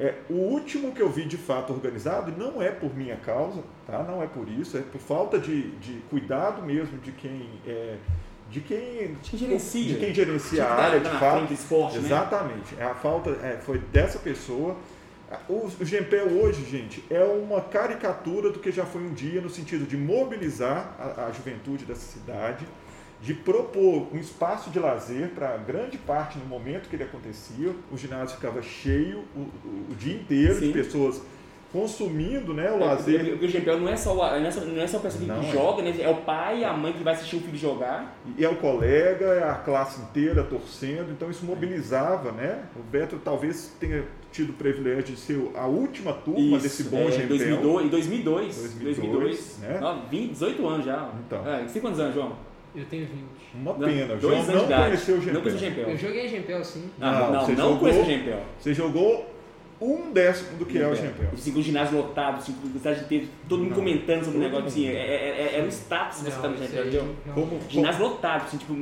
é, 0.00 0.14
o 0.30 0.34
último 0.34 0.92
que 0.92 1.02
eu 1.02 1.10
vi 1.10 1.26
de 1.26 1.36
fato 1.36 1.74
organizado 1.74 2.32
não 2.34 2.62
é 2.62 2.70
por 2.70 2.96
minha 2.96 3.16
causa, 3.16 3.62
tá? 3.86 4.02
não 4.02 4.22
é 4.22 4.26
por 4.26 4.48
isso, 4.48 4.78
é 4.78 4.80
por 4.80 4.98
falta 4.98 5.38
de, 5.38 5.72
de 5.72 6.00
cuidado 6.08 6.62
mesmo 6.62 6.98
de 6.98 7.12
quem. 7.12 7.46
É, 7.66 7.96
de 8.50 8.60
quem, 8.62 9.14
de 9.14 9.30
quem 9.30 9.38
gerencia, 9.38 9.94
de 9.94 10.00
quem 10.00 10.12
gerencia 10.12 10.64
a 10.64 10.74
área, 10.74 10.98
de 10.98 11.08
fato. 11.08 11.52
Esporte, 11.52 11.98
né? 11.98 12.06
Exatamente. 12.06 12.74
Né? 12.74 12.84
A 12.84 12.94
falta 12.94 13.30
é, 13.30 13.58
foi 13.62 13.78
dessa 13.78 14.18
pessoa. 14.18 14.76
O, 15.48 15.66
o 15.66 15.84
GMPEL 15.84 16.26
hoje, 16.42 16.64
gente, 16.64 17.04
é 17.08 17.22
uma 17.22 17.60
caricatura 17.60 18.50
do 18.50 18.58
que 18.58 18.72
já 18.72 18.84
foi 18.84 19.02
um 19.02 19.14
dia, 19.14 19.40
no 19.40 19.48
sentido 19.48 19.86
de 19.86 19.96
mobilizar 19.96 20.96
a, 20.98 21.26
a 21.26 21.30
juventude 21.30 21.84
dessa 21.84 22.00
cidade, 22.00 22.66
de 23.22 23.34
propor 23.34 24.08
um 24.12 24.18
espaço 24.18 24.70
de 24.70 24.78
lazer 24.78 25.28
para 25.30 25.56
grande 25.58 25.98
parte 25.98 26.38
no 26.38 26.46
momento 26.46 26.88
que 26.88 26.96
ele 26.96 27.04
acontecia. 27.04 27.74
O 27.92 27.96
ginásio 27.96 28.36
ficava 28.36 28.62
cheio 28.62 29.24
o, 29.36 29.40
o, 29.40 29.86
o 29.90 29.94
dia 29.94 30.14
inteiro 30.14 30.54
Sim. 30.54 30.68
de 30.68 30.72
pessoas 30.72 31.20
consumindo 31.72 32.52
né, 32.52 32.70
o 32.70 32.76
é, 32.76 32.84
lazer. 32.84 33.30
Porque 33.30 33.46
o 33.46 33.48
GPL 33.48 33.76
não 33.78 33.88
é 33.88 33.96
só, 33.96 34.14
não 34.14 34.46
é 34.46 34.50
só, 34.50 34.60
não 34.62 34.82
é 34.82 34.86
só 34.86 34.96
a 34.96 35.00
pessoa 35.00 35.24
que, 35.24 35.46
é. 35.46 35.52
joga, 35.52 35.82
né? 35.82 35.94
é 36.00 36.08
o 36.08 36.16
pai 36.16 36.60
e 36.60 36.64
a 36.64 36.72
mãe 36.72 36.92
que 36.92 37.02
vai 37.02 37.14
assistir 37.14 37.36
o 37.36 37.40
filho 37.40 37.56
jogar. 37.56 38.16
E 38.36 38.44
é 38.44 38.48
o 38.48 38.56
colega, 38.56 39.26
é 39.26 39.48
a 39.48 39.54
classe 39.54 40.00
inteira 40.00 40.42
torcendo, 40.42 41.12
então 41.12 41.30
isso 41.30 41.44
mobilizava, 41.44 42.32
né? 42.32 42.64
O 42.76 42.82
Beto 42.82 43.20
talvez 43.22 43.72
tenha 43.78 44.04
tido 44.32 44.50
o 44.50 44.52
privilégio 44.54 45.14
de 45.14 45.16
ser 45.16 45.50
a 45.54 45.66
última 45.66 46.12
turma 46.12 46.56
isso, 46.56 46.62
desse 46.62 46.84
bom 46.84 47.08
é, 47.08 47.10
GPL. 47.12 47.28
2002, 47.28 47.84
em 47.84 47.88
2002, 47.88 48.56
2002, 48.56 48.96
2002 48.98 49.58
né? 49.58 49.78
Não, 49.80 50.08
20, 50.08 50.30
18 50.30 50.68
anos 50.68 50.86
já. 50.86 51.12
Então. 51.26 51.46
É, 51.46 51.80
quantos 51.80 52.00
anos, 52.00 52.14
João? 52.14 52.49
Eu 52.74 52.84
tenho 52.84 53.06
20. 53.06 53.20
Uma 53.54 53.74
pena. 53.74 54.06
Não, 54.06 54.20
João 54.20 54.44
não 54.44 54.66
conheceu 54.66 55.16
o 55.16 55.20
Gempel. 55.20 55.34
Não 55.34 55.42
conheceu 55.42 55.68
o 55.68 55.70
Gempel. 55.70 55.90
Eu 55.90 55.96
joguei 55.96 56.28
Gempel, 56.28 56.64
sim. 56.64 56.90
Ah, 57.00 57.12
não, 57.12 57.32
não, 57.32 57.40
você 57.40 57.52
não 57.52 57.64
jogou, 57.64 57.78
conheceu 57.78 58.02
o 58.02 58.06
Gempel. 58.06 58.40
Você 58.58 58.74
jogou 58.74 59.30
um 59.80 60.12
décimo 60.12 60.58
do 60.58 60.66
que 60.66 60.74
Gempel. 60.74 60.88
é 60.88 60.92
o 60.92 60.96
Gempel. 60.96 61.30
Assim, 61.32 61.58
o 61.58 61.62
ginásio 61.62 61.98
lotado, 61.98 62.36
assim, 62.36 62.54
o 62.62 62.88
inteiro, 63.04 63.28
todo 63.48 63.62
mundo 63.62 63.74
comentando 63.74 64.24
sobre 64.24 64.38
o 64.38 64.42
negócio, 64.42 64.66
assim, 64.66 64.86
é, 64.86 64.92
é, 64.92 65.54
é, 65.54 65.58
é 65.58 65.62
um 65.64 65.68
status 65.68 66.18
você 66.18 66.28
estar 66.28 66.42
tá 66.42 66.48
no 66.48 66.56
Gempel, 66.58 66.82
entendeu? 66.82 67.16
Como, 67.34 67.58
ginásio 67.68 68.02
lotado, 68.02 68.44
assim, 68.44 68.58
tipo, 68.58 68.74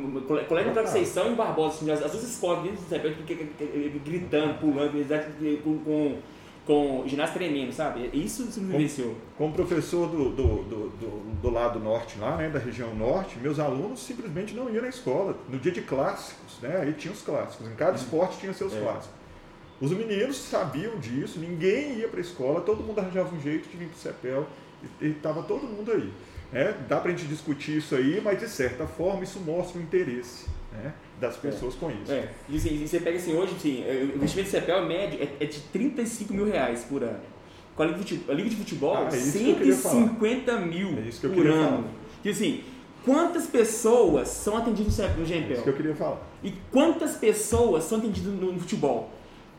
colega 0.46 0.70
da 0.72 0.82
Conceição 0.82 1.32
e 1.32 1.34
Barbosa, 1.34 1.76
assim, 1.76 1.90
as 1.90 2.10
duas 2.10 2.24
escolas 2.24 2.64
dentro 2.64 2.82
do 2.82 2.90
Gempel, 2.90 3.12
gritando, 4.04 4.58
pulando, 4.58 5.62
com, 5.62 5.78
com 5.78 6.16
com 6.68 7.02
ginásio 7.06 7.32
tremendo, 7.32 7.72
sabe? 7.72 8.10
Isso 8.12 8.44
você 8.44 8.60
me 8.60 8.72
vivenciou. 8.72 9.16
Como 9.38 9.54
professor 9.54 10.06
do, 10.06 10.28
do, 10.28 10.62
do, 10.64 10.88
do, 10.90 11.40
do 11.40 11.50
lado 11.50 11.80
norte 11.80 12.18
lá, 12.18 12.36
né, 12.36 12.50
da 12.50 12.58
região 12.58 12.94
norte, 12.94 13.38
meus 13.38 13.58
alunos 13.58 14.00
simplesmente 14.00 14.52
não 14.52 14.68
iam 14.68 14.82
na 14.82 14.90
escola. 14.90 15.34
No 15.48 15.58
dia 15.58 15.72
de 15.72 15.80
clássicos, 15.80 16.58
né, 16.60 16.76
aí 16.82 16.92
tinha 16.92 17.10
os 17.10 17.22
clássicos. 17.22 17.66
Em 17.66 17.74
cada 17.74 17.92
uhum. 17.92 17.96
esporte 17.96 18.36
tinha 18.38 18.52
seus 18.52 18.74
é. 18.74 18.80
clássicos. 18.80 19.16
Os 19.80 19.92
meninos 19.92 20.36
sabiam 20.36 20.98
disso, 20.98 21.38
ninguém 21.38 21.94
ia 21.94 22.08
para 22.08 22.18
a 22.18 22.20
escola, 22.20 22.60
todo 22.60 22.84
mundo 22.84 22.98
arranjava 22.98 23.34
um 23.34 23.40
jeito 23.40 23.66
de 23.66 23.74
vir 23.74 23.88
para 23.88 23.96
o 23.96 23.98
CEPEL 23.98 24.46
e 25.00 25.06
estava 25.06 25.42
todo 25.44 25.62
mundo 25.62 25.90
aí. 25.90 26.12
É, 26.52 26.74
dá 26.86 27.00
para 27.00 27.10
a 27.10 27.14
gente 27.16 27.26
discutir 27.26 27.78
isso 27.78 27.94
aí, 27.94 28.20
mas 28.22 28.38
de 28.40 28.48
certa 28.48 28.86
forma 28.86 29.24
isso 29.24 29.40
mostra 29.40 29.80
o 29.80 29.82
interesse. 29.82 30.44
Né? 30.72 30.92
Das 31.20 31.36
é. 31.36 31.38
pessoas 31.38 31.74
é. 31.74 31.78
com 31.78 31.90
isso. 31.90 32.12
É. 32.12 32.28
E, 32.48 32.56
assim, 32.56 32.86
você 32.86 33.00
pega 33.00 33.16
assim, 33.16 33.34
hoje, 33.34 33.54
assim, 33.56 33.84
o 33.84 34.16
investimento 34.16 34.50
de 34.50 34.56
CEPEL 34.56 34.86
médio 34.86 35.20
é, 35.22 35.44
é 35.44 35.46
de 35.46 35.60
35 35.60 36.32
mil 36.32 36.46
reais 36.46 36.84
por 36.84 37.02
ano. 37.02 37.20
com 37.76 37.82
a 37.82 37.86
Liga 37.86 37.98
de 37.98 38.04
Futebol, 38.04 38.34
Liga 38.34 38.48
de 38.50 38.56
Futebol 38.56 38.96
ah, 38.96 39.06
é 39.06 39.10
150 39.10 40.60
mil 40.60 40.90
é 40.90 41.28
por 41.28 41.46
ano. 41.46 41.88
Que 42.22 42.30
assim, 42.30 42.62
quantas 43.04 43.46
pessoas 43.46 44.28
são 44.28 44.56
atendidas 44.56 44.98
no 44.98 45.24
GMPL? 45.24 45.50
É 45.50 45.52
isso 45.52 45.62
que 45.62 45.68
eu 45.68 45.76
queria 45.76 45.94
falar. 45.94 46.20
E 46.42 46.52
quantas 46.70 47.16
pessoas 47.16 47.84
são 47.84 47.98
atendidas 47.98 48.32
no, 48.32 48.52
no 48.52 48.60
futebol? 48.60 49.10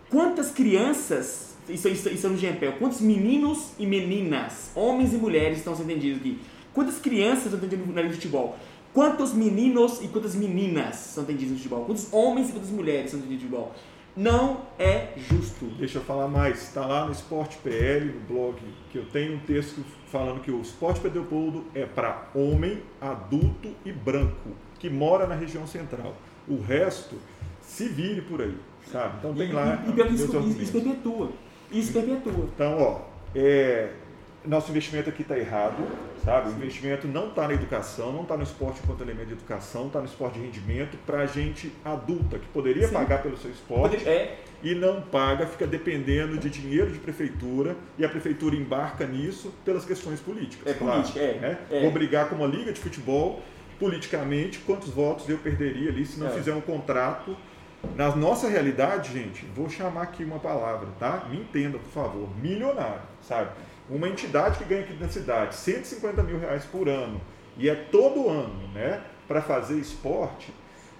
Quantas 0.09 0.51
crianças 0.51 1.49
isso, 1.69 1.87
isso, 1.87 2.09
isso 2.09 2.27
é 2.27 2.29
no 2.29 2.37
GMPL? 2.37 2.77
Quantos 2.79 2.99
meninos 2.99 3.71
e 3.77 3.85
meninas, 3.85 4.71
homens 4.75 5.13
e 5.13 5.17
mulheres 5.17 5.59
estão 5.59 5.75
sendo 5.75 5.91
atendidos 5.91 6.19
aqui? 6.19 6.39
Quantas 6.73 6.97
crianças 6.99 7.45
estão 7.45 7.59
atendidas 7.59 7.87
na 7.87 8.01
Liga 8.01 8.09
de 8.09 8.15
Futebol? 8.15 8.57
Quantos 8.93 9.33
meninos 9.33 10.01
e 10.01 10.07
quantas 10.07 10.35
meninas 10.35 10.95
são 10.95 11.23
atendidos 11.23 11.51
no 11.51 11.57
futebol? 11.57 11.85
Quantos 11.85 12.11
homens 12.11 12.49
e 12.49 12.53
quantas 12.53 12.71
mulheres 12.71 13.11
são 13.11 13.19
atendidos 13.19 13.43
no 13.43 13.49
futebol? 13.49 13.75
Não 14.15 14.61
é 14.77 15.13
justo. 15.17 15.65
Deixa 15.77 15.99
eu 15.99 16.01
falar 16.01 16.27
mais. 16.27 16.63
Está 16.63 16.85
lá 16.85 17.05
no 17.05 17.11
Esporte 17.11 17.57
PL, 17.63 18.05
no 18.05 18.19
blog, 18.21 18.57
que 18.91 18.97
eu 18.97 19.05
tenho 19.05 19.35
um 19.35 19.39
texto 19.39 19.83
falando 20.11 20.41
que 20.41 20.51
o 20.51 20.61
Esporte 20.61 20.99
Pedropoldo 20.99 21.65
é 21.73 21.85
para 21.85 22.29
homem, 22.33 22.81
adulto 22.99 23.73
e 23.85 23.91
branco, 23.91 24.49
que 24.79 24.89
mora 24.89 25.27
na 25.27 25.35
região 25.35 25.67
central. 25.67 26.15
O 26.47 26.59
resto, 26.59 27.15
se 27.61 27.87
vire 27.87 28.21
por 28.21 28.41
aí, 28.41 28.57
sabe? 28.91 29.17
Então 29.19 29.33
tem 29.33 29.49
e, 29.49 29.53
lá. 29.53 29.83
E, 29.85 29.89
e, 29.89 30.13
isso, 30.15 30.39
isso 30.59 30.71
perpetua. 30.71 31.31
Isso 31.71 31.93
perpetua. 31.93 32.49
Então, 32.55 32.81
ó, 32.81 33.01
é, 33.35 33.91
nosso 34.45 34.71
investimento 34.71 35.09
aqui 35.09 35.21
está 35.21 35.37
errado, 35.37 35.87
sabe? 36.23 36.49
O 36.49 36.53
investimento 36.53 37.07
não 37.07 37.29
está 37.29 37.47
na 37.47 37.53
educação, 37.53 38.11
não 38.11 38.23
está 38.23 38.35
no 38.35 38.43
esporte 38.43 38.81
enquanto 38.83 39.01
elemento 39.01 39.27
de 39.27 39.33
educação, 39.33 39.87
está 39.87 39.99
no 39.99 40.05
esporte 40.05 40.39
de 40.39 40.45
rendimento 40.45 40.97
para 41.05 41.19
a 41.19 41.25
gente 41.25 41.71
adulta 41.83 42.37
que 42.37 42.47
poderia 42.47 42.87
Sim. 42.87 42.93
pagar 42.93 43.21
pelo 43.21 43.37
seu 43.37 43.51
esporte 43.51 44.07
é. 44.07 44.39
e 44.61 44.75
não 44.75 45.01
paga, 45.01 45.45
fica 45.45 45.65
dependendo 45.65 46.37
de 46.37 46.49
dinheiro 46.49 46.91
de 46.91 46.99
prefeitura 46.99 47.75
e 47.97 48.05
a 48.05 48.09
prefeitura 48.09 48.55
embarca 48.55 49.05
nisso 49.05 49.53
pelas 49.63 49.85
questões 49.85 50.19
políticas. 50.19 50.67
É 50.67 50.77
claro, 50.77 51.01
política, 51.01 51.19
é, 51.19 51.39
né? 51.39 51.57
é. 51.71 51.81
Vou 51.81 51.91
brigar 51.91 52.29
com 52.29 52.35
uma 52.35 52.47
liga 52.47 52.71
de 52.71 52.79
futebol 52.79 53.41
politicamente, 53.79 54.59
quantos 54.59 54.89
votos 54.89 55.27
eu 55.29 55.37
perderia 55.37 55.89
ali 55.89 56.05
se 56.05 56.19
não 56.19 56.27
é. 56.27 56.31
fizer 56.31 56.53
um 56.53 56.61
contrato 56.61 57.35
na 57.95 58.13
nossa 58.15 58.47
realidade, 58.47 59.13
gente, 59.13 59.45
vou 59.55 59.69
chamar 59.69 60.03
aqui 60.03 60.23
uma 60.23 60.39
palavra, 60.39 60.89
tá? 60.99 61.25
Me 61.29 61.37
entenda, 61.37 61.77
por 61.77 61.91
favor. 61.91 62.29
Milionário, 62.41 63.01
sabe? 63.21 63.51
Uma 63.89 64.07
entidade 64.07 64.57
que 64.57 64.65
ganha 64.65 64.81
aqui 64.81 64.93
na 64.93 65.09
cidade 65.09 65.55
150 65.55 66.23
mil 66.23 66.39
reais 66.39 66.65
por 66.65 66.87
ano, 66.87 67.19
e 67.57 67.69
é 67.69 67.75
todo 67.75 68.29
ano, 68.29 68.67
né, 68.73 69.01
para 69.27 69.41
fazer 69.41 69.75
esporte, 69.75 70.53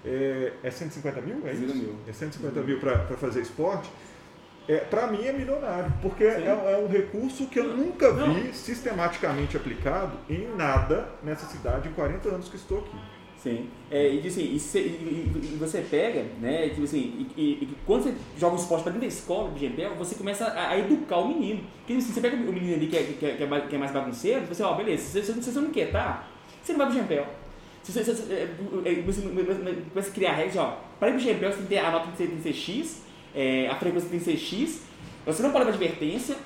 é, 0.04 0.52
é 0.62 0.70
150 0.70 1.20
mil? 1.20 1.46
É 1.46 1.52
isso? 1.52 1.74
Mil. 1.74 1.96
É 2.06 2.12
150 2.12 2.60
mil 2.62 2.78
para 2.78 3.16
fazer 3.16 3.40
esporte. 3.40 3.90
É, 4.68 4.78
para 4.78 5.06
mim 5.08 5.24
é 5.24 5.32
milionário, 5.32 5.92
porque 6.00 6.22
é, 6.22 6.46
é, 6.46 6.78
um 6.78 6.86
recurso 6.86 7.46
que 7.48 7.58
eu 7.58 7.76
nunca 7.76 8.12
vi 8.12 8.44
Não. 8.44 8.52
sistematicamente 8.52 9.56
aplicado 9.56 10.16
em 10.28 10.54
nada 10.54 11.08
nessa 11.22 11.46
cidade 11.46 11.88
em 11.88 11.92
40 11.92 12.28
anos 12.28 12.48
que 12.48 12.56
estou 12.56 12.78
aqui. 12.78 12.96
Sim. 13.42 13.70
É, 13.90 14.12
e, 14.12 14.26
assim, 14.26 14.42
e, 14.42 14.78
e, 14.78 15.54
e, 15.54 15.56
você 15.58 15.80
pega, 15.80 16.26
né, 16.40 16.68
tipo 16.68 16.84
assim, 16.84 17.26
e, 17.36 17.66
quando 17.86 18.02
você 18.02 18.14
joga 18.38 18.54
o 18.54 18.58
esporte 18.58 18.82
para 18.82 18.92
dentro 18.92 19.08
da 19.08 19.14
escola 19.14 19.50
de 19.52 19.66
GPL, 19.66 19.94
você 19.94 20.14
começa 20.14 20.44
a, 20.44 20.70
a, 20.70 20.78
educar 20.78 21.16
o 21.16 21.28
menino. 21.28 21.64
Porque 21.78 21.94
assim, 21.94 22.12
você 22.12 22.20
pega 22.20 22.36
o 22.36 22.52
menino 22.52 22.74
ali 22.74 22.86
que 22.86 22.96
é, 22.96 23.02
que 23.02 23.24
é, 23.24 23.36
que 23.36 23.42
é, 23.42 23.46
mais, 23.46 23.90
é 23.90 23.92
bagunceiro, 23.94 24.46
você, 24.46 24.62
ó, 24.62 24.74
beleza, 24.74 25.22
se, 25.22 25.32
se 25.32 25.52
você 25.52 25.58
não 25.58 25.70
quer 25.70 25.90
tá, 25.90 26.28
você 26.62 26.72
não 26.72 26.78
vai 26.78 26.88
pro 26.88 26.96
GPL. 26.96 27.26
Se 27.82 27.92
você, 27.92 28.04
você, 28.04 28.32
é, 28.32 28.42
é, 28.84 29.02
você, 29.02 29.22
começa 29.22 30.10
a 30.10 30.12
criar 30.12 30.32
regras, 30.34 30.56
ó, 30.56 30.78
para 30.98 31.08
ir 31.08 31.12
pro 31.12 31.20
GPL 31.20 31.52
você 31.52 31.56
tem 31.56 31.62
que 31.62 31.68
ter, 31.68 31.78
a 31.78 31.90
nota 31.90 32.08
tem 32.14 32.26
que 32.26 32.42
ser 32.42 32.52
X, 32.52 33.02
é, 33.34 33.68
a 33.68 33.74
frequência 33.76 34.10
tem 34.10 34.18
que 34.18 34.24
ser 34.24 34.36
X, 34.36 34.82
você 35.24 35.42
não 35.42 35.50
pode 35.50 35.64
dar 35.64 35.70
advertência, 35.70 36.36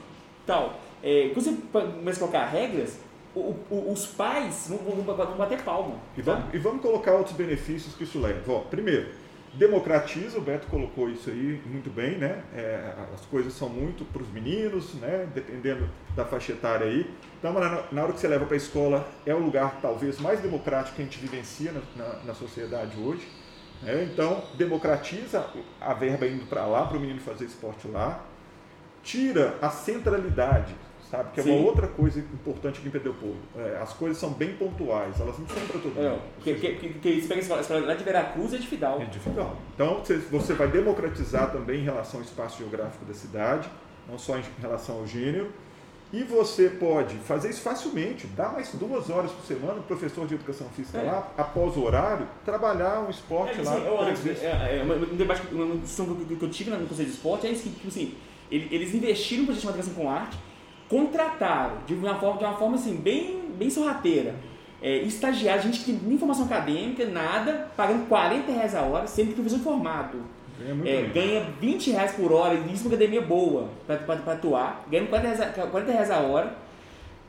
tal. 0.46 0.80
É, 1.02 1.30
quando 1.34 1.44
você 1.44 1.56
começa 1.72 2.18
a 2.18 2.28
colocar 2.28 2.46
regras, 2.46 3.00
o, 3.34 3.56
o, 3.70 3.92
os 3.92 4.06
pais 4.06 4.66
vão, 4.68 4.78
vão, 4.78 5.16
vão, 5.16 5.36
bater 5.36 5.62
palma. 5.62 5.96
E 6.16 6.22
vamos, 6.22 6.54
e 6.54 6.58
vamos 6.58 6.82
colocar 6.82 7.12
outros 7.12 7.36
benefícios 7.36 7.94
que 7.94 8.04
isso 8.04 8.20
leva. 8.20 8.40
Ó, 8.52 8.60
primeiro, 8.60 9.08
democratiza, 9.54 10.38
o 10.38 10.40
Beto 10.40 10.66
colocou 10.68 11.08
isso 11.08 11.30
aí 11.30 11.60
muito 11.66 11.90
bem, 11.90 12.16
né? 12.16 12.42
É, 12.54 12.94
as 13.12 13.24
coisas 13.26 13.52
são 13.52 13.68
muito 13.68 14.04
para 14.04 14.22
os 14.22 14.30
meninos, 14.30 14.94
né? 14.94 15.28
Dependendo 15.34 15.88
da 16.14 16.24
faixa 16.24 16.52
etária 16.52 16.86
aí. 16.86 17.10
Então, 17.38 17.52
na, 17.52 17.84
na 17.90 18.02
hora 18.02 18.12
que 18.12 18.20
você 18.20 18.28
leva 18.28 18.44
para 18.46 18.54
a 18.54 18.58
escola, 18.58 19.08
é 19.26 19.34
o 19.34 19.38
lugar 19.38 19.78
talvez 19.80 20.20
mais 20.20 20.40
democrático 20.40 20.96
que 20.96 21.02
a 21.02 21.04
gente 21.04 21.18
vivencia 21.18 21.72
na, 21.72 21.80
na, 21.96 22.14
na 22.24 22.34
sociedade 22.34 22.96
hoje. 22.98 23.26
Né? 23.82 24.08
Então, 24.12 24.42
democratiza 24.56 25.46
a 25.80 25.92
verba 25.92 26.26
indo 26.26 26.46
para 26.46 26.66
lá, 26.66 26.86
para 26.86 26.96
o 26.96 27.00
menino 27.00 27.20
fazer 27.20 27.44
esporte 27.44 27.88
lá. 27.88 28.24
Tira 29.02 29.58
a 29.60 29.68
centralidade 29.68 30.74
sabe? 31.10 31.30
Que 31.32 31.40
é 31.40 31.44
uma 31.44 31.66
outra 31.66 31.86
coisa 31.86 32.18
importante 32.18 32.78
aqui 32.78 32.88
em 32.88 32.90
Pedro 32.90 33.14
É, 33.56 33.78
as 33.80 33.92
coisas 33.92 34.18
são 34.18 34.30
bem 34.30 34.54
pontuais, 34.54 35.20
elas 35.20 35.38
não 35.38 35.46
são 35.46 35.66
para 35.66 35.80
todo 35.80 35.94
mundo. 35.94 36.20
que, 36.42 36.54
que, 36.54 36.74
que, 36.74 36.88
que 36.98 37.20
você 37.20 37.28
pega 37.28 37.40
a 37.40 37.60
escola, 37.60 37.80
lá 37.80 37.94
de 37.94 38.04
Veracruz 38.04 38.54
é 38.54 38.58
de 38.58 38.66
Fidal. 38.66 39.00
É 39.00 39.04
de 39.04 39.18
Fidal. 39.18 39.56
Então 39.74 39.98
você, 39.98 40.16
você 40.16 40.54
vai 40.54 40.68
democratizar 40.68 41.52
também 41.52 41.80
em 41.80 41.84
relação 41.84 42.20
ao 42.20 42.26
espaço 42.26 42.58
geográfico 42.58 43.04
da 43.04 43.14
cidade, 43.14 43.68
não 44.08 44.18
só 44.18 44.36
em 44.38 44.42
relação 44.60 44.96
ao 44.98 45.06
gênero. 45.06 45.50
E 46.12 46.22
você 46.22 46.68
pode 46.68 47.16
fazer 47.16 47.50
isso 47.50 47.60
facilmente, 47.60 48.28
dar 48.28 48.52
mais 48.52 48.72
duas 48.74 49.10
horas 49.10 49.32
por 49.32 49.44
semana 49.44 49.80
o 49.80 49.82
professor 49.82 50.24
de 50.28 50.34
educação 50.34 50.68
física 50.68 50.98
é. 50.98 51.02
lá, 51.02 51.32
após 51.36 51.76
o 51.76 51.82
horário, 51.82 52.28
trabalhar 52.44 53.00
um 53.00 53.10
esporte 53.10 53.58
é, 53.58 53.64
lá. 53.64 53.72
Assim, 53.72 53.84
eu 53.84 54.00
acho, 54.00 54.28
é, 54.28 54.78
é, 54.78 54.84
um 54.84 55.16
debate 55.16 55.42
uma 55.50 55.74
discussão 55.74 56.14
que 56.14 56.44
eu 56.44 56.50
tive 56.50 56.70
no 56.70 56.86
Conselho 56.86 57.08
de 57.08 57.14
Esporte 57.14 57.48
é 57.48 57.50
isso 57.50 57.64
que, 57.64 57.70
tipo 57.70 57.88
assim, 57.88 58.14
eles 58.48 58.94
investiram 58.94 59.42
no 59.42 59.46
projeto 59.46 59.64
de 59.64 59.68
educação 59.70 59.94
com 59.94 60.08
arte, 60.08 60.38
contrataram 60.88 61.78
de 61.86 61.94
uma 61.94 62.14
forma, 62.16 62.38
de 62.38 62.44
uma 62.44 62.56
forma 62.56 62.76
assim, 62.76 62.96
bem, 62.96 63.40
bem 63.56 63.70
sorrateira. 63.70 64.34
É, 64.82 64.98
estagiário, 64.98 65.62
gente 65.62 65.80
que 65.80 65.92
tem 65.92 66.12
informação 66.12 66.44
acadêmica, 66.44 67.06
nada, 67.06 67.68
pagando 67.76 68.06
40 68.06 68.52
reais 68.52 68.74
a 68.74 68.82
hora, 68.82 69.06
sendo 69.06 69.28
que 69.28 69.32
o 69.32 69.36
professor 69.36 69.60
formado. 69.60 70.18
Ganha, 70.58 70.90
é, 70.90 71.02
ganha 71.04 71.46
20 71.60 71.90
reais 71.90 72.12
por 72.12 72.32
hora, 72.32 72.54
isso 72.54 72.84
é 72.84 72.86
uma 72.86 72.88
academia 72.88 73.22
boa 73.22 73.70
para 73.86 74.32
atuar, 74.34 74.84
ganhando 74.90 75.08
40 75.08 75.28
reais, 75.28 75.70
40 75.70 75.92
reais 75.92 76.10
a 76.10 76.18
hora 76.18 76.64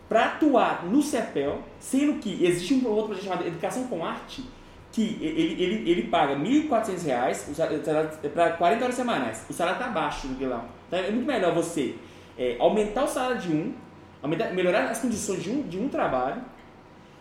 para 0.07 0.25
atuar 0.25 0.85
no 0.85 1.01
CEPEL, 1.01 1.61
sendo 1.79 2.19
que 2.19 2.45
existe 2.45 2.73
um 2.75 2.87
outro 2.87 3.07
projeto 3.07 3.25
chamado 3.25 3.47
Educação 3.47 3.87
com 3.87 4.05
Arte, 4.05 4.43
que 4.91 5.17
ele, 5.19 5.61
ele, 5.61 5.89
ele 5.89 6.03
paga 6.03 6.35
R$ 6.35 6.67
1.400 6.69 8.29
para 8.29 8.51
40 8.51 8.83
horas 8.83 8.95
semanais. 8.95 9.45
O 9.49 9.53
salário 9.53 9.79
está 9.79 9.91
baixo 9.91 10.27
no 10.27 10.47
lá. 10.47 10.65
Então 10.87 10.99
é 10.99 11.11
muito 11.11 11.25
melhor 11.25 11.53
você 11.53 11.95
é, 12.37 12.57
aumentar 12.59 13.03
o 13.03 13.07
salário 13.07 13.39
de 13.39 13.51
um, 13.51 13.73
aumentar, 14.21 14.53
melhorar 14.53 14.85
as 14.85 14.99
condições 14.99 15.43
de 15.43 15.49
um, 15.49 15.61
de 15.63 15.79
um 15.79 15.89
trabalho 15.89 16.41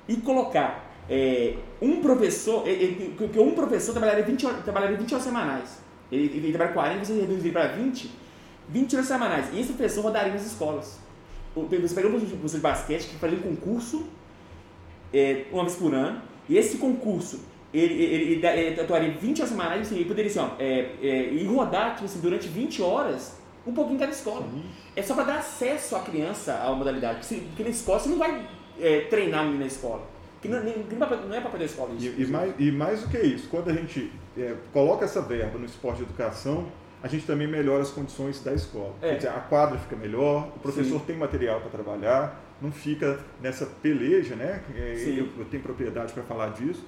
e 0.09 0.17
colocar 0.17 0.93
é, 1.09 1.55
um 1.81 2.01
professor, 2.01 2.65
que 2.65 3.39
um 3.39 3.53
professor 3.53 3.93
trabalharia 3.93 4.25
20 4.25 4.47
horas, 4.47 4.65
trabalharia 4.65 4.97
20 4.97 5.15
horas 5.15 5.25
semanais. 5.25 5.79
Ele, 6.11 6.25
ele 6.25 6.53
trabalha 6.53 6.73
40, 6.73 7.05
você 7.05 7.21
reduz 7.21 7.53
para 7.53 7.69
20, 7.69 8.11
20 8.69 8.97
horas 8.97 9.07
semanais. 9.07 9.47
E 9.53 9.61
esse 9.61 9.73
professor 9.73 10.03
rodaria 10.03 10.33
nas 10.33 10.47
escolas. 10.47 10.99
Você 11.55 11.95
pega 11.95 12.09
um 12.09 12.13
professor 12.13 12.57
de 12.57 12.63
basquete 12.63 13.09
que 13.09 13.17
fazia 13.17 13.39
um 13.39 13.43
concurso 13.43 14.07
é, 15.13 15.45
uma 15.53 15.63
vez 15.63 15.77
por 15.77 15.95
ano, 15.95 16.21
e 16.49 16.59
esse 16.59 16.79
concurso 16.79 17.41
ele, 17.73 17.95
ele, 17.95 18.15
ele, 18.35 18.47
ele 18.47 18.81
atuaria 18.81 19.11
20 19.11 19.41
horas 19.41 19.51
semanais, 19.51 19.83
assim, 19.83 19.97
ele 19.97 20.05
poderia 20.05 20.31
assim, 20.31 20.41
ó, 20.41 20.51
é, 20.59 20.91
é, 21.03 21.33
ir 21.33 21.45
rodar 21.47 21.95
tipo 21.95 22.05
assim, 22.05 22.21
durante 22.21 22.49
20 22.49 22.83
horas 22.83 23.37
um 23.67 23.73
pouquinho 23.73 23.99
cada 23.99 24.13
escola. 24.13 24.43
Sim. 24.43 24.65
É 24.95 25.03
só 25.03 25.15
para 25.15 25.25
dar 25.25 25.39
acesso 25.39 25.97
à 25.97 26.01
criança 26.01 26.55
à 26.55 26.73
modalidade. 26.75 27.27
Porque, 27.27 27.63
na 27.63 27.71
escola 27.71 27.99
você 27.99 28.09
não 28.09 28.19
vai 28.19 28.47
é, 28.81 29.01
treinar 29.03 29.45
na 29.45 29.67
escola. 29.67 30.03
Porque 30.35 30.49
não, 30.49 30.63
não 30.63 31.35
é 31.35 31.41
para 31.41 31.51
poder 31.51 31.65
escola 31.65 31.95
isso. 31.95 32.15
E, 32.19 32.23
e, 32.23 32.27
mais, 32.27 32.55
e 32.59 32.71
mais 32.71 33.01
do 33.01 33.09
que 33.09 33.19
isso, 33.19 33.49
quando 33.49 33.71
a 33.71 33.73
gente 33.73 34.13
é, 34.37 34.55
coloca 34.73 35.05
essa 35.05 35.23
verba 35.23 35.59
no 35.59 35.65
esporte 35.65 35.99
de 35.99 36.03
educação, 36.05 36.67
a 37.03 37.09
gente 37.09 37.27
também 37.27 37.47
melhora 37.47 37.83
as 37.83 37.91
condições 37.91 38.43
da 38.43 38.53
escola. 38.53 38.95
É. 39.01 39.11
Quer 39.11 39.17
dizer, 39.17 39.29
a 39.29 39.41
quadra 39.41 39.79
fica 39.79 39.97
melhor, 39.97 40.49
o 40.55 40.59
professor 40.59 40.99
Sim. 41.01 41.07
tem 41.07 41.17
material 41.17 41.61
para 41.61 41.71
trabalhar, 41.71 42.41
não 42.61 42.71
fica 42.71 43.19
nessa 43.41 43.67
peleja, 43.67 44.35
né? 44.35 44.63
É, 44.75 44.95
eu, 45.07 45.29
eu 45.39 45.45
tenho 45.47 45.63
propriedade 45.63 46.13
para 46.13 46.23
falar 46.23 46.51
disso 46.51 46.85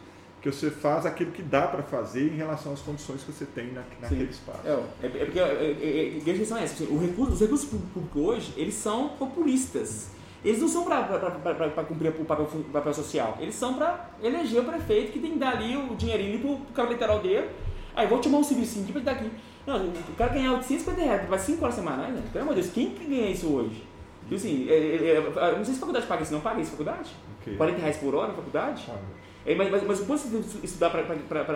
que 0.50 0.56
você 0.56 0.70
faz 0.70 1.04
aquilo 1.04 1.32
que 1.32 1.42
dá 1.42 1.62
para 1.62 1.82
fazer 1.82 2.32
em 2.32 2.36
relação 2.36 2.72
às 2.72 2.80
condições 2.80 3.22
que 3.22 3.32
você 3.32 3.44
tem 3.44 3.72
na, 3.72 3.82
naquele 4.00 4.26
Sim. 4.26 4.30
espaço. 4.30 4.60
É, 4.64 4.70
é, 5.02 5.06
é 5.06 5.24
porque 5.24 5.40
é, 5.40 5.42
é, 5.42 6.18
é 6.18 6.20
a 6.20 6.34
questão 6.38 6.56
é 6.56 6.64
essa, 6.64 6.84
assim, 6.84 6.98
recurso, 6.98 7.32
os 7.32 7.40
recursos 7.40 7.68
públicos 7.68 8.22
hoje, 8.22 8.52
eles 8.56 8.74
são 8.74 9.08
populistas. 9.10 10.10
Eles 10.44 10.60
não 10.60 10.68
são 10.68 10.84
para 10.84 11.84
cumprir 11.88 12.10
o 12.10 12.24
papel, 12.24 12.44
o 12.44 12.64
papel, 12.64 12.94
social, 12.94 13.36
eles 13.40 13.54
são 13.54 13.74
para 13.74 14.10
eleger 14.22 14.60
o 14.60 14.64
prefeito 14.64 15.12
que 15.12 15.18
tem 15.18 15.32
que 15.32 15.38
dar 15.38 15.56
ali 15.56 15.76
o 15.76 15.96
dinheirinho 15.96 16.38
para 16.38 16.50
o 16.50 16.58
cara 16.74 16.88
literal 16.90 17.18
dele. 17.20 17.48
Aí 17.96 18.06
vou 18.06 18.20
te 18.20 18.24
chamar 18.24 18.38
um 18.38 18.44
serviço 18.44 18.80
aqui 18.80 18.92
para 18.92 19.02
daqui. 19.02 19.30
Não, 19.66 19.84
o 19.88 20.14
cara 20.16 20.32
ganhar 20.32 20.52
850 20.52 21.00
reais 21.00 21.26
para 21.26 21.38
5 21.38 21.64
horas 21.64 21.74
semanais, 21.74 22.14
né? 22.14 22.22
pelo 22.32 22.44
amor 22.44 22.54
de 22.54 22.60
Deus, 22.60 22.72
quem 22.72 22.90
que 22.90 23.04
ganha 23.04 23.30
isso 23.30 23.48
hoje? 23.48 23.82
E 24.30 24.34
assim, 24.34 24.66
é, 24.68 25.54
não 25.56 25.64
sei 25.64 25.74
se 25.74 25.78
a 25.78 25.80
faculdade 25.80 26.06
paga 26.06 26.22
isso, 26.22 26.32
não 26.32 26.40
paga 26.40 26.60
isso 26.60 26.70
faculdade? 26.70 27.10
Okay. 27.40 27.56
40 27.56 27.80
reais 27.80 27.96
por 27.96 28.14
hora 28.14 28.28
na 28.28 28.34
faculdade? 28.34 28.84
Ah, 28.88 28.98
é, 29.46 29.54
mas, 29.54 29.70
mas, 29.70 29.84
mas 29.84 30.00
o 30.00 30.06
quanto 30.06 30.28
você 30.28 30.58
estudar 30.64 30.90
para 30.90 31.02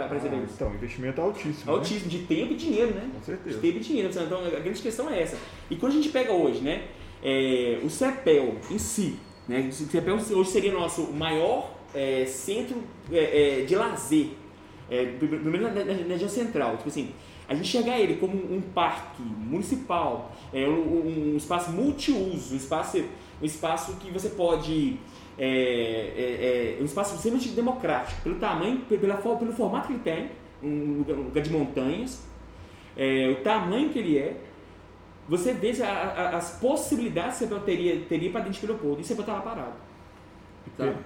receber 0.06 0.36
ah, 0.36 0.44
isso? 0.44 0.54
Então, 0.54 0.74
investimento 0.74 1.20
altíssimo. 1.20 1.66
Né? 1.66 1.78
Altíssimo, 1.78 2.12
né? 2.12 2.18
de 2.18 2.24
tempo 2.24 2.52
e 2.52 2.56
dinheiro, 2.56 2.94
né? 2.94 3.10
Com 3.14 3.22
certeza. 3.22 3.56
De 3.56 3.60
tempo 3.60 3.78
e 3.78 3.80
dinheiro. 3.80 4.10
Então, 4.10 4.46
a 4.46 4.60
grande 4.60 4.80
questão 4.80 5.10
é 5.10 5.20
essa. 5.20 5.36
E 5.68 5.76
quando 5.76 5.92
a 5.92 5.96
gente 5.96 6.08
pega 6.08 6.32
hoje, 6.32 6.60
né? 6.60 6.88
é, 7.22 7.80
o 7.82 7.90
CEPEL 7.90 8.56
em 8.70 8.78
si, 8.78 9.16
né? 9.46 9.68
O 9.68 9.72
CEPEL 9.72 10.16
hoje 10.16 10.50
seria 10.50 10.72
nosso 10.72 11.12
maior 11.12 11.74
é, 11.94 12.24
centro 12.26 12.76
é, 13.10 13.60
é 13.60 13.64
de 13.64 13.74
lazer, 13.74 14.28
é, 14.90 15.06
pelo 15.06 15.44
menos 15.44 15.74
na, 15.74 15.84
na, 15.84 15.94
na 15.94 16.08
região 16.08 16.28
central. 16.28 16.76
Tipo 16.76 16.88
assim, 16.88 17.10
a 17.48 17.54
gente 17.54 17.66
enxergar 17.66 17.98
ele 17.98 18.16
como 18.16 18.34
um 18.34 18.60
parque 18.60 19.22
municipal, 19.22 20.32
é, 20.52 20.66
um, 20.68 21.32
um 21.32 21.36
espaço 21.36 21.70
multiuso, 21.72 22.54
um 22.54 22.56
espaço, 22.56 22.98
um 23.40 23.44
espaço 23.44 23.96
que 23.96 24.10
você 24.10 24.30
pode. 24.30 24.98
É, 25.38 26.76
é, 26.76 26.76
é 26.78 26.82
um 26.82 26.84
espaço 26.84 27.14
extremamente 27.14 27.50
democrático, 27.50 28.20
pelo 28.22 28.36
tamanho, 28.36 28.80
pela, 28.80 29.16
pelo 29.16 29.52
formato 29.52 29.86
que 29.86 29.94
ele 29.94 30.02
tem, 30.02 30.30
um 30.62 30.98
lugar, 30.98 31.16
um 31.16 31.22
lugar 31.22 31.42
de 31.42 31.50
montanhas, 31.50 32.26
é, 32.96 33.28
o 33.30 33.42
tamanho 33.42 33.90
que 33.90 33.98
ele 33.98 34.18
é, 34.18 34.36
você 35.28 35.52
vê 35.54 35.70
a, 35.82 35.88
a, 35.88 36.36
as 36.36 36.58
possibilidades 36.58 37.38
que 37.38 37.46
você 37.46 37.60
teria, 37.60 38.00
teria 38.08 38.30
para 38.30 38.40
dentro 38.40 38.60
de 38.60 38.66
Leopoldo 38.66 39.00
e 39.00 39.04
você 39.04 39.14
vai 39.14 39.22
estar 39.22 39.34
lá 39.34 39.40
parado. 39.40 39.74
Sabe? 40.76 40.96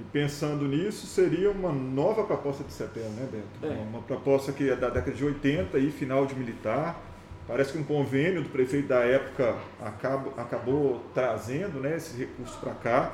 E 0.00 0.02
pensando 0.04 0.66
nisso, 0.66 1.06
seria 1.06 1.50
uma 1.50 1.70
nova 1.70 2.24
proposta 2.24 2.64
de 2.64 2.72
CETEL, 2.72 3.10
né, 3.10 3.28
Beto? 3.30 3.72
É. 3.72 3.82
Uma 3.82 4.02
proposta 4.02 4.52
que 4.52 4.68
é 4.68 4.74
da 4.74 4.88
década 4.88 5.12
de 5.12 5.24
80 5.24 5.78
e 5.78 5.90
final 5.90 6.26
de 6.26 6.34
militar. 6.34 7.00
Parece 7.46 7.72
que 7.72 7.78
um 7.78 7.84
convênio 7.84 8.42
do 8.42 8.48
prefeito 8.48 8.88
da 8.88 9.00
época 9.00 9.54
acabou, 9.80 10.32
acabou 10.36 11.00
trazendo 11.12 11.78
né, 11.78 11.96
esse 11.96 12.18
recurso 12.18 12.58
para 12.58 12.72
cá. 12.72 13.12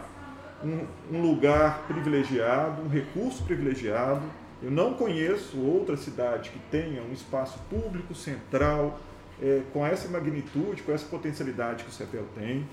Um, 0.62 1.16
um, 1.16 1.22
lugar 1.22 1.84
privilegiado, 1.88 2.82
um 2.82 2.88
recurso 2.88 3.42
privilegiado. 3.44 4.22
Eu 4.62 4.70
não 4.70 4.92
conheço 4.92 5.58
outra 5.58 5.96
cidade 5.96 6.50
que 6.50 6.58
tenha 6.70 7.02
um 7.02 7.12
espaço 7.12 7.58
público 7.70 8.14
central 8.14 9.00
é, 9.40 9.62
com 9.72 9.86
essa 9.86 10.06
magnitude, 10.08 10.82
com 10.82 10.92
essa 10.92 11.06
potencialidade 11.06 11.84
que 11.84 11.90
o 11.90 11.92
CEPEL 11.92 12.24
tem 12.34 12.66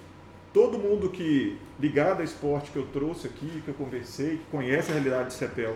todo 0.58 0.80
mundo 0.80 1.10
que 1.10 1.56
ligado 1.80 2.18
ao 2.18 2.24
esporte 2.24 2.72
que 2.72 2.78
eu 2.78 2.88
trouxe 2.88 3.28
aqui, 3.28 3.62
que 3.64 3.68
eu 3.68 3.76
conversei, 3.76 4.38
que 4.38 4.46
conhece 4.50 4.90
a 4.90 4.96
realidade 4.96 5.28
do 5.28 5.34
CEPEL, 5.34 5.76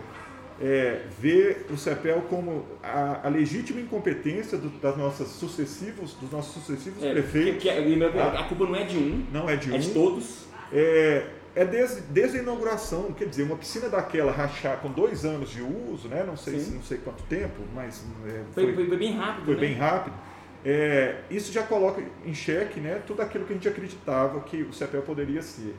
é, 0.59 1.03
vê 1.19 1.57
o 1.69 1.77
CEPEL 1.77 2.23
como 2.29 2.65
a, 2.81 3.27
a 3.27 3.29
legítima 3.29 3.79
incompetência 3.79 4.57
do, 4.57 4.69
das 4.79 4.97
nossas 4.97 5.27
sucessivos, 5.27 6.13
dos 6.15 6.31
nossos 6.31 6.53
sucessivos 6.53 7.03
é, 7.03 7.11
prefeitos. 7.13 7.61
Que, 7.61 7.69
que, 7.69 8.03
a, 8.03 8.39
a, 8.39 8.43
culpa 8.45 8.65
não 8.65 8.75
é 8.75 8.83
de 8.83 8.97
um, 8.97 9.25
não 9.31 9.47
é 9.47 9.55
de 9.55 9.71
um, 9.71 9.75
é 9.75 9.77
de 9.77 9.89
todos. 9.91 10.45
É, 10.73 11.27
é 11.55 11.65
desde, 11.65 12.01
desde 12.01 12.39
a 12.39 12.41
inauguração, 12.41 13.11
quer 13.11 13.27
dizer, 13.27 13.43
uma 13.43 13.57
piscina 13.57 13.89
daquela 13.89 14.31
rachar 14.31 14.77
com 14.79 14.89
dois 14.89 15.25
anos 15.25 15.49
de 15.49 15.61
uso, 15.61 16.07
né? 16.07 16.23
não 16.25 16.37
sei, 16.37 16.55
não 16.71 16.81
sei 16.81 16.97
quanto 16.97 17.23
tempo, 17.23 17.61
mas 17.73 18.03
é, 18.25 18.41
foi, 18.53 18.73
foi, 18.73 18.87
foi, 18.87 18.97
bem 18.97 19.13
rápido. 19.13 19.45
Foi 19.45 19.55
né? 19.55 19.59
bem 19.59 19.73
rápido 19.73 20.13
é, 20.63 21.21
isso 21.29 21.51
já 21.51 21.63
coloca 21.63 22.03
em 22.25 22.33
xeque 22.33 22.79
né, 22.79 23.01
tudo 23.05 23.21
aquilo 23.21 23.45
que 23.45 23.53
a 23.53 23.55
gente 23.55 23.67
acreditava 23.67 24.39
que 24.41 24.61
o 24.61 24.71
CEPEL 24.71 25.01
poderia 25.01 25.41
ser. 25.41 25.75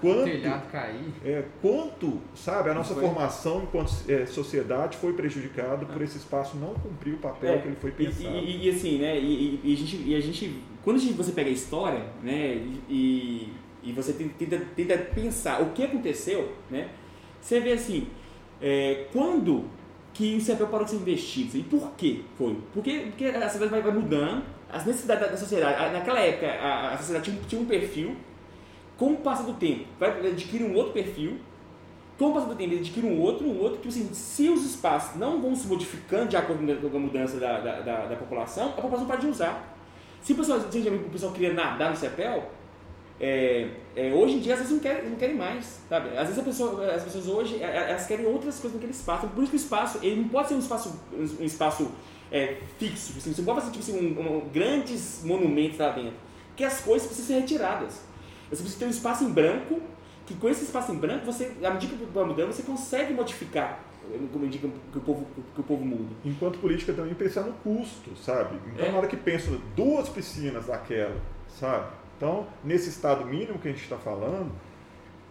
Quanto, 0.00 0.22
o 0.22 0.24
telhado 0.24 0.70
cair. 0.70 1.12
É, 1.24 1.44
quanto, 1.62 2.20
sabe, 2.34 2.68
a 2.68 2.74
nossa 2.74 2.92
foi. 2.92 3.02
formação 3.02 3.62
enquanto 3.62 3.94
é, 4.08 4.26
sociedade 4.26 4.98
foi 4.98 5.14
prejudicada 5.14 5.86
por 5.86 6.02
esse 6.02 6.18
espaço 6.18 6.56
não 6.58 6.74
cumprir 6.74 7.14
o 7.14 7.18
papel 7.18 7.54
é, 7.54 7.58
que 7.58 7.68
ele 7.68 7.76
foi 7.76 7.92
pensado. 7.92 8.36
E, 8.36 8.56
e, 8.56 8.66
e 8.66 8.70
assim, 8.70 8.98
né, 8.98 9.18
e, 9.18 9.60
e, 9.64 9.72
a 9.72 9.76
gente, 9.76 9.96
e 10.04 10.14
a 10.14 10.20
gente, 10.20 10.62
quando 10.84 10.96
a 10.96 11.00
gente, 11.00 11.14
você 11.14 11.32
pega 11.32 11.48
a 11.48 11.52
história, 11.52 12.02
né, 12.22 12.56
e, 12.90 13.52
e 13.86 13.92
você 13.92 14.12
tenta, 14.12 14.58
tenta 14.74 14.98
pensar 14.98 15.62
o 15.62 15.70
que 15.70 15.84
aconteceu, 15.84 16.52
né, 16.70 16.90
você 17.40 17.60
vê 17.60 17.72
assim, 17.72 18.08
é, 18.60 19.06
quando 19.12 19.64
que 20.16 20.36
o 20.36 20.40
CEPEL 20.40 20.68
parou 20.68 20.84
de 20.84 20.92
ser 20.92 20.96
investido. 20.96 21.58
E 21.58 21.62
por 21.62 21.92
quê 21.92 22.22
foi? 22.36 22.56
Porque, 22.72 23.06
porque 23.10 23.26
a 23.26 23.42
sociedade 23.42 23.70
vai, 23.70 23.82
vai 23.82 23.92
mudando, 23.92 24.42
as 24.72 24.84
necessidades 24.86 25.30
da 25.30 25.36
sociedade. 25.36 25.92
Naquela 25.92 26.20
época, 26.20 26.46
a, 26.46 26.94
a 26.94 26.96
sociedade 26.96 27.30
tinha, 27.30 27.42
tinha, 27.46 27.60
um 27.60 27.66
perfil, 27.66 28.16
com 28.96 29.12
o 29.12 29.16
passar 29.18 29.42
do 29.42 29.52
tempo, 29.52 29.84
vai 30.00 30.26
adquirir 30.26 30.64
um 30.64 30.74
outro 30.74 30.92
perfil, 30.94 31.38
com 32.18 32.30
o 32.30 32.32
passar 32.32 32.46
do 32.46 32.54
tempo, 32.54 32.72
ele 32.72 32.80
adquire 32.80 33.06
um 33.06 33.20
outro, 33.20 33.46
um 33.46 33.60
outro, 33.60 33.78
que 33.78 33.88
assim, 33.88 34.08
se 34.14 34.48
os 34.48 34.64
espaços 34.64 35.16
não 35.20 35.40
vão 35.42 35.54
se 35.54 35.66
modificando 35.66 36.28
de 36.28 36.36
acordo 36.36 36.90
com 36.90 36.96
a 36.96 37.00
mudança 37.00 37.38
da, 37.38 37.60
da, 37.60 37.80
da, 37.82 38.06
da 38.06 38.16
população, 38.16 38.70
a 38.70 38.80
população 38.80 39.06
pode 39.06 39.26
usar. 39.26 39.76
Se 40.22 40.32
o 40.32 40.36
pessoal, 40.36 40.60
se 40.60 40.78
o 40.78 41.10
pessoal 41.10 41.32
queria 41.32 41.52
nadar 41.52 41.90
no 41.90 41.96
CEPEL, 41.96 42.50
é, 43.18 43.70
é, 43.94 44.12
hoje 44.12 44.34
em 44.34 44.40
dia 44.40 44.52
as 44.52 44.60
vezes 44.60 44.74
não 44.74 44.80
querem, 44.80 45.08
não 45.08 45.16
querem 45.16 45.36
mais, 45.36 45.80
sabe? 45.88 46.16
Às 46.16 46.28
vezes 46.28 46.42
pessoa, 46.44 46.92
as 46.92 47.02
pessoas 47.02 47.26
hoje 47.26 47.62
é, 47.62 47.64
é, 47.64 47.90
elas 47.90 48.06
querem 48.06 48.26
outras 48.26 48.58
coisas 48.58 48.74
naquele 48.74 48.92
espaço. 48.92 49.26
Por 49.28 49.42
isso 49.42 49.50
que 49.50 49.56
o 49.56 49.62
espaço 49.62 49.98
ele 50.02 50.20
não 50.20 50.28
pode 50.28 50.48
ser 50.48 50.54
um 50.54 50.58
espaço, 50.58 51.00
um 51.12 51.44
espaço 51.44 51.90
é, 52.30 52.58
fixo. 52.78 53.14
Assim, 53.16 53.32
você 53.32 53.40
não 53.40 53.46
pode 53.46 53.60
fazer 53.60 53.72
tipo, 53.72 53.84
assim, 53.84 54.18
um, 54.18 54.36
um, 54.36 54.48
grandes 54.50 55.22
monumentos 55.24 55.78
lá 55.78 55.90
dentro. 55.90 56.14
Porque 56.48 56.64
as 56.64 56.80
coisas 56.80 57.06
precisam 57.06 57.36
ser 57.36 57.40
retiradas. 57.40 58.02
Você 58.50 58.62
precisa 58.62 58.78
ter 58.78 58.86
um 58.86 58.90
espaço 58.90 59.24
em 59.24 59.30
branco, 59.30 59.80
que 60.26 60.34
com 60.34 60.48
esse 60.48 60.64
espaço 60.64 60.92
em 60.92 60.96
branco, 60.96 61.24
você, 61.24 61.52
à 61.64 61.70
medida 61.70 61.96
que 61.96 62.04
vai 62.04 62.24
mudando, 62.24 62.52
você 62.52 62.62
consegue 62.62 63.14
modificar 63.14 63.80
como 64.32 64.44
indica 64.44 64.68
que 64.92 64.98
o 64.98 65.00
povo 65.00 65.26
que 65.54 65.60
o 65.60 65.64
povo 65.64 65.84
muda. 65.84 66.14
Enquanto 66.24 66.58
política 66.58 66.92
também 66.92 67.12
pensar 67.14 67.42
no 67.42 67.52
custo, 67.54 68.14
sabe? 68.16 68.56
Então 68.72 68.92
na 68.92 68.98
hora 68.98 69.08
que 69.08 69.16
penso 69.16 69.60
duas 69.74 70.08
piscinas 70.08 70.66
daquela, 70.66 71.16
sabe? 71.48 71.88
Então, 72.16 72.46
nesse 72.64 72.88
estado 72.88 73.24
mínimo 73.26 73.58
que 73.58 73.68
a 73.68 73.70
gente 73.70 73.82
está 73.82 73.98
falando, 73.98 74.50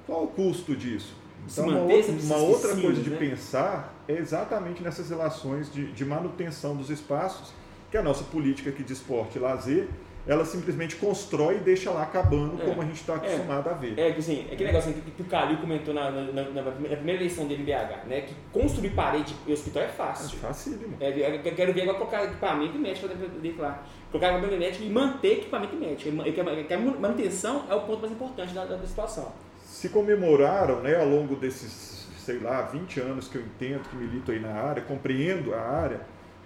qual 0.06 0.26
o 0.26 0.28
custo 0.28 0.76
disso? 0.76 1.16
Então, 1.52 1.68
uma, 1.68 1.82
outra, 1.82 2.12
uma 2.12 2.38
outra 2.38 2.76
coisa 2.76 3.02
de 3.02 3.10
né? 3.10 3.18
pensar 3.18 3.94
é 4.08 4.14
exatamente 4.14 4.82
nessas 4.82 5.10
relações 5.10 5.72
de, 5.72 5.92
de, 5.92 6.06
manutenção 6.06 6.76
dos 6.76 6.90
espaços, 6.90 7.54
que 7.92 7.98
a 7.98 8.04
nossa 8.04 8.24
política 8.26 8.70
aqui 8.70 8.84
de 8.84 8.94
esporte 8.94 9.38
e 9.38 9.42
lazer 9.42 9.88
ela 10.28 10.44
simplesmente 10.44 10.96
constrói 10.96 11.58
e 11.58 11.60
deixa 11.60 11.92
lá 11.92 12.04
acabando, 12.04 12.62
é, 12.62 12.66
como 12.66 12.82
a 12.82 12.86
gente 12.86 13.00
está 13.00 13.16
acostumado 13.16 13.70
é, 13.70 13.72
a 13.72 13.76
ver. 13.76 14.00
É, 14.00 14.08
assim, 14.10 14.48
aquele 14.52 14.66
negócio 14.66 14.92
que, 14.92 15.12
que 15.12 15.22
o 15.22 15.26
Calil 15.26 15.58
comentou 15.58 15.94
na, 15.94 16.10
na, 16.10 16.24
na, 16.24 16.44
na, 16.64 16.72
primeira 16.72 17.22
eleição 17.22 17.48
dele 17.48 17.62
em 17.62 17.66
BH, 17.66 18.08
né? 18.08 18.22
Que 18.22 18.34
construir 18.52 18.90
parede 18.90 19.36
e 19.46 19.54
hospital 19.54 19.84
é 19.84 19.88
fácil. 19.88 20.38
É 20.38 20.48
fácil, 20.48 20.80
é, 21.00 21.38
eu 21.44 21.56
quero 21.56 21.74
ver 21.74 21.84
agora 21.84 21.98
colocar 21.98 22.24
equipamento 22.26 22.78
médico 22.80 23.08
dentro 23.08 23.62
lá. 23.62 23.84
Colocar 24.12 24.32
equipamento 24.32 24.60
médico 24.60 24.84
e 24.84 24.90
manter 24.90 25.34
equipamento 25.34 25.76
médico. 25.76 26.12
Que 26.34 26.74
a 26.74 26.80
manutenção 26.80 27.66
é 27.70 27.76
o 27.76 27.82
ponto 27.82 28.02
mais 28.02 28.12
importante 28.12 28.54
da, 28.54 28.66
da 28.66 28.86
situação. 28.86 29.32
Se 29.64 29.90
comemoraram, 29.90 30.82
né, 30.82 30.96
ao 30.96 31.08
longo 31.08 31.36
desses, 31.36 32.08
sei 32.18 32.40
lá, 32.40 32.64
20 32.64 33.00
anos 33.00 33.28
que 33.28 33.36
eu 33.36 33.42
entendo, 33.42 33.88
que 33.90 33.96
milito 33.96 34.32
aí 34.32 34.40
na 34.40 34.54
área, 34.54 34.82
compreendo 34.82 35.54
a 35.54 35.60
área, 35.60 36.02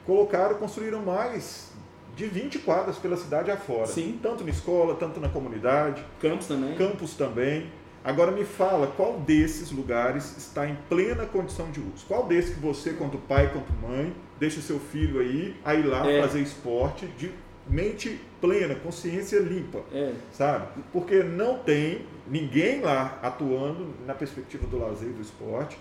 colocaram, 0.05 0.55
construíram 0.55 1.01
mais 1.01 1.68
de 2.15 2.25
20 2.25 2.59
quadras 2.59 2.97
pela 2.97 3.17
cidade 3.17 3.51
afora. 3.51 3.87
Sim. 3.87 4.19
Tanto 4.21 4.43
na 4.43 4.49
escola, 4.49 4.95
tanto 4.95 5.19
na 5.19 5.29
comunidade. 5.29 6.03
Campos 6.21 6.47
também. 6.47 6.75
Campos 6.75 7.13
também. 7.13 7.67
Agora 8.03 8.31
me 8.31 8.45
fala 8.45 8.87
qual 8.87 9.19
desses 9.19 9.71
lugares 9.71 10.37
está 10.37 10.67
em 10.67 10.77
plena 10.87 11.25
condição 11.25 11.69
de 11.69 11.79
uso. 11.79 12.05
Qual 12.07 12.25
desses 12.25 12.53
que 12.55 12.59
você, 12.59 12.93
quanto 12.93 13.17
pai, 13.17 13.51
quanto 13.51 13.71
mãe, 13.73 14.15
deixa 14.39 14.61
seu 14.61 14.79
filho 14.79 15.19
aí 15.19 15.55
a 15.65 15.75
ir 15.75 15.85
lá 15.85 16.09
é. 16.09 16.21
fazer 16.21 16.41
esporte 16.41 17.05
de 17.17 17.31
mente 17.67 18.19
plena, 18.41 18.73
consciência 18.73 19.37
limpa, 19.39 19.81
é. 19.93 20.13
sabe? 20.31 20.81
Porque 20.91 21.21
não 21.21 21.59
tem 21.59 22.05
ninguém 22.27 22.81
lá 22.81 23.19
atuando 23.21 23.93
na 24.07 24.13
perspectiva 24.13 24.65
do 24.65 24.79
lazer 24.79 25.09
e 25.09 25.13
do 25.13 25.21
esporte 25.21 25.77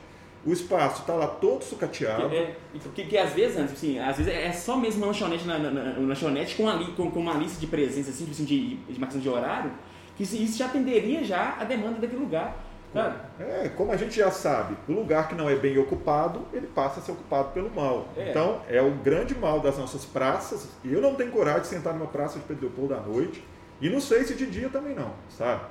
o 0.47 0.53
espaço 0.53 1.01
está 1.01 1.14
lá 1.14 1.26
todo 1.26 1.62
sucateado. 1.62 2.34
É, 2.34 2.55
que, 2.95 3.05
que, 3.05 3.18
às 3.18 3.32
vezes, 3.32 3.57
assim, 3.59 3.99
às 3.99 4.16
vezes 4.16 4.32
é 4.32 4.53
só 4.53 4.76
mesmo 4.76 5.01
uma 5.01 5.09
lanchonete, 5.09 5.47
na, 5.47 5.59
na, 5.59 5.70
na 5.70 5.99
lanchonete 5.99 6.57
com, 6.57 6.68
ali, 6.68 6.86
com, 6.93 7.11
com, 7.11 7.20
uma 7.20 7.34
lista 7.34 7.61
de 7.61 7.66
presença, 7.66 8.11
assim, 8.11 8.28
assim 8.30 8.45
de, 8.45 8.76
de 8.76 8.99
marcação 8.99 9.20
de 9.20 9.28
horário, 9.28 9.70
que 10.16 10.22
isso 10.22 10.59
já 10.59 10.66
atenderia 10.66 11.22
já 11.24 11.57
a 11.59 11.64
demanda 11.64 11.99
daquele 12.01 12.22
lugar. 12.22 12.64
Sabe? 12.93 13.16
É, 13.39 13.68
como 13.76 13.93
a 13.93 13.97
gente 13.97 14.16
já 14.16 14.30
sabe, 14.30 14.74
o 14.89 14.93
lugar 14.93 15.28
que 15.28 15.34
não 15.34 15.49
é 15.49 15.55
bem 15.55 15.76
ocupado, 15.76 16.47
ele 16.53 16.66
passa 16.66 17.01
a 17.01 17.03
ser 17.03 17.12
ocupado 17.12 17.51
pelo 17.51 17.70
mal. 17.70 18.09
É. 18.16 18.30
Então, 18.30 18.62
é 18.68 18.80
o 18.80 18.91
grande 18.91 19.34
mal 19.34 19.61
das 19.61 19.76
nossas 19.76 20.07
praças. 20.07 20.68
E 20.82 20.93
eu 20.93 21.01
não 21.01 21.14
tenho 21.14 21.30
coragem 21.30 21.62
de 21.62 21.66
sentar 21.68 21.93
numa 21.93 22.07
praça 22.07 22.39
de 22.39 22.45
Pedro 22.47 22.66
Leopoldo 22.66 22.95
à 22.95 23.01
noite. 23.01 23.45
E 23.80 23.91
não 23.91 24.01
sei 24.01 24.24
se 24.24 24.34
de 24.34 24.47
dia 24.47 24.68
também 24.70 24.95
não, 24.95 25.12
sabe? 25.28 25.62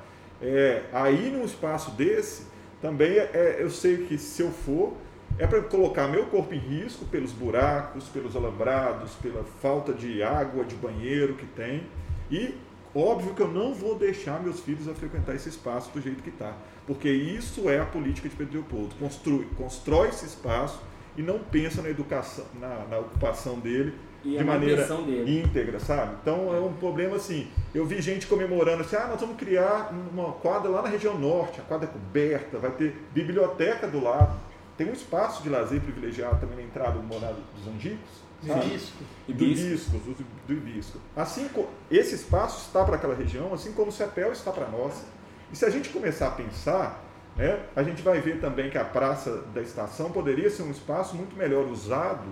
É, 0.42 0.84
aí 0.94 1.32
num 1.32 1.44
espaço 1.44 1.92
desse, 1.92 2.46
também 2.82 3.12
é, 3.12 3.32
é, 3.34 3.58
eu 3.60 3.70
sei 3.70 4.06
que 4.06 4.18
se 4.18 4.42
eu 4.42 4.52
for, 4.52 4.94
é 5.40 5.46
para 5.46 5.62
colocar 5.62 6.08
meu 6.08 6.26
corpo 6.28 6.54
em 6.54 6.60
risco 6.60 7.06
pelos 7.06 7.32
buracos, 7.32 8.06
pelos 8.10 8.36
alambrados, 8.36 9.14
pela 9.16 9.44
falta 9.62 9.94
de 9.94 10.22
água, 10.24 10.64
de 10.64 10.76
banheiro 10.76 11.36
que 11.36 11.46
tem. 11.46 11.84
E 12.30 12.56
óbvio 12.96 13.34
que 13.34 13.42
eu 13.42 13.48
não 13.48 13.74
vou 13.74 13.98
deixar 13.98 14.42
meus 14.42 14.60
filhos 14.60 14.88
a 14.88 14.94
frequentar 14.94 15.36
esse 15.36 15.50
espaço 15.50 15.92
do 15.92 16.02
jeito 16.02 16.24
que 16.24 16.30
está. 16.30 16.56
Porque 16.86 17.10
isso 17.10 17.70
é 17.70 17.80
a 17.80 17.86
política 17.86 18.30
de 18.30 18.36
Pedro 18.36 18.60
Leopoldo. 18.60 18.96
Construi, 18.96 19.46
constrói 19.58 20.10
esse 20.10 20.26
espaço 20.26 20.82
e 21.16 21.22
não 21.22 21.40
pensa 21.40 21.82
na 21.82 21.90
educação, 21.90 22.46
na, 22.60 22.86
na 22.86 23.00
ocupação 23.00 23.60
dele 23.60 23.94
de 24.24 24.44
maneira 24.44 24.84
dele. 24.84 25.42
íntegra, 25.42 25.80
sabe? 25.80 26.16
Então 26.22 26.54
é 26.56 26.60
um 26.60 26.74
problema 26.74 27.16
assim. 27.16 27.48
Eu 27.74 27.86
vi 27.86 28.02
gente 28.02 28.28
comemorando 28.28 28.82
assim, 28.82 28.96
ah, 28.96 29.08
nós 29.08 29.22
vamos 29.22 29.38
criar 29.38 29.94
uma 30.12 30.34
quadra 30.34 30.70
lá 30.70 30.82
na 30.82 30.90
região 30.90 31.18
norte, 31.18 31.60
a 31.60 31.64
quadra 31.64 31.88
é 31.88 31.92
coberta, 31.92 32.58
vai 32.58 32.72
ter 32.72 32.96
biblioteca 33.14 33.88
do 33.88 34.04
lado. 34.04 34.38
tem 34.78 34.90
um 34.90 34.94
espaço 34.94 35.44
de 35.44 35.50
lazer 35.50 35.82
privilegiado 35.82 36.40
também 36.40 36.58
na 36.58 36.64
entrada 36.64 37.00
do 37.00 37.04
Morado 37.04 37.38
dos 37.56 37.74
Angicos, 37.74 38.28
Hibisco. 38.44 39.04
Do 39.28 39.44
hibisco, 39.44 39.98
do, 39.98 40.26
do 40.48 40.54
hibisco. 40.54 41.00
Assim, 41.16 41.50
esse 41.90 42.16
espaço 42.16 42.68
está 42.68 42.84
para 42.84 42.96
aquela 42.96 43.16
região, 43.16 43.54
assim 43.54 43.72
como 43.72 43.90
o 43.90 43.92
CEPEL 43.92 44.32
está 44.32 44.52
para 44.52 44.68
nós. 44.68 45.04
E 45.52 45.56
se 45.56 45.66
a 45.66 45.70
gente 45.70 45.90
começar 45.90 46.28
a 46.28 46.32
pensar, 46.32 47.04
né, 47.36 47.60
a 47.76 47.82
gente 47.82 48.02
vai 48.02 48.20
ver 48.22 48.40
também 48.40 48.70
que 48.70 48.78
a 48.78 48.86
praça 48.86 49.44
da 49.54 49.62
estação 49.62 50.12
poderia 50.12 50.50
ser 50.50 50.64
um 50.64 50.72
espaço 50.72 51.16
muito 51.16 51.36
melhor 51.36 51.66
usado, 51.66 52.28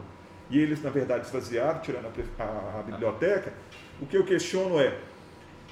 e 0.49 0.59
eles, 0.59 0.81
na 0.81 0.89
verdade, 0.89 1.25
esvaziaram, 1.25 1.79
tirando 1.79 2.07
a, 2.39 2.79
a, 2.79 2.83
biblioteca. 2.83 3.53
O 4.01 4.05
que 4.05 4.15
eu 4.15 4.23
questiono 4.23 4.79
é, 4.79 4.95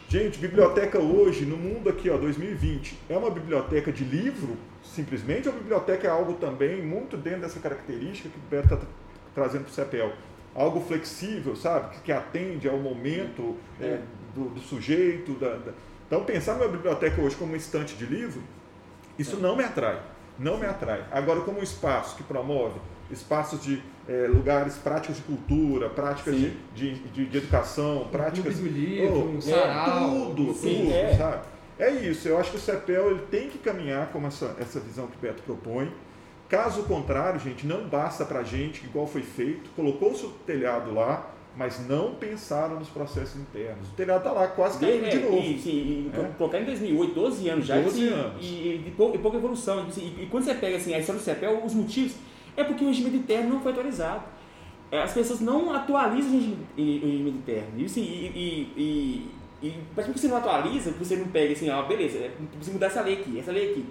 gente, 0.07 0.39
biblioteca 0.39 0.99
hoje, 0.99 1.45
no 1.45 1.57
mundo 1.57 1.89
aqui, 1.89 2.09
ó, 2.09 2.17
2020, 2.17 2.97
é 3.09 3.17
uma 3.17 3.29
biblioteca 3.29 3.91
de 3.91 4.03
livro, 4.03 4.57
simplesmente, 4.83 5.47
ou 5.47 5.53
a 5.53 5.57
biblioteca 5.57 6.07
é 6.07 6.09
algo 6.09 6.33
também 6.33 6.81
muito 6.81 7.17
dentro 7.17 7.41
dessa 7.41 7.59
característica 7.59 8.29
que 8.29 8.37
o 8.37 8.49
Beto 8.49 8.73
está 8.73 8.85
trazendo 9.35 9.63
para 9.63 9.71
o 9.71 9.73
CEPEL? 9.73 10.13
Algo 10.55 10.81
flexível, 10.81 11.55
sabe? 11.55 11.97
Que, 12.03 12.11
atende 12.11 12.67
ao 12.67 12.77
momento 12.77 13.55
é, 13.81 13.99
do, 14.35 14.49
do, 14.49 14.59
sujeito. 14.59 15.33
Da, 15.33 15.55
da... 15.55 15.71
Então, 16.07 16.23
pensar 16.23 16.55
numa 16.55 16.67
biblioteca 16.67 17.19
hoje 17.21 17.35
como 17.35 17.53
um 17.53 17.55
estante 17.55 17.95
de 17.95 18.05
livro, 18.05 18.41
isso 19.17 19.37
não 19.37 19.55
me 19.55 19.63
atrai. 19.63 19.99
Não 20.37 20.57
me 20.57 20.65
atrai. 20.65 21.05
Agora, 21.11 21.41
como 21.41 21.59
um 21.59 21.63
espaço 21.63 22.15
que 22.15 22.23
promove 22.23 22.79
espaços 23.11 23.63
de 23.63 23.81
é, 24.07 24.27
lugares, 24.27 24.75
práticas 24.75 25.17
de 25.17 25.23
cultura, 25.23 25.89
práticas 25.89 26.35
de, 26.35 26.51
de, 26.75 26.93
de, 26.95 27.25
de, 27.25 27.37
educação, 27.37 28.07
práticas. 28.11 28.57
do 28.57 28.67
livro, 28.67 29.31
oh, 29.31 29.37
um 29.37 29.41
sarau, 29.41 30.07
é, 30.07 30.25
tudo, 30.35 30.53
sim, 30.53 30.81
tudo, 30.81 30.93
é. 30.93 31.15
sabe? 31.15 31.47
É 31.79 31.89
isso, 31.89 32.27
eu 32.27 32.37
acho 32.37 32.51
que 32.51 32.57
o 32.57 32.59
CEPEL 32.59 33.11
ele 33.11 33.25
tem 33.31 33.49
que 33.49 33.57
caminhar 33.57 34.11
como 34.11 34.27
essa, 34.27 34.55
essa 34.59 34.79
visão 34.79 35.07
que 35.07 35.17
o 35.17 35.19
Beto 35.19 35.41
propõe. 35.43 35.91
Caso 36.47 36.83
contrário, 36.83 37.39
gente, 37.39 37.65
não 37.65 37.87
basta 37.87 38.25
para 38.25 38.39
a 38.39 38.43
gente, 38.43 38.83
igual 38.85 39.07
foi 39.07 39.23
feito, 39.23 39.71
colocou-se 39.75 40.23
o 40.23 40.29
telhado 40.45 40.93
lá, 40.93 41.31
mas 41.55 41.79
não 41.87 42.15
pensaram 42.15 42.79
nos 42.79 42.89
processos 42.89 43.39
internos. 43.39 43.87
O 43.89 43.91
telhado 43.93 44.19
está 44.19 44.31
lá, 44.31 44.47
quase 44.47 44.79
caindo 44.79 45.05
é, 45.05 45.09
de 45.09 45.19
novo. 45.19 45.37
E, 45.37 45.51
e, 45.51 46.11
é. 46.13 46.31
Colocar 46.37 46.59
em 46.59 46.65
2008, 46.65 47.13
12 47.13 47.49
anos 47.49 47.65
já. 47.65 47.79
12 47.79 48.07
anos. 48.07 48.43
E, 48.43 48.45
e, 48.45 48.83
e, 48.87 48.91
pouca 48.91 49.37
evolução. 49.37 49.87
E, 49.95 50.27
quando 50.29 50.43
você 50.43 50.53
pega 50.55 50.77
assim, 50.77 50.93
a 50.93 50.99
história 50.99 51.19
do 51.19 51.23
CEPEL, 51.23 51.63
os 51.63 51.73
motivos 51.73 52.15
é 52.55 52.63
porque 52.63 52.83
o 52.83 52.87
regime 52.87 53.17
interno 53.17 53.55
não 53.55 53.61
foi 53.61 53.71
atualizado. 53.71 54.23
É, 54.91 55.01
as 55.01 55.13
pessoas 55.13 55.39
não 55.39 55.73
atualizam 55.73 56.29
o 56.29 56.33
regime, 56.33 56.67
o 56.77 56.81
regime 56.81 57.29
interno. 57.31 57.71
E, 57.77 57.85
assim, 57.85 58.01
e, 58.01 58.71
e, 58.77 59.67
e, 59.67 59.79
mas 59.95 60.05
você 60.07 60.27
não 60.27 60.37
atualiza, 60.37 60.91
você 60.91 61.15
não 61.15 61.27
pega 61.27 61.53
assim, 61.53 61.69
ah, 61.69 61.81
beleza, 61.81 62.19
é, 62.19 62.31
precisa 62.51 62.73
mudar 62.73 62.87
essa 62.87 63.01
lei 63.01 63.15
aqui, 63.15 63.39
essa 63.39 63.51
lei 63.51 63.71
aqui. 63.71 63.85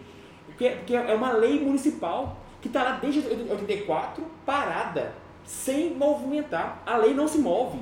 Porque, 0.46 0.68
porque 0.70 0.94
é 0.94 1.14
uma 1.14 1.32
lei 1.32 1.58
municipal 1.60 2.38
que 2.60 2.68
está 2.68 2.84
lá 2.84 2.92
desde 3.02 3.20
84, 3.20 4.24
parada, 4.46 5.14
sem 5.44 5.94
movimentar. 5.94 6.80
A 6.86 6.96
lei 6.96 7.12
não 7.14 7.26
se 7.26 7.38
move. 7.38 7.78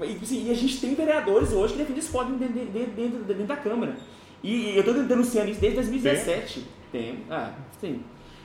E, 0.00 0.18
assim, 0.20 0.48
e 0.48 0.50
a 0.50 0.54
gente 0.54 0.80
tem 0.80 0.94
vereadores 0.94 1.52
hoje 1.52 1.74
que 1.74 1.78
defendem 1.78 2.00
isso 2.00 2.24
dentro, 2.24 2.48
dentro, 2.48 2.90
dentro, 2.92 3.24
dentro, 3.24 3.44
da 3.44 3.56
Câmara. 3.56 3.96
E, 4.42 4.70
e 4.70 4.76
eu 4.76 4.80
estou 4.80 4.94
denunciando 5.04 5.50
isso 5.50 5.60
desde 5.60 5.76
2017. 5.76 6.66
Tem? 6.90 7.00
tem. 7.00 7.24
Ah, 7.30 7.52
sim. 7.80 8.02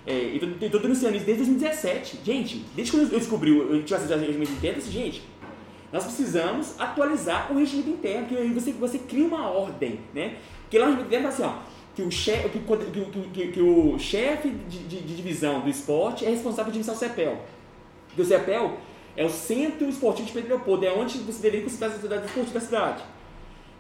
É, 0.08 0.38
eu 0.62 0.70
tô 0.70 0.80
denunciando 0.80 1.16
isso 1.16 1.26
desde 1.26 1.44
2017. 1.44 2.20
Gente, 2.24 2.66
desde 2.76 2.92
quando 2.92 3.12
eu 3.12 3.20
descobri 3.20 3.52
o 3.52 3.82
tive 3.84 3.96
acesso 3.96 4.14
ao 4.14 4.20
regime 4.20 4.46
interno, 4.46 4.78
eu 4.78 4.82
disse, 4.82 4.92
gente, 4.92 5.24
nós 5.92 6.04
precisamos 6.04 6.80
atualizar 6.80 7.52
o 7.52 7.58
regime 7.58 7.92
interno, 7.92 8.28
que 8.28 8.38
aí 8.38 8.50
você, 8.50 8.72
você 8.72 9.00
cria 9.00 9.26
uma 9.26 9.50
ordem, 9.50 10.00
né? 10.14 10.36
Porque 10.62 10.78
lá 10.78 10.86
no 10.86 10.92
regime 10.92 11.08
interno 11.08 11.32
fala 11.32 11.50
assim, 11.50 11.60
ó, 11.60 11.76
que 11.96 12.02
o 12.02 12.12
chefe, 12.12 12.50
que, 12.50 12.60
que, 12.60 13.30
que, 13.34 13.48
que, 13.54 13.62
o 13.62 13.98
chefe 13.98 14.50
de, 14.50 14.80
de, 14.80 15.00
de, 15.00 15.16
divisão 15.16 15.62
do 15.62 15.70
esporte 15.70 16.26
é 16.26 16.30
responsável 16.30 16.66
por 16.66 16.70
administrar 16.70 16.96
o 16.96 17.00
CEPEL. 17.00 17.42
Porque 18.08 18.22
o 18.22 18.26
CEPEL 18.26 18.78
é 19.16 19.26
o 19.26 19.30
Centro 19.30 19.88
Esportivo 19.88 20.28
de 20.28 20.34
Pedro 20.34 20.50
Leopoldo, 20.50 20.86
é 20.86 20.92
onde 20.92 21.18
você 21.20 21.42
deveria 21.42 21.64
considerar 21.64 21.92
a 21.92 21.94
atividade 21.94 22.26
esportiva 22.26 22.60
da 22.60 22.66
cidade. 22.66 23.04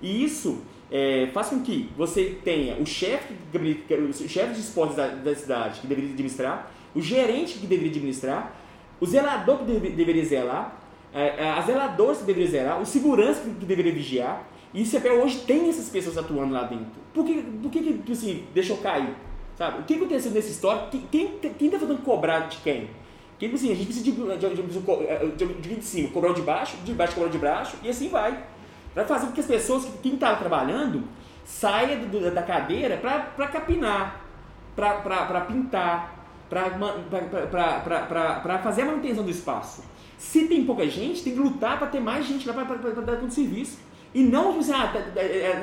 E 0.01 0.23
isso 0.23 0.61
é, 0.91 1.29
faz 1.33 1.49
com 1.49 1.61
que 1.61 1.89
você 1.97 2.37
tenha 2.43 2.75
o 2.77 2.85
chefe, 2.85 3.33
o 3.53 4.29
chefe 4.29 4.53
de 4.53 4.59
esportes 4.59 4.95
da, 4.95 5.07
da, 5.07 5.35
cidade 5.35 5.81
que 5.81 5.87
deveria 5.87 6.11
administrar, 6.11 6.71
o 6.93 7.01
gerente 7.01 7.57
que 7.59 7.67
deveria 7.67 7.91
administrar, 7.91 8.55
o 8.99 9.05
zelador 9.05 9.59
que 9.59 9.65
deve, 9.65 9.89
deveria 9.89 10.23
zelar, 10.23 10.79
é, 11.13 11.45
é, 11.45 11.49
a 11.51 11.61
zeladora 11.61 12.15
que 12.15 12.23
deveria 12.23 12.49
zelar, 12.49 12.81
o 12.81 12.85
segurança 12.85 13.41
que 13.41 13.65
deveria 13.65 13.91
vigiar. 13.91 14.47
E 14.73 14.81
o 14.81 14.85
CPE 14.85 15.09
hoje 15.11 15.39
tem 15.47 15.69
essas 15.69 15.87
pessoas 15.87 16.17
atuando 16.17 16.53
lá 16.53 16.63
dentro. 16.63 16.99
Por 17.13 17.23
que, 17.23 17.41
por 17.41 17.71
que, 17.71 17.93
que 17.99 18.11
assim, 18.11 18.43
deixou 18.53 18.77
cair? 18.77 19.15
Sabe? 19.57 19.79
O 19.79 19.83
que 19.83 19.93
aconteceu 19.93 20.31
nessa 20.31 20.49
história? 20.49 20.89
Quem 21.09 21.39
está 21.41 21.79
fazendo 21.79 22.03
cobrar 22.03 22.49
de 22.49 22.57
quem? 22.57 22.89
Quem, 23.39 23.53
assim, 23.53 23.71
a 23.71 23.75
gente 23.75 23.85
precisa 23.85 24.03
de, 24.03 24.11
de, 24.11 25.35
de, 25.37 25.61
de, 25.61 25.75
de 25.75 25.85
cima, 25.85 26.09
cobrar 26.09 26.33
de 26.33 26.41
baixo, 26.41 26.75
de 26.83 26.93
baixo 26.93 27.15
cobrar 27.15 27.29
de 27.29 27.37
baixo, 27.37 27.77
e 27.83 27.89
assim 27.89 28.09
vai. 28.09 28.43
Para 28.95 29.05
fazer 29.05 29.27
com 29.27 29.33
que 29.33 29.41
as 29.41 29.45
pessoas, 29.45 29.87
quem 30.01 30.15
está 30.15 30.35
trabalhando, 30.35 31.03
saia 31.43 31.97
do, 31.97 32.33
da 32.33 32.41
cadeira 32.41 32.97
para 32.97 33.47
capinar, 33.47 34.21
para 34.75 35.41
pintar, 35.41 36.15
para 36.49 38.59
fazer 38.63 38.83
a 38.83 38.85
manutenção 38.85 39.23
do 39.23 39.29
espaço. 39.29 39.83
Se 40.17 40.47
tem 40.47 40.65
pouca 40.65 40.87
gente, 40.87 41.23
tem 41.23 41.33
que 41.33 41.39
lutar 41.39 41.77
para 41.77 41.87
ter 41.87 41.99
mais 41.99 42.25
gente 42.25 42.47
lá 42.47 42.53
para 42.53 42.77
dar 42.77 43.17
todo 43.17 43.27
o 43.27 43.31
serviço. 43.31 43.79
E 44.13 44.23
não, 44.23 44.47
tipo 44.47 44.59
assim, 44.61 44.71
ah, 44.71 44.93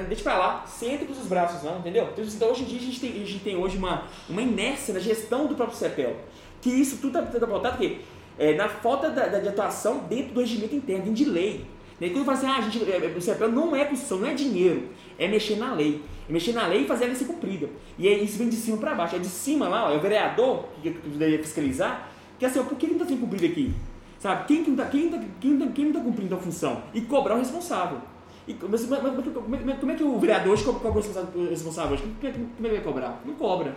deixa 0.07 0.23
pra 0.23 0.37
lá, 0.37 0.65
senta 0.67 1.07
com 1.07 1.13
os 1.13 1.27
braços, 1.27 1.63
não, 1.63 1.79
entendeu? 1.79 2.11
Então, 2.13 2.23
então, 2.23 2.51
hoje 2.51 2.65
em 2.65 2.67
dia, 2.67 2.79
a 2.79 2.83
gente 2.83 3.01
tem, 3.01 3.11
a 3.11 3.27
gente 3.27 3.39
tem 3.39 3.57
hoje 3.57 3.79
uma, 3.79 4.03
uma 4.29 4.43
inércia 4.43 4.93
na 4.93 5.01
gestão 5.01 5.47
do 5.47 5.55
próprio 5.55 5.79
CEPEL. 5.79 6.17
Que 6.61 6.69
isso 6.69 6.99
tudo 6.99 7.19
está 7.19 7.41
tá 7.41 7.47
pautado 7.47 7.79
porque 7.79 8.01
é, 8.39 8.55
na 8.55 8.69
falta 8.69 9.09
da, 9.09 9.27
da, 9.27 9.39
de 9.39 9.49
atuação 9.49 10.01
dentro 10.01 10.35
do 10.35 10.41
regimento 10.41 10.75
interno, 10.75 11.05
dentro 11.05 11.17
de 11.17 11.25
lei. 11.25 11.65
E 12.01 12.05
aí 12.05 12.11
quando 12.11 12.25
fala 12.25 12.39
assim, 12.39 12.47
ah, 12.47 12.57
a 12.57 12.61
gente, 12.61 12.91
é, 12.91 12.97
é, 12.97 13.15
o 13.17 13.21
CPL 13.21 13.53
não 13.53 13.75
é 13.77 13.85
Constituição, 13.85 14.19
não 14.19 14.29
é 14.29 14.35
dinheiro, 14.35 14.89
é 15.19 15.29
mexer 15.29 15.57
na 15.57 15.75
lei. 15.75 16.03
É 16.29 16.33
mexer 16.33 16.53
na 16.53 16.67
lei 16.67 16.85
e 16.85 16.87
fazer 16.87 17.05
ela 17.05 17.15
ser 17.15 17.27
cumprida. 17.27 17.69
E 17.99 18.09
aí 18.09 18.25
isso 18.25 18.39
vem 18.39 18.49
de 18.49 18.57
cima 18.57 18.77
para 18.77 18.95
baixo. 18.95 19.17
É 19.17 19.19
de 19.19 19.27
cima 19.27 19.69
lá, 19.69 19.89
ó, 19.89 19.93
é 19.93 19.97
o 19.97 20.01
vereador 20.01 20.67
que 20.83 20.91
deveria 20.91 21.39
fiscalizar, 21.39 22.11
que 22.39 22.45
é 22.45 22.49
assim, 22.49 22.59
ó, 22.59 22.65
por 22.65 22.77
que 22.77 22.87
não 22.87 22.95
está 22.95 23.07
sendo 23.07 23.21
cumprido 23.21 23.47
aqui? 23.47 23.75
Sabe? 24.19 24.47
Quem, 24.47 24.65
quem, 24.65 24.77
tá, 24.77 24.87
quem, 24.87 25.09
tá, 25.11 25.21
quem, 25.41 25.59
tá, 25.59 25.67
quem 25.67 25.85
não 25.85 25.93
está 25.93 26.01
cumprindo 26.01 26.35
a 26.35 26.39
função? 26.39 26.83
E 26.95 27.01
cobrar 27.01 27.35
o 27.35 27.39
responsável. 27.39 27.99
E, 28.47 28.57
mas, 28.69 28.89
mas, 28.89 29.03
mas, 29.03 29.65
mas, 29.65 29.79
como 29.79 29.93
é 29.93 29.95
que 29.95 30.03
o 30.03 30.19
vereador 30.19 30.53
hoje 30.53 30.65
cobra 30.65 30.91
o 30.91 31.49
responsável 31.49 31.93
hoje? 31.93 32.03
Como 32.03 32.29
é, 32.29 32.33
como 32.33 32.67
é 32.67 32.71
que 32.71 32.77
vai 32.77 32.85
cobrar? 32.85 33.21
Não 33.25 33.35
cobra. 33.35 33.77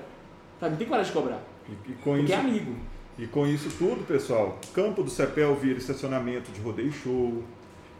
Sabe? 0.59 0.71
Não 0.71 0.77
tem 0.77 0.87
coragem 0.87 1.11
de 1.11 1.19
cobrar. 1.19 1.41
E, 1.67 1.71
e 1.71 1.93
Porque 1.95 2.21
isso, 2.21 2.33
é 2.33 2.35
amigo. 2.35 2.75
E 3.17 3.27
com 3.27 3.47
isso 3.47 3.69
tudo, 3.77 4.05
pessoal, 4.05 4.59
campo 4.73 5.01
do 5.01 5.09
CEPEL 5.09 5.55
vira 5.55 5.77
estacionamento 5.77 6.51
de 6.51 6.59
rodeio 6.61 6.91
show, 6.91 7.43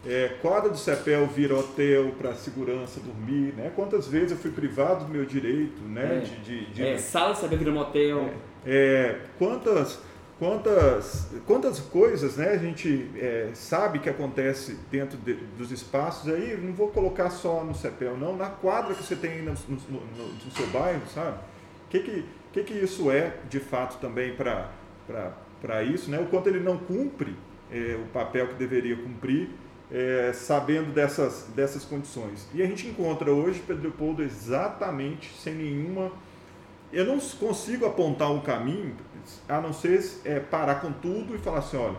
é, 0.06 0.30
quadra 0.42 0.70
do 0.70 0.78
CEPEL 0.78 1.26
vira 1.28 1.56
hotel 1.56 2.12
para 2.18 2.36
segurança 2.36 3.00
dormir, 3.00 3.54
né? 3.56 3.72
Quantas 3.76 4.08
vezes 4.08 4.32
eu 4.32 4.38
fui 4.38 4.52
privado 4.52 5.06
do 5.06 5.12
meu 5.12 5.26
direito, 5.26 5.82
né? 5.82 6.18
É, 6.18 6.20
de, 6.20 6.36
de, 6.42 6.66
de... 6.74 6.88
É, 6.88 6.98
sala 6.98 7.34
do 7.34 7.40
CEPEL 7.40 7.58
vira 7.58 7.72
motel. 7.72 8.30
É, 8.30 8.36
é, 8.68 9.20
quantas, 9.40 10.00
quantas, 10.38 11.28
quantas 11.48 11.80
coisas, 11.80 12.38
né? 12.38 12.50
A 12.50 12.58
gente 12.58 13.10
é, 13.18 13.50
sabe 13.56 13.98
que 13.98 14.08
acontece 14.08 14.78
dentro 14.92 15.18
de, 15.18 15.34
dos 15.34 15.72
espaços 15.72 16.32
aí, 16.32 16.56
não 16.56 16.74
vou 16.74 16.90
colocar 16.90 17.32
só 17.32 17.64
no 17.64 17.74
CEPEL, 17.74 18.16
não, 18.16 18.36
na 18.36 18.50
quadra 18.50 18.94
que 18.94 19.04
você 19.04 19.16
tem 19.16 19.42
no, 19.42 19.54
no, 19.68 19.78
no, 19.90 20.28
no 20.46 20.52
seu 20.56 20.68
bairro, 20.68 21.02
sabe? 21.14 21.38
O 21.86 21.90
que 21.90 22.00
que, 22.00 22.26
que 22.54 22.64
que 22.64 22.74
isso 22.74 23.10
é, 23.10 23.38
de 23.50 23.60
fato, 23.60 24.00
também 24.00 24.36
para 24.36 25.84
isso, 25.84 26.12
né? 26.12 26.20
O 26.20 26.28
quanto 26.28 26.48
ele 26.48 26.60
não 26.60 26.78
cumpre 26.78 27.36
é, 27.72 27.98
o 28.00 28.08
papel 28.10 28.50
que 28.50 28.54
deveria 28.54 28.96
cumprir 28.96 29.50
é, 29.92 30.32
sabendo 30.34 30.94
dessas, 30.94 31.48
dessas 31.56 31.84
condições. 31.84 32.48
E 32.54 32.62
a 32.62 32.66
gente 32.66 32.88
encontra 32.88 33.32
hoje 33.32 33.62
Pedro 33.66 33.84
Leopoldo 33.84 34.24
exatamente 34.24 35.32
sem 35.42 35.54
nenhuma. 35.54 36.12
Eu 36.92 37.06
não 37.06 37.20
consigo 37.20 37.86
apontar 37.86 38.32
um 38.32 38.42
caminho, 38.42 38.96
a 39.50 39.60
não 39.60 39.74
ser 39.74 40.04
é, 40.24 40.40
parar 40.40 40.76
com 40.76 40.92
tudo 40.92 41.36
e 41.36 41.38
falar 41.38 41.60
assim: 41.60 41.78
olha, 41.78 41.98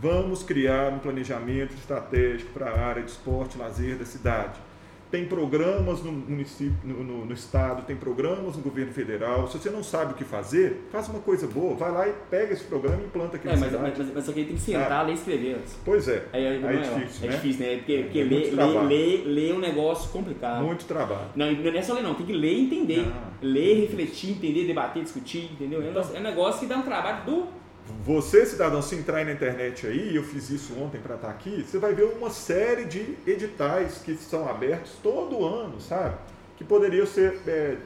vamos 0.00 0.42
criar 0.42 0.92
um 0.92 0.98
planejamento 0.98 1.74
estratégico 1.74 2.52
para 2.52 2.70
a 2.70 2.86
área 2.86 3.02
de 3.02 3.10
esporte 3.10 3.56
e 3.56 3.58
lazer 3.58 3.96
da 3.96 4.04
cidade 4.04 4.67
tem 5.10 5.26
programas 5.26 6.02
no 6.02 6.12
município, 6.12 6.76
no, 6.84 7.02
no, 7.02 7.24
no, 7.24 7.32
estado, 7.32 7.82
tem 7.82 7.96
programas 7.96 8.56
no 8.56 8.62
governo 8.62 8.92
federal. 8.92 9.48
Se 9.48 9.58
você 9.58 9.70
não 9.70 9.82
sabe 9.82 10.12
o 10.12 10.14
que 10.14 10.24
fazer, 10.24 10.86
faça 10.90 11.10
uma 11.10 11.20
coisa 11.20 11.46
boa, 11.46 11.74
vai 11.74 11.90
lá 11.90 12.08
e 12.08 12.12
pega 12.30 12.52
esse 12.52 12.64
programa 12.64 13.02
e 13.02 13.06
implanta 13.06 13.36
aqui 13.36 13.48
é, 13.48 13.56
mas, 13.56 13.72
mas, 13.72 13.98
mas, 13.98 14.14
mas 14.14 14.24
só 14.24 14.32
que 14.32 14.44
tem 14.44 14.54
que 14.54 14.60
sentar, 14.60 15.06
ler 15.06 15.12
e 15.12 15.14
escrever. 15.14 15.58
Pois 15.84 16.08
é. 16.08 16.24
Aí, 16.32 16.46
aí, 16.46 16.62
é, 16.62 16.74
é, 16.74 16.80
difícil, 16.80 17.24
é 17.24 17.30
né? 17.30 17.36
difícil, 17.36 17.66
né? 17.66 17.76
Porque, 17.76 18.02
porque 18.02 18.18
é 18.18 18.24
ler, 18.24 18.54
ler, 18.54 18.86
ler, 18.86 19.24
ler 19.26 19.50
é 19.50 19.54
um 19.54 19.60
negócio 19.60 20.10
complicado. 20.10 20.64
Muito 20.64 20.84
trabalho. 20.84 21.30
Não, 21.34 21.50
não 21.50 21.70
é 21.70 21.82
só 21.82 21.94
ler 21.94 22.02
não, 22.02 22.14
tem 22.14 22.26
que 22.26 22.32
ler 22.32 22.52
e 22.52 22.64
entender. 22.66 23.06
Ah. 23.08 23.28
Ler, 23.40 23.80
refletir, 23.82 24.32
entender, 24.32 24.66
debater, 24.66 25.02
discutir, 25.02 25.50
entendeu? 25.52 25.80
É 25.80 25.84
um 25.84 25.86
negócio, 25.86 26.16
é 26.16 26.20
um 26.20 26.22
negócio 26.22 26.60
que 26.60 26.66
dá 26.66 26.76
um 26.76 26.82
trabalho 26.82 27.24
do 27.24 27.57
você, 28.04 28.44
cidadão, 28.46 28.82
se 28.82 28.94
entrar 28.94 29.24
na 29.24 29.32
internet 29.32 29.86
aí, 29.86 30.14
eu 30.14 30.22
fiz 30.22 30.50
isso 30.50 30.78
ontem 30.78 31.00
para 31.00 31.14
estar 31.14 31.28
tá 31.28 31.32
aqui, 31.32 31.62
você 31.62 31.78
vai 31.78 31.94
ver 31.94 32.04
uma 32.04 32.30
série 32.30 32.84
de 32.84 33.16
editais 33.26 33.98
que 33.98 34.14
são 34.16 34.48
abertos 34.48 34.92
todo 35.02 35.44
ano, 35.44 35.80
sabe? 35.80 36.16
Que 36.56 36.64
poderiam 36.64 37.06
ser, 37.06 37.40
é, 37.46 37.76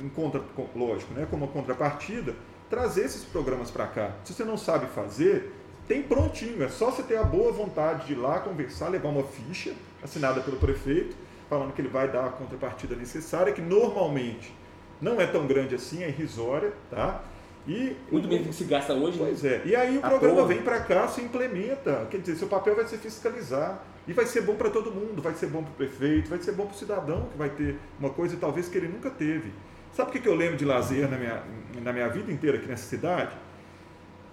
em 0.00 0.08
contra, 0.08 0.42
lógico, 0.74 1.12
né, 1.14 1.26
como 1.30 1.44
uma 1.44 1.52
contrapartida, 1.52 2.34
trazer 2.68 3.04
esses 3.04 3.24
programas 3.24 3.70
para 3.70 3.86
cá. 3.86 4.12
Se 4.24 4.32
você 4.32 4.44
não 4.44 4.56
sabe 4.56 4.86
fazer, 4.86 5.52
tem 5.86 6.02
prontinho, 6.02 6.62
é 6.62 6.68
só 6.68 6.90
você 6.90 7.02
ter 7.02 7.16
a 7.16 7.24
boa 7.24 7.52
vontade 7.52 8.06
de 8.06 8.12
ir 8.12 8.16
lá 8.16 8.40
conversar, 8.40 8.88
levar 8.88 9.08
uma 9.08 9.24
ficha 9.24 9.74
assinada 10.02 10.40
pelo 10.40 10.56
prefeito, 10.56 11.16
falando 11.48 11.72
que 11.72 11.80
ele 11.80 11.88
vai 11.88 12.10
dar 12.10 12.26
a 12.26 12.30
contrapartida 12.30 12.96
necessária, 12.96 13.52
que 13.52 13.60
normalmente 13.60 14.54
não 15.00 15.20
é 15.20 15.26
tão 15.26 15.46
grande 15.46 15.74
assim, 15.74 16.02
é 16.02 16.08
irrisória, 16.08 16.72
tá? 16.90 17.22
E 17.66 17.96
muito 18.10 18.28
menos 18.28 18.46
que 18.48 18.54
se 18.54 18.64
gasta 18.64 18.92
hoje. 18.92 19.18
Né? 19.18 19.26
Pois 19.26 19.42
né? 19.42 19.50
é. 19.50 19.62
E 19.64 19.76
aí 19.76 19.98
o 19.98 20.00
programa 20.00 20.46
vem 20.46 20.62
para 20.62 20.80
cá, 20.80 21.08
se 21.08 21.20
implementa. 21.22 22.06
Quer 22.10 22.18
dizer, 22.18 22.36
seu 22.36 22.48
papel 22.48 22.76
vai 22.76 22.86
ser 22.86 22.98
fiscalizar. 22.98 23.82
E 24.06 24.12
vai 24.12 24.26
ser 24.26 24.42
bom 24.42 24.54
para 24.54 24.68
todo 24.68 24.92
mundo, 24.92 25.22
vai 25.22 25.32
ser 25.34 25.46
bom 25.46 25.62
para 25.62 25.70
o 25.70 25.74
prefeito, 25.74 26.28
vai 26.28 26.38
ser 26.38 26.52
bom 26.52 26.66
para 26.66 26.74
o 26.74 26.78
cidadão 26.78 27.26
que 27.32 27.38
vai 27.38 27.48
ter 27.48 27.78
uma 27.98 28.10
coisa 28.10 28.36
talvez 28.38 28.68
que 28.68 28.76
ele 28.76 28.88
nunca 28.88 29.08
teve. 29.08 29.50
Sabe 29.94 30.10
o 30.10 30.20
que 30.20 30.28
eu 30.28 30.34
lembro 30.34 30.56
de 30.56 30.64
lazer 30.64 31.08
na 31.08 31.16
minha, 31.16 31.42
na 31.82 31.92
minha 31.92 32.08
vida 32.08 32.30
inteira 32.30 32.58
aqui 32.58 32.66
nessa 32.66 32.84
cidade? 32.84 33.34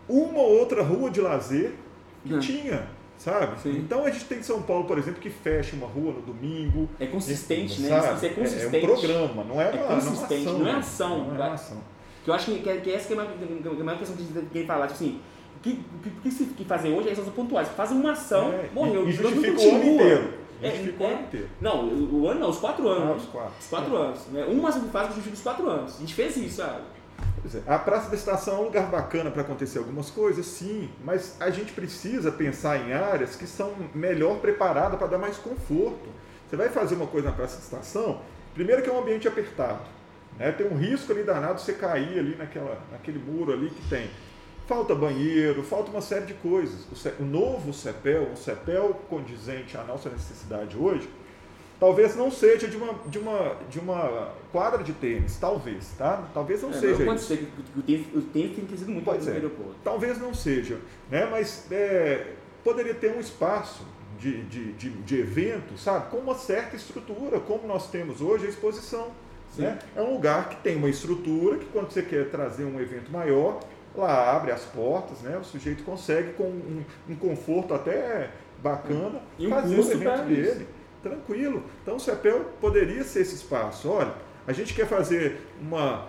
Uma 0.09 0.39
ou 0.39 0.59
outra 0.59 0.83
rua 0.83 1.09
de 1.09 1.21
lazer 1.21 1.73
que 2.25 2.33
hum. 2.33 2.39
tinha, 2.39 2.89
sabe? 3.17 3.61
Sim. 3.61 3.77
Então 3.77 4.03
a 4.05 4.09
gente 4.09 4.25
tem 4.25 4.43
São 4.43 4.61
Paulo, 4.61 4.85
por 4.85 4.97
exemplo, 4.97 5.21
que 5.21 5.29
fecha 5.29 5.73
uma 5.75 5.87
rua 5.87 6.13
no 6.13 6.21
domingo. 6.21 6.89
É 6.99 7.05
consistente, 7.05 7.81
né? 7.81 7.89
Sabe? 7.89 8.15
Isso 8.15 8.25
é 8.25 8.29
consistente. 8.29 8.75
É, 8.75 8.79
é 8.79 8.83
um 8.83 8.85
programa, 8.85 9.43
não 9.45 9.61
é, 9.61 9.69
é 9.69 9.83
uma, 9.83 9.95
consistente, 9.95 10.45
não 10.45 10.67
é, 10.67 10.71
uma 10.71 10.79
ação. 10.79 11.17
Não 11.25 11.35
é 11.35 11.47
uma 11.47 11.53
ação. 11.53 11.77
Que 12.23 12.29
eu 12.29 12.33
acho 12.33 12.45
que, 12.45 12.59
que, 12.59 12.81
que 12.81 12.91
essa 12.91 13.07
que 13.07 13.13
é 13.13 13.17
a 13.17 13.83
maior 13.83 13.97
questão 13.97 14.15
que 14.15 14.45
quem 14.51 14.65
falar, 14.65 14.87
tipo 14.87 14.95
assim, 14.95 15.19
o 15.57 15.59
que, 15.61 15.83
que, 16.03 16.09
que, 16.09 16.31
se 16.31 16.45
que 16.45 16.65
fazer 16.65 16.89
hoje 16.89 17.09
é 17.09 17.15
são 17.15 17.25
pontuais. 17.25 17.67
Fazem 17.69 17.97
uma 17.97 18.11
ação, 18.11 18.51
é, 18.53 18.69
morreu. 18.73 19.07
E 19.07 19.11
justifica 19.11 19.59
o 19.59 19.75
ano 19.75 19.83
inteiro. 19.83 20.33
É, 20.61 20.69
justifica 20.69 21.03
o 21.03 21.07
ano 21.07 21.21
inteiro. 21.21 21.49
Não, 21.59 21.85
o, 21.85 22.21
o 22.21 22.27
ano 22.27 22.39
não, 22.39 22.49
os 22.49 22.57
quatro 22.57 22.87
anos. 22.87 23.09
Ah, 23.09 23.15
os 23.15 23.25
quatro. 23.25 23.53
Os 23.59 23.67
quatro 23.67 23.95
anos. 23.95 24.27
Né? 24.27 24.45
Uma 24.45 24.69
ação 24.69 24.81
que 24.81 24.89
faz 24.89 25.07
justifica 25.07 25.35
os 25.35 25.41
quatro 25.41 25.69
anos. 25.69 25.95
A 25.95 25.99
gente 25.99 26.13
fez 26.13 26.37
isso, 26.37 26.57
sabe? 26.57 26.81
É, 27.67 27.73
a 27.73 27.79
Praça 27.79 28.09
da 28.09 28.15
Estação 28.15 28.55
é 28.55 28.59
um 28.59 28.63
lugar 28.65 28.89
bacana 28.89 29.31
para 29.31 29.41
acontecer 29.41 29.79
algumas 29.79 30.09
coisas, 30.09 30.45
sim, 30.45 30.89
mas 31.03 31.37
a 31.39 31.49
gente 31.49 31.71
precisa 31.71 32.31
pensar 32.31 32.77
em 32.77 32.93
áreas 32.93 33.35
que 33.35 33.47
são 33.47 33.73
melhor 33.95 34.37
preparadas 34.39 34.97
para 34.97 35.07
dar 35.07 35.17
mais 35.17 35.37
conforto. 35.37 36.09
Você 36.47 36.55
vai 36.55 36.69
fazer 36.69 36.95
uma 36.95 37.07
coisa 37.07 37.29
na 37.29 37.35
Praça 37.35 37.57
da 37.57 37.63
Estação, 37.63 38.21
primeiro 38.53 38.81
que 38.81 38.89
é 38.89 38.93
um 38.93 38.99
ambiente 38.99 39.27
apertado. 39.27 39.81
Né? 40.37 40.51
Tem 40.51 40.67
um 40.67 40.75
risco 40.75 41.11
ali 41.11 41.23
danado 41.23 41.59
você 41.59 41.73
cair 41.73 42.19
ali 42.19 42.35
naquela, 42.35 42.79
naquele 42.91 43.19
muro 43.19 43.53
ali 43.53 43.69
que 43.69 43.89
tem. 43.89 44.09
Falta 44.67 44.95
banheiro, 44.95 45.63
falta 45.63 45.91
uma 45.91 46.01
série 46.01 46.25
de 46.25 46.33
coisas. 46.35 46.87
O, 47.19 47.23
novo 47.23 47.73
CEPEL, 47.73 48.29
o 48.33 48.37
CEPEL 48.37 49.01
condizente 49.09 49.75
à 49.75 49.83
nossa 49.83 50.09
necessidade 50.09 50.77
hoje, 50.77 51.09
talvez 51.79 52.15
não 52.15 52.31
seja 52.31 52.67
de 52.67 52.77
uma, 52.77 52.93
de 53.07 53.19
uma, 53.19 53.57
de 53.69 53.79
uma 53.79 54.33
quadra 54.51 54.83
de 54.83 54.93
tênis, 54.93 55.37
talvez, 55.37 55.89
tá? 55.97 56.29
Talvez 56.33 56.61
não 56.61 56.69
é, 56.69 56.73
seja. 56.73 57.03
Pode 57.03 57.21
ser 57.21 57.37
que 57.37 57.79
o 57.79 57.81
tênis, 57.81 58.07
o 58.13 58.21
tênis 58.21 58.55
tem 58.55 58.65
crescido 58.65 58.91
muito 58.91 59.03
pode 59.03 59.23
ser. 59.23 59.51
Talvez 59.83 60.17
não 60.19 60.33
seja, 60.33 60.79
né? 61.09 61.27
Mas 61.29 61.69
é, 61.71 62.33
poderia 62.63 62.93
ter 62.93 63.13
um 63.13 63.19
espaço 63.19 63.85
de, 64.19 64.43
de, 64.43 64.73
de, 64.73 64.89
de 64.89 65.19
evento, 65.19 65.77
sabe? 65.77 66.11
Com 66.11 66.17
uma 66.17 66.35
certa 66.35 66.75
estrutura, 66.75 67.39
como 67.39 67.67
nós 67.67 67.89
temos 67.89 68.21
hoje 68.21 68.45
a 68.45 68.49
exposição. 68.49 69.11
Né? 69.57 69.79
É 69.95 70.01
um 70.01 70.13
lugar 70.13 70.49
que 70.49 70.55
tem 70.57 70.75
uma 70.75 70.89
estrutura 70.89 71.57
que 71.57 71.65
quando 71.65 71.91
você 71.91 72.01
quer 72.01 72.29
trazer 72.29 72.63
um 72.63 72.79
evento 72.79 73.11
maior, 73.11 73.59
lá 73.95 74.35
abre 74.35 74.51
as 74.51 74.63
portas, 74.63 75.19
né? 75.21 75.37
o 75.37 75.43
sujeito 75.43 75.83
consegue 75.83 76.33
com 76.33 76.45
um, 76.45 76.83
um 77.09 77.15
conforto 77.15 77.73
até 77.73 78.29
bacana 78.61 79.21
e 79.37 79.49
fazer 79.49 79.75
o 79.75 79.91
evento 79.91 80.25
dele. 80.25 80.67
Tranquilo. 81.03 81.63
Então 81.81 81.95
o 81.95 81.99
CEPEL 81.99 82.45
poderia 82.61 83.03
ser 83.03 83.21
esse 83.21 83.35
espaço. 83.35 83.89
Olha, 83.89 84.13
a 84.47 84.53
gente 84.53 84.73
quer 84.73 84.85
fazer 84.85 85.41
uma, 85.59 86.07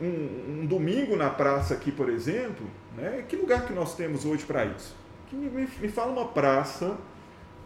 um, 0.00 0.62
um 0.62 0.66
domingo 0.66 1.14
na 1.14 1.28
praça 1.28 1.74
aqui, 1.74 1.92
por 1.92 2.08
exemplo. 2.08 2.66
Né? 2.96 3.24
Que 3.28 3.36
lugar 3.36 3.66
que 3.66 3.72
nós 3.72 3.94
temos 3.94 4.24
hoje 4.24 4.44
para 4.44 4.64
isso? 4.64 4.96
Que 5.28 5.36
me, 5.36 5.68
me 5.80 5.88
fala 5.88 6.10
uma 6.10 6.28
praça 6.28 6.96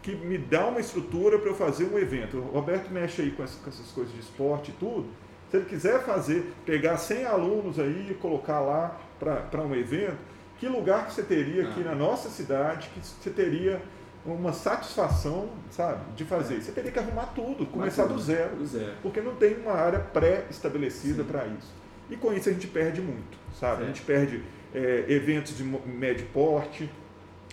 que 0.05 0.15
me 0.15 0.37
dá 0.37 0.67
uma 0.67 0.79
estrutura 0.79 1.39
para 1.39 1.49
eu 1.49 1.55
fazer 1.55 1.85
um 1.85 1.97
evento. 1.97 2.37
O 2.37 2.51
Roberto 2.51 2.91
mexe 2.91 3.23
aí 3.23 3.31
com 3.31 3.43
essas, 3.43 3.59
com 3.59 3.69
essas, 3.71 3.87
coisas 3.87 4.13
de 4.13 4.19
esporte 4.19 4.69
e 4.69 4.73
tudo. 4.75 5.07
Se 5.49 5.57
ele 5.57 5.65
quiser 5.65 6.03
fazer, 6.03 6.53
pegar 6.63 6.97
100 6.97 7.25
alunos 7.25 7.79
aí 7.79 8.09
e 8.11 8.13
colocar 8.13 8.59
lá 8.59 8.99
para 9.19 9.61
um 9.63 9.73
evento, 9.73 10.17
que 10.59 10.67
lugar 10.67 11.07
que 11.07 11.13
você 11.13 11.23
teria 11.23 11.67
aqui 11.67 11.81
ah. 11.81 11.89
na 11.89 11.95
nossa 11.95 12.29
cidade, 12.29 12.87
que 12.93 12.99
você 12.99 13.31
teria 13.31 13.81
uma 14.23 14.53
satisfação, 14.53 15.49
sabe, 15.71 16.01
de 16.15 16.23
fazer. 16.23 16.57
É. 16.57 16.59
Você 16.59 16.71
teria 16.71 16.91
que 16.91 16.99
arrumar 16.99 17.33
tudo, 17.33 17.65
começar 17.65 18.03
tudo, 18.03 18.15
do, 18.15 18.21
zero, 18.21 18.57
do 18.57 18.65
zero, 18.65 18.93
porque 19.01 19.21
não 19.21 19.35
tem 19.35 19.55
uma 19.55 19.73
área 19.73 19.99
pré-estabelecida 19.99 21.23
para 21.23 21.47
isso. 21.47 21.73
E 22.11 22.15
com 22.15 22.31
isso 22.31 22.47
a 22.47 22.51
gente 22.51 22.67
perde 22.67 23.01
muito, 23.01 23.39
sabe? 23.59 23.83
A 23.83 23.87
gente 23.87 24.03
perde 24.03 24.43
é, 24.71 25.05
eventos 25.07 25.57
de 25.57 25.63
médio 25.63 26.27
porte, 26.31 26.87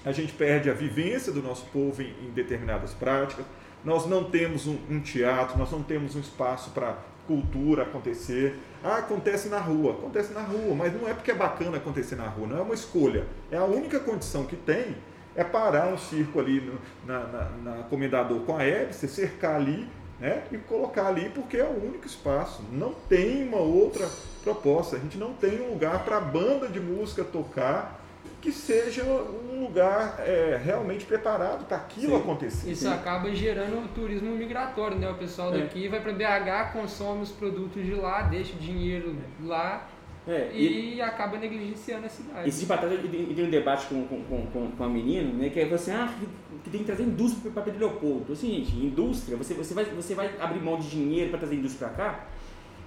a 0.05 0.13
gente 0.13 0.33
perde 0.33 0.69
a 0.71 0.75
vivência 0.75 1.33
do 1.33 1.43
nosso 1.43 1.67
povo 1.67 2.03
em, 2.03 2.15
em 2.27 2.31
determinadas 2.31 2.93
práticas, 2.93 3.45
nós 3.85 4.07
não 4.07 4.25
temos 4.25 4.67
um, 4.67 4.79
um, 4.89 5.01
teatro, 5.01 5.59
nós 5.59 5.71
não 5.71 5.83
temos 5.83 6.15
um 6.15 6.21
espaço 6.21 6.71
para 6.71 6.97
cultura 7.27 7.83
acontecer. 7.83 8.59
Ah, 8.83 8.99
acontece 8.99 9.49
na 9.49 9.59
rua, 9.59 9.93
acontece 9.93 10.33
na 10.33 10.41
rua, 10.41 10.75
mas 10.75 10.93
não 10.93 11.09
é 11.09 11.15
porque 11.15 11.31
é 11.31 11.35
bacana 11.35 11.77
acontecer 11.77 12.17
na 12.17 12.27
rua, 12.27 12.47
não 12.47 12.59
é 12.59 12.61
uma 12.61 12.75
escolha. 12.75 13.27
É 13.51 13.57
a 13.57 13.65
única 13.65 13.99
condição 14.01 14.45
que 14.45 14.57
tem 14.57 14.97
é 15.35 15.43
parar 15.43 15.89
um 15.89 15.99
circo 15.99 16.39
ali 16.39 16.61
no, 16.61 16.79
na, 17.07 17.27
na, 17.27 17.51
na 17.63 17.83
Comendador 17.85 18.41
com 18.41 18.57
a 18.57 18.63
você 18.91 19.09
cercar 19.09 19.57
ali 19.57 19.89
né, 20.21 20.45
e 20.53 20.59
colocar 20.59 21.07
ali 21.07 21.31
porque 21.31 21.57
é 21.57 21.65
o 21.65 21.85
único 21.85 22.07
espaço. 22.07 22.63
Não 22.71 22.93
tem 22.93 23.49
uma 23.49 23.59
outra 23.59 24.09
proposta. 24.45 24.97
A 24.97 24.99
gente 24.99 25.17
não 25.17 25.33
tem 25.33 25.61
um 25.61 25.71
lugar 25.71 26.05
para 26.05 26.19
a 26.19 26.21
banda 26.21 26.69
de 26.69 26.81
música 26.81 27.25
tocar 27.25 28.02
que 28.43 28.51
seja 28.51 29.05
um 29.05 29.63
lugar 29.63 30.17
é, 30.19 30.61
realmente 30.63 31.05
preparado 31.05 31.65
para 31.65 31.77
aquilo 31.79 32.17
Sim. 32.17 32.21
acontecer. 32.21 32.71
Isso 32.73 32.85
Sim. 32.85 32.93
acaba 32.93 33.33
gerando 33.35 33.89
turismo 33.95 34.35
migratório, 34.35 34.99
né? 34.99 35.09
O 35.09 35.15
pessoal 35.15 35.55
é. 35.55 35.61
daqui 35.61 35.87
é. 35.87 35.89
vai 35.89 36.01
para 36.01 36.13
BH, 36.13 36.73
consome 36.73 37.23
os 37.23 37.31
produtos 37.31 37.85
de 37.85 37.95
lá, 37.95 38.23
deixa 38.23 38.55
o 38.55 38.59
dinheiro 38.59 39.17
lá 39.45 39.89
é, 40.27 40.51
e, 40.55 40.95
e, 40.95 41.03
acaba 41.03 41.37
negligenciando 41.37 42.07
a 42.07 42.09
cidade. 42.09 42.49
Esse 42.49 42.61
de 42.61 42.67
trás 42.67 42.93
eu 42.93 42.99
dei 42.99 43.45
um 43.45 43.51
debate 43.51 43.87
com, 43.87 44.07
com, 44.07 44.47
com, 44.47 44.71
com 44.71 44.85
a 44.85 44.89
menina, 44.89 45.33
né, 45.33 45.49
que 45.49 45.59
é 45.59 45.65
assim, 45.73 45.91
ah, 45.91 46.15
que 46.63 46.71
tem 46.71 46.81
que 46.81 46.87
trazer 46.87 47.03
indústria 47.03 47.51
para 47.51 47.63
Pedro 47.63 47.81
Leopoldo. 47.81 48.33
Assim, 48.33 48.49
gente, 48.49 48.77
indústria, 48.77 49.37
você, 49.37 49.53
você, 49.53 49.75
vai, 49.75 49.85
você 49.85 50.15
vai 50.15 50.31
abrir 50.39 50.61
mão 50.61 50.79
de 50.79 50.89
dinheiro 50.89 51.31
para 51.31 51.41
trazer 51.41 51.57
indústria 51.57 51.89
para 51.89 51.97
cá, 51.97 52.27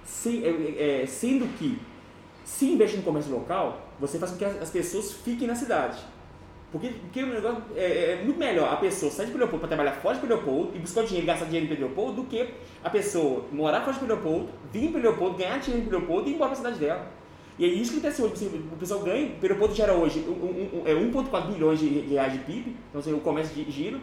se, 0.06 0.46
é, 0.46 1.02
é, 1.02 1.06
sendo 1.06 1.46
que 1.58 1.78
se 2.46 2.66
investe 2.66 2.98
no 2.98 3.04
comércio 3.04 3.34
local, 3.34 3.82
você 4.00 4.18
faz 4.18 4.32
com 4.32 4.38
que 4.38 4.46
as 4.46 4.70
pessoas 4.70 5.12
fiquem 5.12 5.48
na 5.48 5.56
cidade. 5.56 5.98
Porque, 6.72 6.90
porque 6.90 7.24
o 7.24 7.28
negócio 7.28 7.64
é, 7.76 8.12
é 8.12 8.22
muito 8.24 8.38
melhor 8.38 8.72
a 8.72 8.76
pessoa 8.76 9.12
sair 9.12 9.28
de 9.28 9.34
Leopoldo 9.34 9.60
para 9.60 9.70
trabalhar 9.70 9.94
fora 9.94 10.18
de 10.18 10.26
Leopoldo 10.26 10.76
e 10.76 10.80
buscar 10.80 11.04
dinheiro 11.04 11.26
gastar 11.26 11.46
dinheiro 11.46 11.74
em 11.74 11.78
Leopoldo 11.78 12.22
do 12.22 12.28
que 12.28 12.50
a 12.84 12.90
pessoa 12.90 13.46
morar 13.52 13.82
fora 13.82 13.98
de 13.98 14.06
Leopoldo, 14.06 14.50
vir 14.72 14.92
Pedro 14.92 15.02
Leopoldo, 15.10 15.38
ganhar 15.38 15.60
dinheiro 15.60 15.88
em 15.88 15.90
Leopoldo 15.90 16.28
e 16.28 16.32
ir 16.32 16.36
embora 16.36 16.52
para 16.52 16.60
a 16.60 16.64
cidade 16.64 16.80
dela. 16.80 17.12
E 17.58 17.66
é 17.66 17.68
isso 17.68 17.94
que 17.94 18.00
acontece 18.00 18.22
hoje. 18.22 18.34
Assim, 18.34 18.70
o 18.72 18.78
pessoal 18.78 19.00
ganha, 19.00 19.32
Leopoldo 19.42 19.74
gera 19.74 19.94
hoje 19.94 20.20
um, 20.28 20.32
um, 20.32 20.82
um, 20.82 20.88
é 20.88 20.94
1,4 20.94 21.54
bilhões 21.54 21.80
de, 21.80 21.88
reais 21.88 22.34
de 22.34 22.40
PIB, 22.40 22.76
então 22.90 23.00
assim, 23.00 23.14
o 23.14 23.20
comércio 23.20 23.56
de 23.56 23.72
giro. 23.72 24.00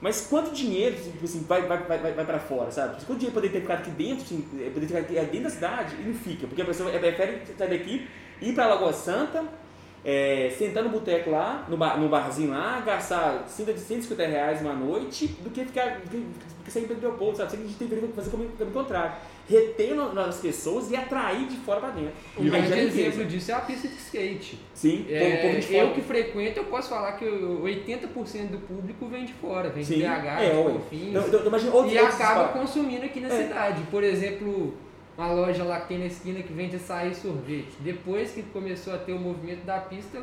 Mas 0.00 0.22
quanto 0.22 0.52
dinheiro 0.52 0.96
tipo 0.96 1.24
assim, 1.24 1.44
vai, 1.46 1.62
vai, 1.62 1.78
vai, 1.78 2.12
vai 2.12 2.24
para 2.24 2.38
fora, 2.38 2.70
sabe? 2.70 3.04
Quanto 3.04 3.18
dinheiro 3.18 3.34
poderia 3.34 3.60
ter 3.60 3.60
ficado 3.60 3.80
aqui 3.80 3.90
dentro, 3.90 4.24
assim, 4.24 4.46
é, 4.54 4.70
poderia 4.70 4.88
ter 4.88 5.04
ficado 5.04 5.30
dentro 5.30 5.42
da 5.42 5.50
cidade 5.50 5.96
e 5.96 6.02
não 6.02 6.14
fica. 6.14 6.46
Porque 6.46 6.62
a 6.62 6.64
pessoa 6.64 6.90
prefere 6.90 7.42
sair 7.58 7.68
daqui, 7.68 8.08
ir 8.40 8.54
para 8.54 8.66
Lagoa 8.66 8.92
Santa, 8.94 9.44
é, 10.04 10.50
sentar 10.56 10.82
no 10.82 10.90
boteco 10.90 11.30
lá, 11.30 11.66
no, 11.68 11.76
bar, 11.76 11.98
no 12.00 12.08
barzinho 12.08 12.50
lá, 12.50 12.80
gastar 12.80 13.44
150 13.46 14.26
reais 14.26 14.60
uma 14.60 14.72
noite, 14.72 15.26
do 15.40 15.50
que 15.50 15.64
ficar 15.64 16.00
do 16.00 16.64
que 16.64 16.70
sair 16.70 16.86
Pedro 16.86 17.08
Leopoldo, 17.08 17.36
sabe? 17.36 17.54
A 17.54 17.56
gente 17.56 17.74
tem 17.74 17.88
que 17.88 18.12
fazer 18.14 18.30
o 18.30 18.66
contrário. 18.72 19.12
Reter 19.48 19.94
nas 20.14 20.38
pessoas 20.38 20.90
e 20.90 20.96
atrair 20.96 21.48
de 21.48 21.56
fora 21.56 21.80
para 21.80 21.90
dentro. 21.90 22.12
Um 22.38 22.48
grande 22.48 22.78
exemplo 22.78 23.24
disso 23.24 23.50
é 23.50 23.54
a 23.54 23.60
pista 23.60 23.88
de 23.88 23.94
skate. 23.94 24.60
Sim, 24.72 25.06
é, 25.10 25.58
de 25.58 25.74
eu 25.74 25.92
que 25.92 26.00
frequento, 26.00 26.60
eu 26.60 26.64
posso 26.64 26.88
falar 26.88 27.12
que 27.12 27.24
80% 27.24 28.48
do 28.48 28.58
público 28.58 29.06
vem 29.06 29.24
de 29.24 29.32
fora, 29.32 29.70
vem 29.70 29.82
Sim, 29.82 29.94
de 29.94 30.02
BH, 30.02 30.06
é, 30.06 30.50
de 30.50 30.72
Confins, 30.72 31.08
então, 31.08 31.40
então, 31.40 31.86
e 31.88 31.98
acaba 31.98 32.48
consumindo 32.48 33.04
aqui 33.04 33.20
na 33.20 33.28
é. 33.28 33.42
cidade. 33.42 33.82
Por 33.90 34.04
exemplo, 34.04 34.74
uma 35.20 35.32
loja 35.32 35.62
lá 35.64 35.80
que 35.80 35.88
tem 35.88 35.98
na 35.98 36.06
esquina 36.06 36.42
que 36.42 36.52
vende 36.52 36.76
açaí 36.76 37.12
e 37.12 37.14
sorvete. 37.14 37.72
Depois 37.80 38.30
que 38.30 38.42
começou 38.42 38.94
a 38.94 38.98
ter 38.98 39.12
o 39.12 39.18
movimento 39.18 39.64
da 39.66 39.78
pista, 39.78 40.22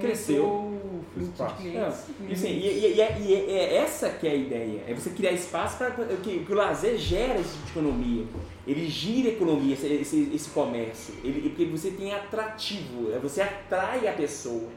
cresceu 0.00 0.44
o 0.44 1.04
fluxo 1.14 1.46
de 1.46 1.62
clientes. 1.62 1.78
É. 1.78 2.28
E, 2.28 2.32
assim, 2.32 2.48
e, 2.48 2.66
e, 2.66 3.00
e, 3.00 3.50
e, 3.50 3.52
é 3.52 3.76
essa 3.76 4.10
que 4.10 4.26
é 4.26 4.30
a 4.30 4.34
ideia, 4.34 4.84
é 4.88 4.94
você 4.94 5.10
criar 5.10 5.30
espaço 5.32 5.78
para 5.78 5.90
que, 5.92 6.40
que, 6.40 6.52
o 6.52 6.54
lazer 6.56 6.96
gera 6.96 7.38
esse 7.38 7.52
tipo 7.52 7.66
de 7.66 7.70
economia, 7.70 8.24
ele 8.66 8.88
gira 8.88 9.28
a 9.28 9.32
economia, 9.32 9.74
esse, 9.74 9.86
esse, 9.86 10.30
esse 10.34 10.50
comércio, 10.50 11.14
ele, 11.22 11.48
porque 11.48 11.66
você 11.66 11.92
tem 11.92 12.12
atrativo, 12.12 13.12
é, 13.12 13.18
você 13.18 13.42
atrai 13.42 14.08
a 14.08 14.12
pessoa. 14.12 14.68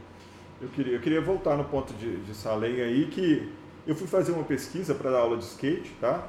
Eu 0.62 0.70
queria, 0.70 0.94
eu 0.94 1.02
queria 1.02 1.22
voltar 1.22 1.58
no 1.58 1.66
ponto 1.66 1.94
de, 1.96 2.18
de 2.18 2.36
Salem 2.36 2.82
aí, 2.82 3.08
que 3.08 3.50
eu 3.88 3.96
fui 3.96 4.08
fazer 4.08 4.32
uma 4.32 4.44
pesquisa 4.44 4.94
para 4.94 5.12
dar 5.12 5.20
aula 5.20 5.38
de 5.38 5.44
skate, 5.44 5.92
tá? 6.00 6.28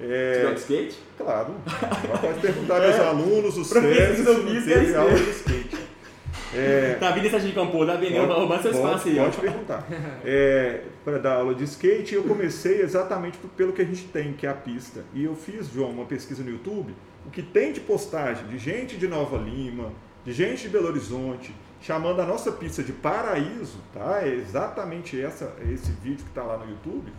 É, 0.00 0.50
de 0.52 0.60
skate? 0.60 0.98
Claro. 1.16 1.54
Pode 2.20 2.40
perguntar 2.40 2.82
aos 2.84 2.96
é. 2.96 3.06
alunos, 3.06 3.56
os 3.56 3.66
sérios, 3.68 4.18
se 4.18 4.64
teve 4.64 4.94
aula 4.94 5.14
de 5.14 5.30
skate. 5.30 5.84
É, 6.56 6.96
tá 7.00 7.10
vindo 7.10 7.26
essa 7.26 7.40
gente 7.40 7.48
de 7.48 7.54
campo, 7.54 7.84
tá 7.84 7.96
vindo 7.96 8.16
roubando 8.26 8.62
seu 8.62 8.70
espaço 8.70 9.08
aí. 9.08 9.16
Pode 9.16 9.38
perguntar. 9.38 9.86
É, 10.24 10.82
para 11.04 11.18
dar 11.18 11.34
aula 11.38 11.54
de 11.54 11.64
skate, 11.64 12.14
eu 12.14 12.22
comecei 12.22 12.80
exatamente 12.80 13.36
pelo 13.56 13.72
que 13.72 13.82
a 13.82 13.84
gente 13.84 14.04
tem, 14.04 14.32
que 14.32 14.46
é 14.46 14.50
a 14.50 14.54
pista. 14.54 15.04
E 15.12 15.24
eu 15.24 15.34
fiz, 15.34 15.68
João, 15.68 15.90
uma 15.90 16.04
pesquisa 16.04 16.44
no 16.44 16.50
YouTube, 16.50 16.94
o 17.26 17.30
que 17.30 17.42
tem 17.42 17.72
de 17.72 17.80
postagem 17.80 18.46
de 18.46 18.56
gente 18.56 18.96
de 18.96 19.08
Nova 19.08 19.36
Lima, 19.36 19.92
de 20.24 20.32
gente 20.32 20.62
de 20.62 20.68
Belo 20.68 20.88
Horizonte, 20.88 21.52
chamando 21.80 22.20
a 22.20 22.24
nossa 22.24 22.52
pista 22.52 22.82
de 22.82 22.92
paraíso, 22.92 23.78
tá? 23.92 24.20
É 24.22 24.28
exatamente 24.28 25.20
essa, 25.20 25.54
esse 25.70 25.90
vídeo 25.90 26.24
que 26.24 26.30
está 26.30 26.42
lá 26.42 26.56
no 26.56 26.70
YouTube. 26.70 27.12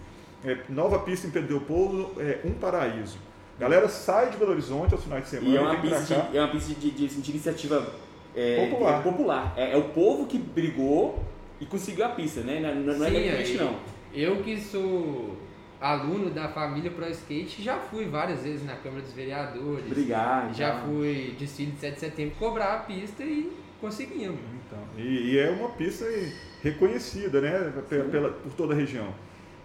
É, 0.45 0.57
nova 0.69 0.99
pista 0.99 1.25
em 1.25 1.31
Pedro 1.31 1.57
Leopoldo, 1.57 2.21
é 2.21 2.39
um 2.45 2.51
paraíso. 2.51 3.17
Galera 3.59 3.87
sai 3.87 4.29
de 4.29 4.37
Belo 4.37 4.51
Horizonte 4.51 4.93
aos 4.93 5.03
finais 5.03 5.23
de 5.23 5.29
semana. 5.29 5.49
E 5.49 5.57
é 5.57 5.61
uma 5.61 5.81
pista, 5.81 6.15
de, 6.29 6.37
é 6.37 6.41
uma 6.41 6.49
pista 6.49 6.73
de, 6.73 6.91
de, 6.91 7.07
de 7.07 7.31
iniciativa 7.31 7.93
é, 8.35 8.67
popular. 8.69 9.03
popular. 9.03 9.53
É, 9.57 9.71
é, 9.71 9.77
o 9.77 9.85
povo 9.85 10.27
que 10.27 10.37
brigou 10.37 11.23
e 11.59 11.65
conseguiu 11.65 12.05
a 12.05 12.09
pista, 12.09 12.41
né? 12.41 12.59
Não, 12.59 12.97
não 12.97 13.05
é 13.05 13.09
Sim, 13.09 13.55
é 13.55 13.63
não. 13.63 13.79
Eu 14.13 14.43
que 14.43 14.59
sou 14.59 15.37
aluno 15.79 16.29
da 16.29 16.49
família 16.49 16.91
Pro 16.91 17.09
Skate, 17.09 17.63
já 17.63 17.77
fui 17.77 18.05
várias 18.05 18.43
vezes 18.43 18.65
na 18.65 18.75
Câmara 18.75 19.01
dos 19.01 19.13
Vereadores. 19.13 19.85
Obrigado. 19.85 20.53
Já 20.53 20.75
então. 20.75 20.87
fui 20.87 21.35
desfile 21.39 21.71
de 21.71 21.79
7 21.79 21.93
de 21.93 21.99
setembro 21.99 22.35
cobrar 22.37 22.73
a 22.73 22.77
pista 22.79 23.23
e 23.23 23.51
conseguimos. 23.79 24.39
Então, 24.67 24.79
e, 24.97 25.31
e 25.31 25.39
é 25.39 25.49
uma 25.49 25.69
pista 25.69 26.05
reconhecida, 26.61 27.41
né? 27.41 27.73
Pela, 27.89 28.31
por 28.31 28.53
toda 28.53 28.73
a 28.73 28.77
região. 28.77 29.13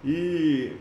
E 0.05 0.77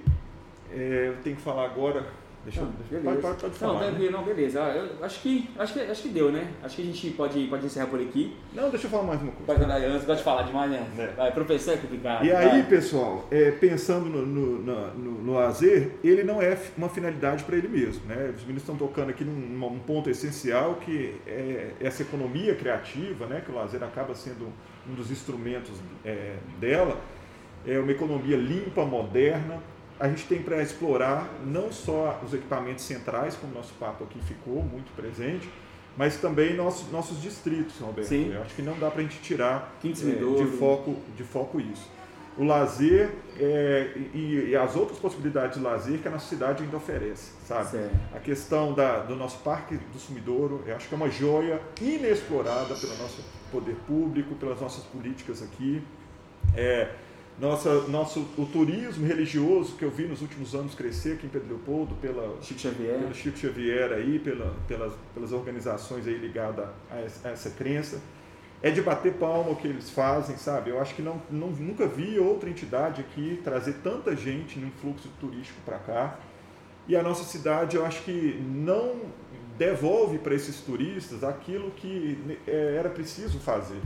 é, 0.72 1.06
eu 1.08 1.22
tenho 1.24 1.36
que 1.36 1.42
falar 1.42 1.66
agora 1.66 2.06
Deixa 2.44 2.62
não, 2.62 2.72
eu. 2.92 3.02
Pode, 3.02 3.22
pode, 3.22 3.42
pode 3.42 3.54
falar. 3.56 3.92
Não, 3.92 4.00
né? 4.00 4.10
não, 4.10 4.24
beleza. 4.24 4.64
Ah, 4.64 4.70
eu 4.70 5.04
acho 5.04 5.22
que, 5.22 5.50
acho, 5.58 5.74
que, 5.74 5.80
acho 5.82 6.02
que 6.02 6.10
deu, 6.10 6.32
né? 6.32 6.52
Acho 6.64 6.78
que 6.78 6.82
a 6.82 6.86
gente 6.86 7.10
pode, 7.12 7.48
pode 7.48 7.66
encerrar 7.66 7.88
por 7.88 8.00
aqui. 8.00 8.36
Não, 8.54 8.70
deixa 8.70 8.88
eu 8.88 8.92
falar 8.92 9.04
mais 9.04 9.22
uma 9.22 9.32
coisa. 9.34 9.46
Pode, 9.46 9.84
eu 9.84 9.92
gosto 9.92 10.16
de 10.16 10.24
falar 10.24 10.44
demais, 10.44 10.72
né? 10.72 10.88
É. 10.98 11.08
Vai, 11.08 11.32
professor 11.34 11.74
é 11.74 11.78
complicado. 11.78 12.26
E 12.26 12.32
aí, 12.32 12.64
pessoal, 12.64 13.28
é, 13.30 13.52
pensando 13.52 14.06
no, 14.06 14.26
no, 14.26 14.58
no, 14.64 15.12
no, 15.12 15.34
lazer, 15.34 15.92
ele 16.02 16.24
não 16.24 16.42
é 16.42 16.58
uma 16.78 16.88
finalidade 16.88 17.44
para 17.44 17.58
ele 17.58 17.68
mesmo, 17.68 18.06
né? 18.08 18.34
Os 18.34 18.42
meninos 18.42 18.64
estão 18.64 18.78
tocando 18.78 19.10
aqui 19.10 19.26
num, 19.26 19.34
num 19.34 19.80
ponto 19.80 20.10
essencial 20.10 20.76
que 20.76 21.16
é 21.28 21.74
essa 21.82 22.04
economia 22.04 22.56
criativa, 22.56 23.26
né? 23.28 23.42
Que 23.46 23.52
o 23.52 23.56
lazer 23.56 23.84
acaba 23.84 24.16
sendo 24.16 24.48
um 24.90 24.94
dos 24.94 25.12
instrumentos 25.12 25.74
é, 26.06 26.38
dela. 26.60 26.98
É 27.66 27.78
uma 27.80 27.91
economia 27.91 28.38
limpa, 28.38 28.86
moderna, 28.86 29.62
a 29.99 30.07
gente 30.07 30.26
tem 30.28 30.41
para 30.41 30.62
explorar 30.62 31.30
não 31.45 31.72
só 31.72 32.20
os 32.26 32.34
equipamentos 32.34 32.86
centrais, 32.86 33.36
como 33.36 33.53
nosso 33.53 33.74
papo 33.74 34.05
aqui 34.05 34.20
ficou 34.22 34.64
muito 34.64 34.95
presente, 34.95 35.49
mas 35.97 36.16
também 36.18 36.55
nossos, 36.55 36.89
nossos 36.89 37.22
distritos, 37.22 37.78
Roberto. 37.80 38.07
Sim. 38.07 38.32
Eu 38.34 38.41
acho 38.41 38.55
que 38.55 38.62
não 38.62 38.80
dá 38.80 38.89
para 38.89 39.01
a 39.01 39.03
gente 39.03 39.20
tirar 39.20 39.76
é, 39.84 39.88
de, 39.88 40.45
foco, 40.57 40.95
de 41.18 41.24
foco 41.24 41.60
isso. 41.60 41.91
O 42.38 42.45
lazer 42.45 43.10
é, 43.38 43.91
e, 44.14 44.51
e, 44.51 44.55
as 44.55 44.78
outras 44.78 44.97
possibilidades 44.97 45.57
de 45.57 45.64
lazer 45.64 45.99
que 45.99 46.07
a 46.07 46.12
nossa 46.12 46.30
cidade 46.30 46.64
ainda 46.64 46.78
oferece, 46.78 47.34
sabe? 47.45 47.72
Certo. 47.72 47.95
A 48.16 48.20
questão 48.20 48.74
da, 48.74 48.99
do 48.99 49.14
nosso 49.18 49.39
Parque 49.39 49.76
do 49.76 49.99
Sumidouro, 49.99 50.64
eu 50.66 50.74
acho 50.74 50.88
que 50.88 50.93
é 50.93 50.97
uma 50.97 51.10
joia 51.10 51.60
inexplorada 51.82 52.74
pelo 52.76 52.95
nosso 52.95 53.22
poder 53.51 53.76
público, 53.86 54.36
pelas 54.36 54.62
nossas 54.62 54.86
políticas 54.86 55.43
aqui. 55.43 55.84
É, 56.55 56.93
nossa, 57.40 57.88
nosso, 57.88 58.28
o 58.38 58.46
turismo 58.46 59.08
religioso 59.08 59.76
que 59.76 59.86
eu 59.86 59.90
vi 59.90 60.04
nos 60.04 60.22
últimos 60.22 60.54
anos 60.54 60.76
crescer 60.76 61.14
aqui 61.14 61.26
em 61.26 61.30
Pedro 61.30 61.48
Leopoldo, 61.48 61.96
pela, 61.96 62.38
Chico 62.42 62.60
Xavier, 62.60 63.00
pelo 63.00 63.14
Chico 63.14 63.38
Xavier 63.38 63.94
aí, 63.94 64.20
pela, 64.20 64.54
pelas, 64.68 64.94
pelas 65.14 65.32
organizações 65.32 66.06
aí 66.06 66.18
ligadas 66.18 66.68
a 66.92 67.30
essa, 67.30 67.50
crença, 67.52 68.02
é 68.62 68.70
de 68.70 68.82
bater 68.82 69.14
palma 69.14 69.52
o 69.52 69.56
que 69.56 69.68
eles 69.70 69.90
fazem, 69.90 70.36
sabe? 70.36 70.70
Eu 70.70 70.82
acho 70.82 70.94
que 70.94 71.02
não, 71.02 71.22
não, 71.32 71.48
nunca 71.48 71.88
vi 71.88 72.20
outra 72.20 72.50
entidade 72.50 73.00
aqui 73.00 73.40
trazer 73.42 73.76
tanta 73.82 74.16
gente 74.18 74.60
num 74.60 74.72
fluxo 74.72 75.10
turístico 75.20 75.62
para 75.66 75.80
cá. 75.80 76.20
E 76.90 76.96
a 76.96 77.02
nossa 77.02 77.24
cidade, 77.24 77.78
eu 77.78 77.86
acho 77.86 78.04
que 78.04 78.38
não 78.44 78.98
devolve 79.58 80.18
para 80.18 80.36
esses 80.36 80.60
turistas 80.60 81.24
aquilo 81.24 81.72
que 81.72 82.38
é, 82.46 82.76
era 82.76 82.90
preciso 82.90 83.40
fazer. 83.40 83.80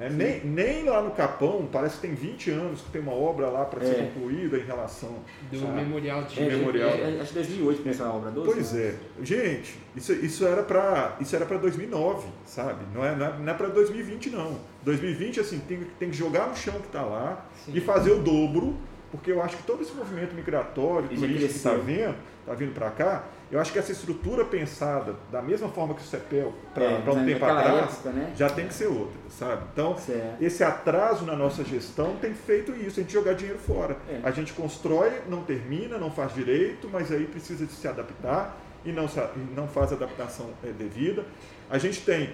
É, 0.00 0.08
nem, 0.08 0.44
nem 0.44 0.84
lá 0.84 1.02
no 1.02 1.10
Capão, 1.10 1.68
parece 1.70 1.96
que 1.96 2.02
tem 2.02 2.14
20 2.14 2.50
anos 2.50 2.80
que 2.82 2.90
tem 2.90 3.00
uma 3.00 3.12
obra 3.12 3.48
lá 3.48 3.64
para 3.64 3.84
é. 3.84 3.86
ser 3.86 3.94
concluída 4.04 4.56
em 4.56 4.64
relação 4.64 5.16
do 5.50 5.66
a, 5.66 5.70
memorial 5.72 6.22
de 6.22 6.40
é, 6.40 6.46
memorial. 6.46 6.90
É, 6.90 7.20
acho 7.20 7.28
que 7.28 7.34
2008 7.34 7.82
que 7.82 7.88
essa 7.88 8.08
obra, 8.08 8.30
12, 8.30 8.52
Pois 8.52 8.72
né? 8.72 8.80
é. 8.80 9.24
Gente, 9.24 9.76
isso, 9.96 10.12
isso 10.12 10.46
era 10.46 10.62
para 10.62 11.16
isso 11.20 11.34
era 11.34 11.44
para 11.44 11.56
2009, 11.56 12.28
sabe? 12.46 12.84
Não 12.94 13.04
é, 13.04 13.16
não 13.16 13.48
é, 13.48 13.50
é 13.50 13.54
para 13.54 13.68
2020 13.68 14.30
não. 14.30 14.56
2020 14.84 15.40
assim, 15.40 15.58
tem, 15.60 15.80
tem 15.98 16.10
que 16.10 16.16
jogar 16.16 16.48
no 16.48 16.56
chão 16.56 16.74
que 16.74 16.86
está 16.86 17.02
lá 17.02 17.44
Sim. 17.64 17.72
e 17.74 17.80
fazer 17.80 18.12
o 18.12 18.20
dobro, 18.20 18.76
porque 19.10 19.32
eu 19.32 19.42
acho 19.42 19.56
que 19.56 19.64
todo 19.64 19.82
esse 19.82 19.92
movimento 19.92 20.32
migratório, 20.34 21.08
turístico 21.08 21.38
que 21.38 21.44
está 21.44 21.74
vindo, 21.74 22.14
tá 22.46 22.54
vindo 22.54 22.72
para 22.72 22.90
cá, 22.90 23.24
eu 23.50 23.60
acho 23.60 23.72
que 23.72 23.78
essa 23.78 23.92
estrutura 23.92 24.44
pensada 24.44 25.16
da 25.32 25.40
mesma 25.40 25.68
forma 25.68 25.94
que 25.94 26.02
o 26.02 26.04
CEPEL 26.04 26.52
para 26.74 26.84
é, 26.84 26.98
um 26.98 27.24
tempo 27.24 27.44
atrás 27.44 27.92
época, 27.94 28.10
né? 28.10 28.32
já 28.36 28.50
tem 28.50 28.68
que 28.68 28.74
ser 28.74 28.86
outra, 28.86 29.18
sabe? 29.30 29.62
Então, 29.72 29.96
certo. 29.96 30.42
esse 30.42 30.62
atraso 30.62 31.24
na 31.24 31.34
nossa 31.34 31.64
gestão 31.64 32.16
tem 32.16 32.34
feito 32.34 32.72
isso, 32.72 33.00
a 33.00 33.02
gente 33.02 33.12
jogar 33.12 33.34
dinheiro 33.34 33.58
fora. 33.58 33.96
É. 34.08 34.20
A 34.22 34.30
gente 34.30 34.52
constrói, 34.52 35.12
não 35.28 35.42
termina, 35.42 35.96
não 35.96 36.10
faz 36.10 36.34
direito, 36.34 36.88
mas 36.92 37.10
aí 37.10 37.26
precisa 37.26 37.64
de 37.64 37.72
se 37.72 37.88
adaptar 37.88 38.56
e 38.84 38.92
não, 38.92 39.08
não 39.56 39.66
faz 39.66 39.92
adaptação 39.92 40.50
é, 40.62 40.70
devida. 40.70 41.24
A 41.70 41.78
gente 41.78 42.02
tem 42.02 42.30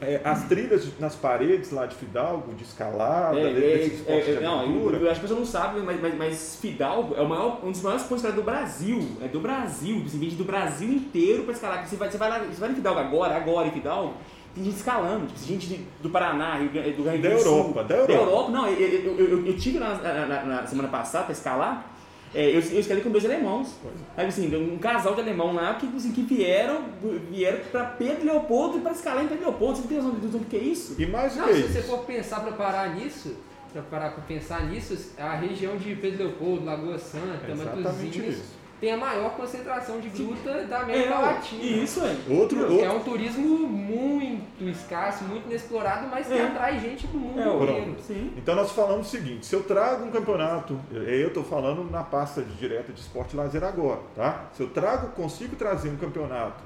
é, 0.00 0.20
as 0.24 0.44
trilhas 0.44 0.86
nas 1.00 1.16
paredes 1.16 1.72
lá 1.72 1.84
de 1.84 1.96
Fidalgo, 1.96 2.54
de 2.54 2.62
escalada, 2.62 3.38
é, 3.38 3.52
desses 3.52 4.06
é, 4.06 4.18
é, 4.18 4.34
de 4.36 4.44
não, 4.44 4.64
eu, 4.64 5.10
as 5.10 5.18
pessoas 5.18 5.40
não 5.40 5.46
sabem, 5.46 5.82
mas, 5.82 6.00
mas, 6.00 6.14
mas, 6.16 6.58
Fidalgo 6.60 7.16
é 7.16 7.26
maior, 7.26 7.60
um 7.64 7.72
dos 7.72 7.82
maiores 7.82 8.04
pontos 8.04 8.22
do 8.32 8.42
Brasil. 8.42 9.04
É 9.20 9.26
do 9.26 9.40
Brasil, 9.40 10.00
você 10.00 10.16
vende 10.16 10.36
do 10.36 10.44
Brasil 10.44 10.88
inteiro 10.88 11.42
para 11.42 11.52
escalar. 11.52 11.84
Você 11.84 11.96
vai, 11.96 12.10
você 12.10 12.16
vai 12.16 12.30
lá, 12.30 12.38
você 12.38 12.60
vai 12.60 12.70
em 12.70 12.74
Fidalgo 12.76 13.00
agora, 13.00 13.36
agora 13.36 13.66
em 13.66 13.72
Fidalgo, 13.72 14.14
tem 14.54 14.64
gente 14.64 14.76
escalando, 14.76 15.26
tipo, 15.26 15.40
gente 15.40 15.86
do 16.00 16.10
Paraná, 16.10 16.58
do 16.58 16.62
Rio 16.62 16.70
Grande 16.70 16.92
do 16.92 17.02
Sul. 17.02 17.14
Da 17.20 17.28
Europa, 17.28 17.84
da 17.84 17.94
Europa. 17.96 18.12
Da 18.12 18.18
Europa, 18.18 18.50
não, 18.52 18.68
eu, 18.68 18.78
eu, 18.78 19.18
eu, 19.18 19.46
eu 19.46 19.56
tive 19.56 19.80
na, 19.80 19.94
na, 19.94 20.44
na 20.44 20.66
semana 20.66 20.88
passada 20.88 21.24
para 21.24 21.32
escalar. 21.32 21.97
É, 22.34 22.50
eu, 22.50 22.60
eu 22.60 22.80
escalei 22.80 23.02
com 23.02 23.10
dois 23.10 23.24
alemãos. 23.24 23.74
Sabe 24.14 24.28
assim, 24.28 24.54
um 24.54 24.78
casal 24.78 25.14
de 25.14 25.20
alemão 25.22 25.54
lá 25.54 25.74
que, 25.74 25.86
assim, 25.96 26.12
que 26.12 26.22
vieram, 26.22 26.84
vieram 27.30 27.60
para 27.70 27.84
Pedro 27.84 28.24
Leopoldo 28.24 28.80
para 28.80 28.92
escalar 28.92 29.24
em 29.24 29.28
Pedro 29.28 29.44
Leopoldo. 29.44 29.78
Você 29.78 29.88
tem 29.88 29.96
noção 29.98 30.12
do 30.12 30.46
que 30.46 30.56
é 30.56 30.60
isso? 30.60 31.00
E 31.00 31.06
mais 31.06 31.36
Não, 31.36 31.48
se 31.48 31.62
você 31.62 31.82
for 31.82 32.04
pensar 32.04 32.40
para 32.40 32.52
parar 32.52 32.94
nisso, 32.94 33.36
para 33.72 33.82
parar 33.82 34.10
para 34.10 34.24
pensar 34.24 34.66
nisso, 34.66 34.96
a 35.18 35.36
região 35.36 35.76
de 35.76 35.94
Pedro 35.94 36.24
Leopoldo, 36.24 36.64
Lagoa 36.64 36.98
Santa, 36.98 37.46
é 37.46 37.54
Matozinhos, 37.54 38.36
tem 38.80 38.92
a 38.92 38.96
maior 38.96 39.30
concentração 39.36 40.00
de 40.00 40.08
gruta 40.08 40.64
da 40.64 40.80
América 40.80 41.14
é, 41.14 41.18
Latina. 41.18 41.62
Isso, 41.62 42.00
é. 42.00 42.16
Outro, 42.28 42.60
outro. 42.60 42.84
É 42.84 42.90
um 42.90 43.00
turismo 43.00 43.68
muito 43.68 44.64
escasso, 44.64 45.24
muito 45.24 45.46
inexplorado, 45.46 46.06
mas 46.08 46.26
que 46.26 46.34
é. 46.34 46.46
atrai 46.46 46.78
gente 46.78 47.06
do 47.06 47.18
mundo 47.18 47.40
é, 47.40 47.78
inteiro. 47.78 47.96
Sim. 48.00 48.32
Então 48.36 48.54
nós 48.54 48.70
falamos 48.72 49.08
o 49.08 49.10
seguinte, 49.10 49.46
se 49.46 49.54
eu 49.54 49.62
trago 49.62 50.04
um 50.04 50.10
campeonato, 50.10 50.78
eu 50.92 51.28
estou 51.28 51.44
falando 51.44 51.90
na 51.90 52.02
pasta 52.02 52.42
de 52.42 52.54
direta 52.54 52.92
de 52.92 53.00
esporte 53.00 53.34
e 53.34 53.36
lazer 53.36 53.64
agora, 53.64 54.00
tá? 54.14 54.46
Se 54.52 54.62
eu 54.62 54.68
trago, 54.70 55.08
consigo 55.08 55.56
trazer 55.56 55.88
um 55.88 55.96
campeonato 55.96 56.62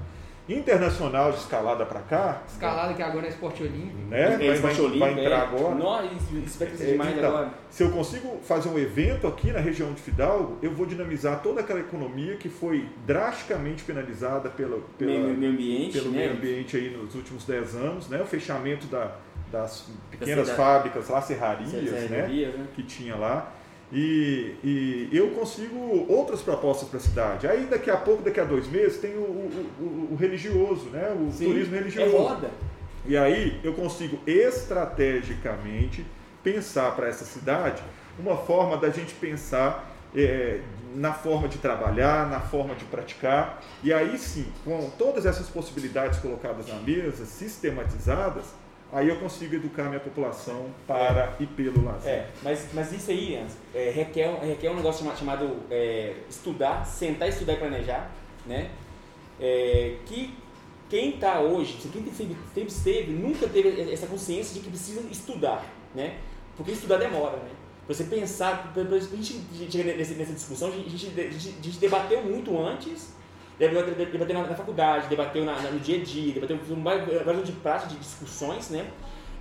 internacional 0.47 1.31
de 1.31 1.37
escalada 1.37 1.85
para 1.85 2.01
cá. 2.01 2.41
Escalada 2.47 2.93
que 2.93 3.01
agora 3.01 3.25
é 3.25 3.29
esporte 3.29 3.63
olímpico. 3.63 3.97
Né? 4.09 4.37
Vai, 4.37 4.47
é 4.47 4.53
esporte 4.53 4.81
olímpico, 4.81 4.99
vai 4.99 5.11
entrar 5.11 5.37
é. 5.37 5.41
agora. 5.41 5.75
Expectativa 6.45 6.83
é, 6.83 6.91
demais 6.91 7.17
então, 7.17 7.29
agora. 7.29 7.53
Se 7.69 7.83
eu 7.83 7.91
consigo 7.91 8.39
fazer 8.43 8.69
um 8.69 8.77
evento 8.77 9.27
aqui 9.27 9.51
na 9.51 9.59
região 9.59 9.93
de 9.93 10.01
Fidalgo, 10.01 10.57
eu 10.61 10.71
vou 10.71 10.85
dinamizar 10.85 11.41
toda 11.41 11.61
aquela 11.61 11.79
economia 11.79 12.35
que 12.35 12.49
foi 12.49 12.89
drasticamente 13.05 13.83
penalizada 13.83 14.49
pela, 14.49 14.79
pela 14.97 15.11
meio, 15.11 15.37
meio 15.37 15.51
ambiente, 15.53 15.93
pelo 15.93 16.11
né? 16.11 16.19
meio 16.19 16.33
ambiente 16.33 16.75
aí 16.75 16.89
nos 16.89 17.15
últimos 17.15 17.45
10 17.45 17.75
anos, 17.75 18.09
né? 18.09 18.21
O 18.21 18.25
fechamento 18.25 18.87
da, 18.87 19.15
das 19.51 19.89
pequenas 20.11 20.49
da 20.49 20.55
fábricas 20.55 21.07
lá, 21.07 21.21
serrarias, 21.21 21.71
né? 21.71 22.27
né? 22.27 22.67
Que 22.75 22.83
tinha 22.83 23.15
lá. 23.15 23.51
E, 23.93 24.55
e, 24.63 25.09
eu 25.11 25.29
consigo 25.29 25.77
outras 26.09 26.41
propostas 26.41 26.89
para 26.89 26.97
a 26.97 27.01
cidade. 27.01 27.47
Aí 27.47 27.67
daqui 27.67 27.91
a 27.91 27.97
pouco, 27.97 28.23
daqui 28.23 28.39
a 28.39 28.43
dois 28.43 28.67
meses, 28.67 28.99
tem 28.99 29.13
o, 29.13 29.19
o, 29.19 29.69
o, 29.79 30.07
o 30.13 30.15
religioso, 30.15 30.85
né? 30.89 31.15
o 31.15 31.31
Sim, 31.31 31.45
turismo 31.45 31.75
religioso. 31.75 32.15
É 32.15 32.17
roda. 32.17 32.51
E 33.05 33.15
aí 33.15 33.59
eu 33.63 33.73
consigo 33.73 34.17
estrategicamente 34.25 36.03
pensar 36.43 36.95
para 36.95 37.07
essa 37.07 37.23
cidade 37.23 37.83
uma 38.17 38.35
forma 38.35 38.77
da 38.77 38.89
gente 38.89 39.13
pensar 39.13 39.91
é, 40.15 40.61
na 40.95 41.13
forma 41.13 41.47
de 41.47 41.57
trabalhar, 41.57 42.29
na 42.29 42.39
forma 42.39 42.73
de 42.73 42.85
praticar. 42.85 43.61
E 43.83 43.93
aí 43.93 44.17
sim, 44.17 44.45
com 44.63 44.89
todas 44.97 45.25
essas 45.25 45.49
possibilidades 45.49 46.19
colocadas 46.19 46.67
na 46.67 46.75
mesa, 46.75 47.25
sistematizadas, 47.25 48.45
aí 48.93 49.09
eu 49.09 49.17
consigo 49.17 49.55
educar 49.55 49.85
minha 49.85 49.99
população 49.99 50.67
para 50.87 51.35
e 51.39 51.45
pelo 51.45 51.83
lazer. 51.83 52.11
É, 52.11 52.29
mas, 52.41 52.67
mas 52.73 52.91
isso 52.93 53.11
aí 53.11 53.43
é, 53.73 53.89
requer, 53.89 54.39
requer 54.41 54.69
um 54.69 54.75
negócio 54.75 55.03
chamado, 55.03 55.17
chamado 55.17 55.57
é, 55.69 56.13
estudar, 56.29 56.85
sentar, 56.85 57.27
estudar 57.27 57.53
e 57.53 57.57
planejar, 57.57 58.11
né? 58.45 58.69
É, 59.39 59.97
que 60.05 60.33
quem 60.89 61.15
está 61.15 61.39
hoje, 61.39 61.77
quem 61.91 62.05
sempre, 62.13 62.37
sempre 62.53 62.69
esteve, 62.69 63.11
nunca 63.11 63.47
teve 63.47 63.91
essa 63.91 64.05
consciência 64.05 64.53
de 64.53 64.59
que 64.59 64.69
precisa 64.69 65.01
estudar, 65.11 65.65
né? 65.95 66.17
Porque 66.55 66.71
estudar 66.71 66.97
demora, 66.97 67.37
né? 67.37 67.49
Pra 67.85 67.95
você 67.95 68.05
pensar, 68.05 68.71
a 68.75 69.15
gente 69.15 69.71
chegar 69.71 69.97
nessa, 69.97 70.13
nessa 70.13 70.33
discussão, 70.33 70.69
a 70.69 70.71
gente, 70.71 70.95
a, 70.95 70.97
gente, 70.97 71.49
a 71.59 71.63
gente 71.63 71.79
debateu 71.79 72.23
muito 72.23 72.57
antes, 72.57 73.13
debateu 73.57 74.35
na, 74.35 74.47
na 74.47 74.55
faculdade, 74.55 75.07
debateu 75.07 75.45
na, 75.45 75.59
no 75.61 75.79
dia 75.79 75.97
a 75.99 76.03
dia, 76.03 76.33
debateu 76.33 76.57
vários 77.23 77.43
de 77.45 77.51
prática, 77.53 77.89
de 77.89 77.99
discussões, 77.99 78.69
né? 78.69 78.87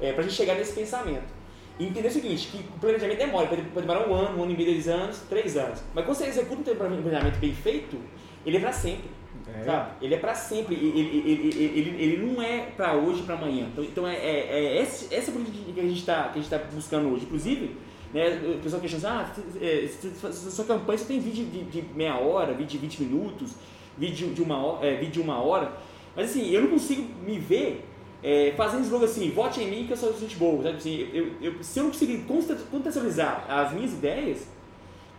É, 0.00 0.12
para 0.12 0.20
a 0.20 0.22
gente 0.24 0.36
chegar 0.36 0.54
nesse 0.54 0.72
pensamento. 0.72 1.42
E 1.78 1.86
entender 1.86 2.08
o 2.08 2.10
seguinte, 2.10 2.48
que 2.48 2.58
o 2.58 2.78
planejamento 2.78 3.18
demora, 3.18 3.46
pode, 3.46 3.62
pode 3.62 3.86
demorar 3.86 4.08
um 4.08 4.14
ano, 4.14 4.38
um 4.38 4.42
ano 4.42 4.52
e 4.52 4.56
meio, 4.56 4.70
dois 4.72 4.88
anos, 4.88 5.20
três 5.28 5.56
anos. 5.56 5.82
Mas 5.94 6.04
quando 6.04 6.16
você 6.16 6.26
executa 6.26 6.72
um 6.72 6.76
planejamento 6.76 7.38
bem 7.38 7.54
feito, 7.54 7.98
ele 8.44 8.58
é 8.58 8.60
para 8.60 8.72
sempre. 8.72 9.10
É. 9.48 9.64
Sabe? 9.64 9.90
Ele 10.00 10.14
é 10.14 10.18
para 10.18 10.34
sempre. 10.34 10.74
Ele, 10.74 10.98
ele, 10.98 11.48
ele, 11.58 12.02
ele, 12.02 12.26
não 12.26 12.42
é 12.42 12.66
para 12.76 12.94
hoje 12.94 13.20
e 13.20 13.22
para 13.24 13.34
amanhã. 13.34 13.68
Então, 13.72 13.84
então 13.84 14.06
é, 14.06 14.14
é, 14.14 14.76
é 14.76 14.78
essa, 14.80 15.32
política 15.32 15.72
que 15.72 15.80
a 15.80 15.84
gente 15.84 15.98
está 15.98 16.32
tá 16.50 16.58
buscando 16.72 17.08
hoje. 17.08 17.24
Inclusive, 17.24 17.76
né, 18.12 18.28
o 18.54 18.58
pessoal 18.62 18.80
questiona 18.80 19.22
assim, 19.22 20.26
ah, 20.26 20.32
sua 20.32 20.64
campanha 20.66 20.98
você 20.98 21.06
tem 21.06 21.20
vídeo 21.20 21.46
de, 21.46 21.64
de, 21.64 21.82
meia 21.94 22.16
hora, 22.18 22.52
vídeo 22.52 22.78
de 22.78 22.78
20 22.78 23.02
minutos, 23.04 23.54
vídeo 23.96 24.32
de 24.32 24.42
uma 24.42 24.56
hora, 24.64 24.86
é, 24.86 24.96
vídeo 24.96 25.12
de 25.12 25.20
uma 25.20 25.40
hora. 25.40 25.72
Mas 26.14 26.30
assim, 26.30 26.50
eu 26.50 26.62
não 26.62 26.70
consigo 26.70 27.08
me 27.24 27.38
ver 27.38 27.84
é, 28.22 28.52
fazendo 28.56 28.84
slogan 28.84 29.06
assim, 29.06 29.30
vote 29.30 29.60
em 29.60 29.70
mim 29.70 29.86
que 29.86 29.92
eu 29.92 29.96
sou 29.96 30.16
gente 30.18 30.36
boa. 30.36 30.62
Sabe? 30.62 30.76
Assim, 30.76 31.08
eu, 31.12 31.32
eu, 31.40 31.62
se 31.62 31.78
eu 31.78 31.84
não 31.84 31.90
conseguir 31.90 32.24
contextualizar 32.70 33.46
as 33.48 33.72
minhas 33.72 33.92
ideias, 33.92 34.46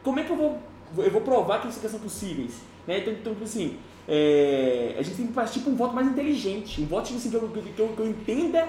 como 0.03 0.19
é 0.19 0.23
que 0.23 0.31
eu 0.31 0.37
vou, 0.37 0.57
eu 0.97 1.11
vou 1.11 1.21
provar 1.21 1.61
que 1.61 1.67
essas 1.67 1.91
são 1.91 1.99
possíveis? 1.99 2.61
Né? 2.87 2.99
Então, 2.99 3.13
então, 3.13 3.33
tipo 3.33 3.45
assim, 3.45 3.77
é, 4.07 4.95
a 4.97 5.01
gente 5.01 5.17
tem 5.17 5.27
que 5.27 5.33
partir 5.33 5.59
para 5.61 5.71
um 5.71 5.75
voto 5.75 5.95
mais 5.95 6.07
inteligente, 6.07 6.81
um 6.81 6.85
voto 6.85 7.13
assim, 7.13 7.29
que, 7.29 7.35
eu, 7.35 7.49
que, 7.49 7.79
eu, 7.79 7.87
que 7.89 7.99
eu 7.99 8.07
entenda 8.07 8.67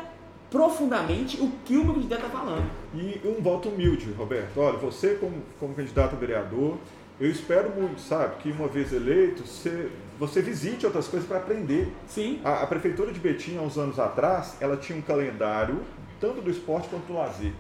profundamente 0.50 1.40
o 1.40 1.50
que 1.64 1.76
o 1.76 1.84
meu 1.84 1.94
candidato 1.94 2.26
está 2.26 2.38
falando. 2.38 2.70
E 2.94 3.20
um 3.26 3.42
voto 3.42 3.68
humilde, 3.68 4.12
Roberto. 4.12 4.56
Olha, 4.56 4.78
você 4.78 5.14
como, 5.14 5.42
como 5.58 5.74
candidato 5.74 6.14
a 6.14 6.18
vereador, 6.18 6.78
eu 7.20 7.30
espero 7.30 7.70
muito, 7.70 8.00
sabe, 8.00 8.36
que 8.36 8.50
uma 8.50 8.66
vez 8.66 8.92
eleito, 8.92 9.46
você, 9.46 9.90
você 10.18 10.42
visite 10.42 10.84
outras 10.84 11.06
coisas 11.06 11.28
para 11.28 11.38
aprender. 11.38 11.92
Sim. 12.08 12.40
A, 12.44 12.62
a, 12.62 12.66
Prefeitura 12.66 13.12
de 13.12 13.20
Betim, 13.20 13.56
há 13.56 13.62
uns 13.62 13.78
anos 13.78 13.98
atrás, 13.98 14.56
ela 14.60 14.76
tinha 14.76 14.98
um 14.98 15.02
calendário, 15.02 15.80
tanto 16.20 16.40
do 16.40 16.50
esporte 16.50 16.88
quanto 16.88 17.06
do 17.06 17.14
lazer, 17.14 17.52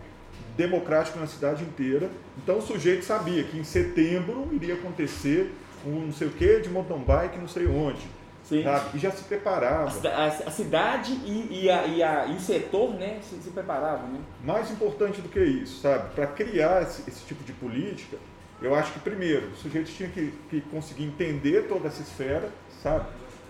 democrático 0.56 1.18
na 1.18 1.26
cidade 1.26 1.62
inteira. 1.62 2.10
Então 2.36 2.58
o 2.58 2.62
sujeito 2.62 3.04
sabia 3.04 3.44
que 3.44 3.56
em 3.56 3.64
setembro 3.64 4.48
iria 4.52 4.74
acontecer 4.74 5.52
um 5.86 6.06
não 6.06 6.12
sei 6.12 6.28
o 6.28 6.30
que 6.30 6.60
de 6.60 6.68
mountain 6.68 6.98
bike, 6.98 7.38
não 7.38 7.48
sei 7.48 7.66
onde. 7.66 8.06
Sim. 8.42 8.62
E 8.92 8.98
já 8.98 9.10
se 9.10 9.24
preparava. 9.24 9.90
A, 10.08 10.24
a, 10.24 10.26
a 10.26 10.50
cidade 10.50 11.12
e, 11.24 11.62
e, 11.62 11.70
a, 11.70 11.86
e, 11.86 12.02
a, 12.02 12.26
e 12.26 12.36
o 12.36 12.40
setor 12.40 12.94
né, 12.94 13.18
se, 13.22 13.36
se 13.36 13.50
preparavam. 13.50 14.08
Né? 14.08 14.20
Mais 14.44 14.70
importante 14.70 15.22
do 15.22 15.28
que 15.30 15.40
isso, 15.42 15.80
sabe? 15.80 16.14
Para 16.14 16.26
criar 16.26 16.82
esse, 16.82 17.08
esse 17.08 17.24
tipo 17.24 17.42
de 17.42 17.54
política, 17.54 18.18
eu 18.64 18.74
acho 18.74 18.92
que 18.92 19.00
primeiro 19.00 19.48
o 19.48 19.56
sujeito 19.56 19.90
tinha 19.90 20.08
que, 20.08 20.32
que 20.50 20.60
conseguir 20.62 21.04
entender 21.04 21.68
toda 21.68 21.88
essa 21.88 22.02
esfera, 22.02 22.50
sabe? 22.82 23.06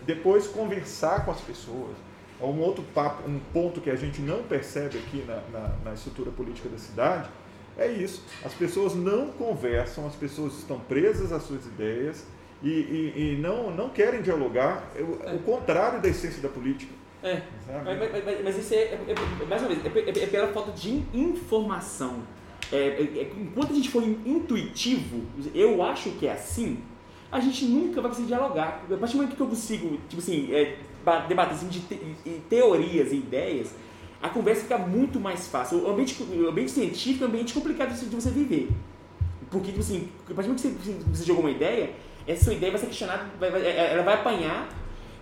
Depois 0.06 0.46
conversar 0.46 1.24
com 1.24 1.30
as 1.30 1.40
pessoas. 1.40 1.96
Um 2.40 2.60
outro 2.60 2.84
papo, 2.94 3.28
um 3.28 3.38
ponto 3.52 3.80
que 3.80 3.88
a 3.88 3.96
gente 3.96 4.20
não 4.20 4.42
percebe 4.42 4.98
aqui 4.98 5.24
na, 5.26 5.40
na, 5.50 5.68
na 5.84 5.94
estrutura 5.94 6.30
política 6.30 6.68
da 6.68 6.76
cidade 6.76 7.30
é 7.76 7.88
isso. 7.88 8.22
As 8.44 8.52
pessoas 8.52 8.94
não 8.94 9.28
conversam, 9.28 10.06
as 10.06 10.14
pessoas 10.14 10.58
estão 10.58 10.78
presas 10.78 11.32
às 11.32 11.42
suas 11.42 11.64
ideias 11.66 12.24
e, 12.62 12.68
e, 12.68 13.34
e 13.34 13.38
não, 13.40 13.70
não 13.70 13.88
querem 13.88 14.22
dialogar. 14.22 14.90
É, 14.94 15.00
é 15.00 15.34
o 15.34 15.38
contrário 15.40 16.00
da 16.00 16.08
essência 16.08 16.42
da 16.42 16.48
política. 16.48 16.92
É. 17.22 17.40
Mas, 17.84 17.98
mas, 17.98 18.44
mas, 18.44 18.58
isso 18.58 18.74
é, 18.74 18.76
é, 18.76 18.98
é, 19.08 19.46
mais 19.46 19.62
uma 19.62 19.68
vez, 19.74 19.84
é, 19.84 20.22
é, 20.22 20.26
pela 20.26 20.48
falta 20.48 20.72
de 20.72 21.02
informação. 21.14 22.22
É, 22.74 22.88
é, 22.88 23.20
é, 23.20 23.32
enquanto 23.40 23.70
a 23.70 23.74
gente 23.74 23.88
for 23.88 24.02
intuitivo, 24.02 25.22
eu 25.54 25.80
acho 25.80 26.10
que 26.10 26.26
é 26.26 26.32
assim, 26.32 26.78
a 27.30 27.38
gente 27.38 27.64
nunca 27.66 28.00
vai 28.00 28.10
conseguir 28.10 28.26
dialogar. 28.26 28.84
A 28.90 28.96
partir 28.96 29.12
do 29.12 29.18
momento 29.18 29.36
que 29.36 29.40
eu 29.40 29.46
consigo, 29.46 29.96
tipo 30.08 30.20
assim, 30.20 30.52
é, 30.52 30.76
debater 31.28 31.54
assim, 31.54 31.68
de 31.68 31.80
te, 31.80 31.96
teorias 32.48 33.12
e 33.12 33.16
ideias, 33.16 33.72
a 34.20 34.28
conversa 34.28 34.62
fica 34.62 34.76
muito 34.76 35.20
mais 35.20 35.46
fácil. 35.46 35.84
O 35.84 35.90
ambiente, 35.90 36.20
o 36.20 36.48
ambiente 36.48 36.72
científico 36.72 37.22
é 37.22 37.26
um 37.28 37.30
ambiente 37.30 37.54
complicado 37.54 37.94
de 37.94 38.16
você 38.16 38.30
viver. 38.30 38.68
Porque, 39.50 39.68
tipo 39.68 39.80
assim, 39.80 40.08
a 40.28 40.34
partir 40.34 40.50
do 40.50 40.54
momento 40.54 40.62
que 40.62 40.84
você, 40.84 40.98
você 41.12 41.24
jogou 41.24 41.44
uma 41.44 41.50
ideia, 41.52 41.90
essa 42.26 42.44
sua 42.44 42.54
ideia 42.54 42.72
vai 42.72 42.80
ser 42.80 42.86
questionada, 42.86 43.24
vai, 43.38 43.50
vai, 43.52 43.64
ela 43.64 44.02
vai 44.02 44.14
apanhar, 44.14 44.68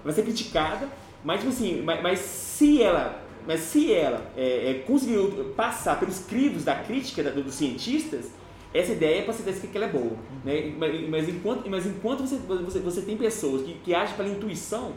vai 0.03 0.15
ser 0.15 0.23
criticada, 0.23 0.89
mas, 1.23 1.41
tipo 1.41 1.53
assim, 1.53 1.83
mas, 1.83 2.03
mas 2.03 2.19
se 2.21 2.83
ela 2.83 3.22
mas 3.47 3.61
se 3.61 3.93
ela 3.93 4.31
é, 4.37 4.71
é, 4.71 4.75
conseguiu 4.87 5.53
passar 5.57 5.99
pelos 5.99 6.21
crivos 6.21 6.65
da 6.65 6.77
crítica 6.77 7.23
da, 7.23 7.31
dos 7.31 7.55
cientistas, 7.55 8.31
essa 8.73 8.93
ideia 8.93 9.21
é 9.21 9.23
para 9.23 9.33
você 9.33 9.43
dizer 9.43 9.67
que 9.67 9.77
ela 9.77 9.87
é 9.87 9.91
boa. 9.91 10.17
Né? 10.45 10.75
Mas, 10.79 11.09
mas, 11.09 11.29
enquanto, 11.29 11.69
mas 11.69 11.87
enquanto 11.87 12.21
você, 12.21 12.37
você, 12.37 12.79
você 12.79 13.03
tem 13.03 13.17
pessoas 13.17 13.63
que, 13.63 13.75
que 13.75 13.95
agem 13.95 14.17
pela 14.17 14.29
intuição, 14.29 14.93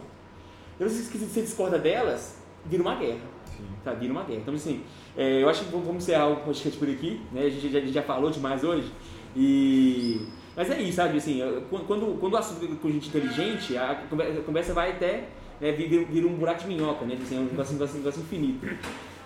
depois 0.78 1.10
que 1.10 1.18
você 1.18 1.42
discorda 1.42 1.78
delas, 1.78 2.38
vira 2.66 2.82
uma 2.82 2.96
guerra. 2.96 3.36
Tá, 3.84 3.94
vira 3.94 4.12
uma 4.12 4.24
guerra. 4.24 4.42
Então, 4.42 4.54
assim, 4.54 4.84
é, 5.18 5.42
eu 5.42 5.50
acho 5.50 5.66
que 5.66 5.72
vamos 5.72 5.96
encerrar 5.96 6.28
o 6.28 6.38
podcast 6.38 6.78
por 6.78 6.90
aqui. 6.90 7.22
Né? 7.32 7.44
A, 7.44 7.50
gente 7.50 7.70
já, 7.70 7.80
a 7.80 7.82
gente 7.82 7.94
já 7.94 8.04
falou 8.04 8.30
demais 8.30 8.64
hoje. 8.64 8.92
E... 9.36 10.26
Mas 10.56 10.70
é 10.70 10.82
isso, 10.82 10.96
sabe? 10.96 11.18
Assim, 11.18 11.42
quando, 11.70 12.18
quando 12.18 12.34
o 12.34 12.38
assunto 12.38 12.64
é 12.64 12.76
com 12.76 12.90
gente 12.90 13.10
inteligente, 13.10 13.76
a 13.78 14.04
conversa 14.46 14.74
vai 14.74 14.92
até 14.92 15.28
né, 15.60 15.72
vira, 15.72 16.06
vira, 16.06 16.28
um 16.28 16.36
buraco 16.36 16.62
de 16.62 16.68
minhoca, 16.68 17.06
né? 17.06 17.18
Assim, 17.22 17.40
um 17.40 17.46
negócio, 17.46 17.76
um 17.76 17.98
negócio 17.98 18.22
infinito. 18.22 18.68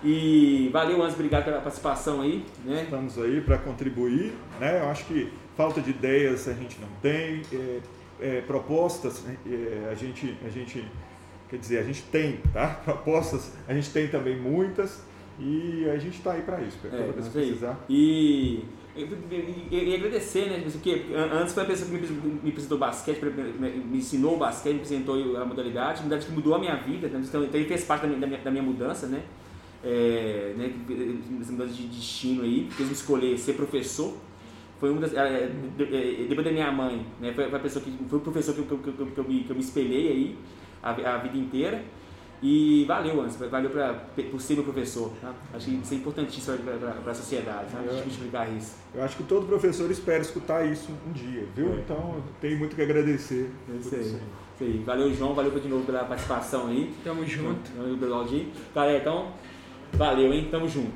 E 0.04 0.70
valeu, 0.72 1.02
Antes, 1.02 1.16
obrigado 1.16 1.46
pela 1.46 1.60
participação 1.60 2.22
aí. 2.22 2.46
Né? 2.64 2.84
Estamos 2.84 3.18
aí 3.18 3.42
para 3.42 3.58
contribuir. 3.58 4.34
Né? 4.60 4.80
Eu 4.82 4.90
acho 4.90 5.06
que 5.06 5.32
falta 5.58 5.82
de 5.82 5.90
ideias 5.90 6.48
a 6.48 6.54
gente 6.54 6.80
não 6.80 6.88
tem, 7.02 7.42
é, 7.52 7.80
é, 8.22 8.42
propostas 8.42 9.24
né? 9.24 9.36
é, 9.46 9.90
a, 9.92 9.96
gente, 9.96 10.38
a 10.46 10.50
gente, 10.50 10.86
quer 11.50 11.58
dizer, 11.58 11.80
a 11.80 11.84
gente 11.84 12.02
tem, 12.04 12.38
tá? 12.54 12.80
Propostas 12.86 13.52
a 13.68 13.74
gente 13.74 13.90
tem 13.92 14.08
também 14.08 14.40
muitas 14.40 15.04
e 15.38 15.90
a 15.90 15.98
gente 15.98 16.18
está 16.18 16.34
aí 16.34 16.42
para 16.42 16.62
isso, 16.62 16.78
para 16.78 16.98
é, 16.98 17.12
precisar. 17.12 17.78
E 17.90 18.64
e, 19.72 19.96
agradecer, 19.96 20.50
né? 20.50 20.64
Porque 20.72 21.06
antes 21.16 21.54
foi 21.54 21.64
a 21.64 21.66
pessoa 21.66 21.90
que 21.90 21.96
me, 21.96 22.40
me 22.44 22.50
apresentou 22.50 22.78
basquete, 22.78 23.22
me 23.22 23.98
ensinou 23.98 24.36
o 24.36 24.38
basquete, 24.38 24.74
me 24.74 24.80
apresentou 24.80 25.16
a 25.38 25.46
modalidade, 25.46 26.02
modalidade 26.04 26.26
que 26.26 26.32
mudou 26.32 26.56
a 26.56 26.60
minha 26.60 26.76
vida, 26.76 27.08
né? 27.08 27.22
então, 27.24 27.44
então 27.44 27.60
ele 27.60 27.68
fez 27.68 27.84
parte 27.84 28.02
da 28.02 28.08
minha, 28.08 28.20
da 28.20 28.28
minha, 28.28 28.40
da 28.40 28.52
minha 28.52 28.64
mudança, 28.64 29.08
né? 29.08 29.24
É, 29.84 30.54
né? 30.58 30.74
Essa 31.42 31.52
mudança 31.52 31.74
de 31.74 31.88
destino 31.88 32.44
aí, 32.44 32.68
fez 32.72 32.90
me 32.90 32.96
escolher 32.96 33.38
ser 33.38 33.54
professor. 33.54 34.16
Foi 34.80 34.90
uma 34.90 35.02
das, 35.02 35.14
é, 35.14 35.50
depois 36.28 36.46
da 36.46 36.52
minha 36.52 36.72
mãe, 36.72 37.06
né? 37.20 37.34
Foi, 37.34 37.46
a 37.46 37.60
pessoa 37.60 37.84
que 37.84 37.92
foi 38.10 38.20
o 38.20 38.22
professor 38.22 38.56
que, 38.56 38.64
que, 38.64 38.76
que, 38.76 38.92
que, 38.92 39.02
eu, 39.02 39.26
que 39.26 39.50
eu 39.50 39.56
me 39.56 39.62
espelhei 39.62 40.08
aí 40.08 40.38
a, 40.84 40.92
a 40.92 41.18
vida 41.18 41.38
inteira. 41.38 41.84
E 42.42 42.86
valeu, 42.88 43.20
Anderson, 43.20 43.50
valeu 43.50 43.70
pra, 43.70 43.94
por 44.32 44.40
ser 44.40 44.56
meu 44.56 44.64
professor. 44.64 45.12
Tá? 45.22 45.34
Acho 45.54 45.66
que 45.66 45.76
isso 45.76 45.94
é 45.94 45.98
importantíssimo 45.98 46.58
para 47.04 47.12
a 47.12 47.16
sociedade, 47.16 47.72
tá? 47.72 47.80
a 47.80 47.94
gente 47.96 48.10
explicar 48.10 48.50
isso. 48.50 48.76
Eu 48.94 49.04
acho 49.04 49.18
que 49.18 49.24
todo 49.24 49.46
professor 49.46 49.92
espera 49.92 50.22
escutar 50.22 50.66
isso 50.66 50.90
um 51.08 51.12
dia, 51.12 51.46
viu? 51.54 51.74
É. 51.74 51.80
Então, 51.80 52.24
tenho 52.40 52.58
muito 52.58 52.76
que 52.76 52.82
agradecer. 52.82 53.52
É 53.70 53.76
isso 53.78 53.96
aí. 53.96 54.02
Isso 54.02 54.22
aí. 54.62 54.84
Valeu, 54.86 55.14
João, 55.14 55.34
valeu 55.34 55.52
de 55.52 55.68
novo 55.68 55.86
pela 55.86 56.06
participação 56.06 56.68
aí. 56.68 56.94
Tamo 57.04 57.26
junto. 57.26 57.72
Valeu 57.78 57.98
pelo 57.98 58.46
Galera, 58.74 59.00
então, 59.00 59.34
valeu, 59.94 60.32
hein? 60.34 60.48
Tamo 60.50 60.68
junto. 60.68 60.94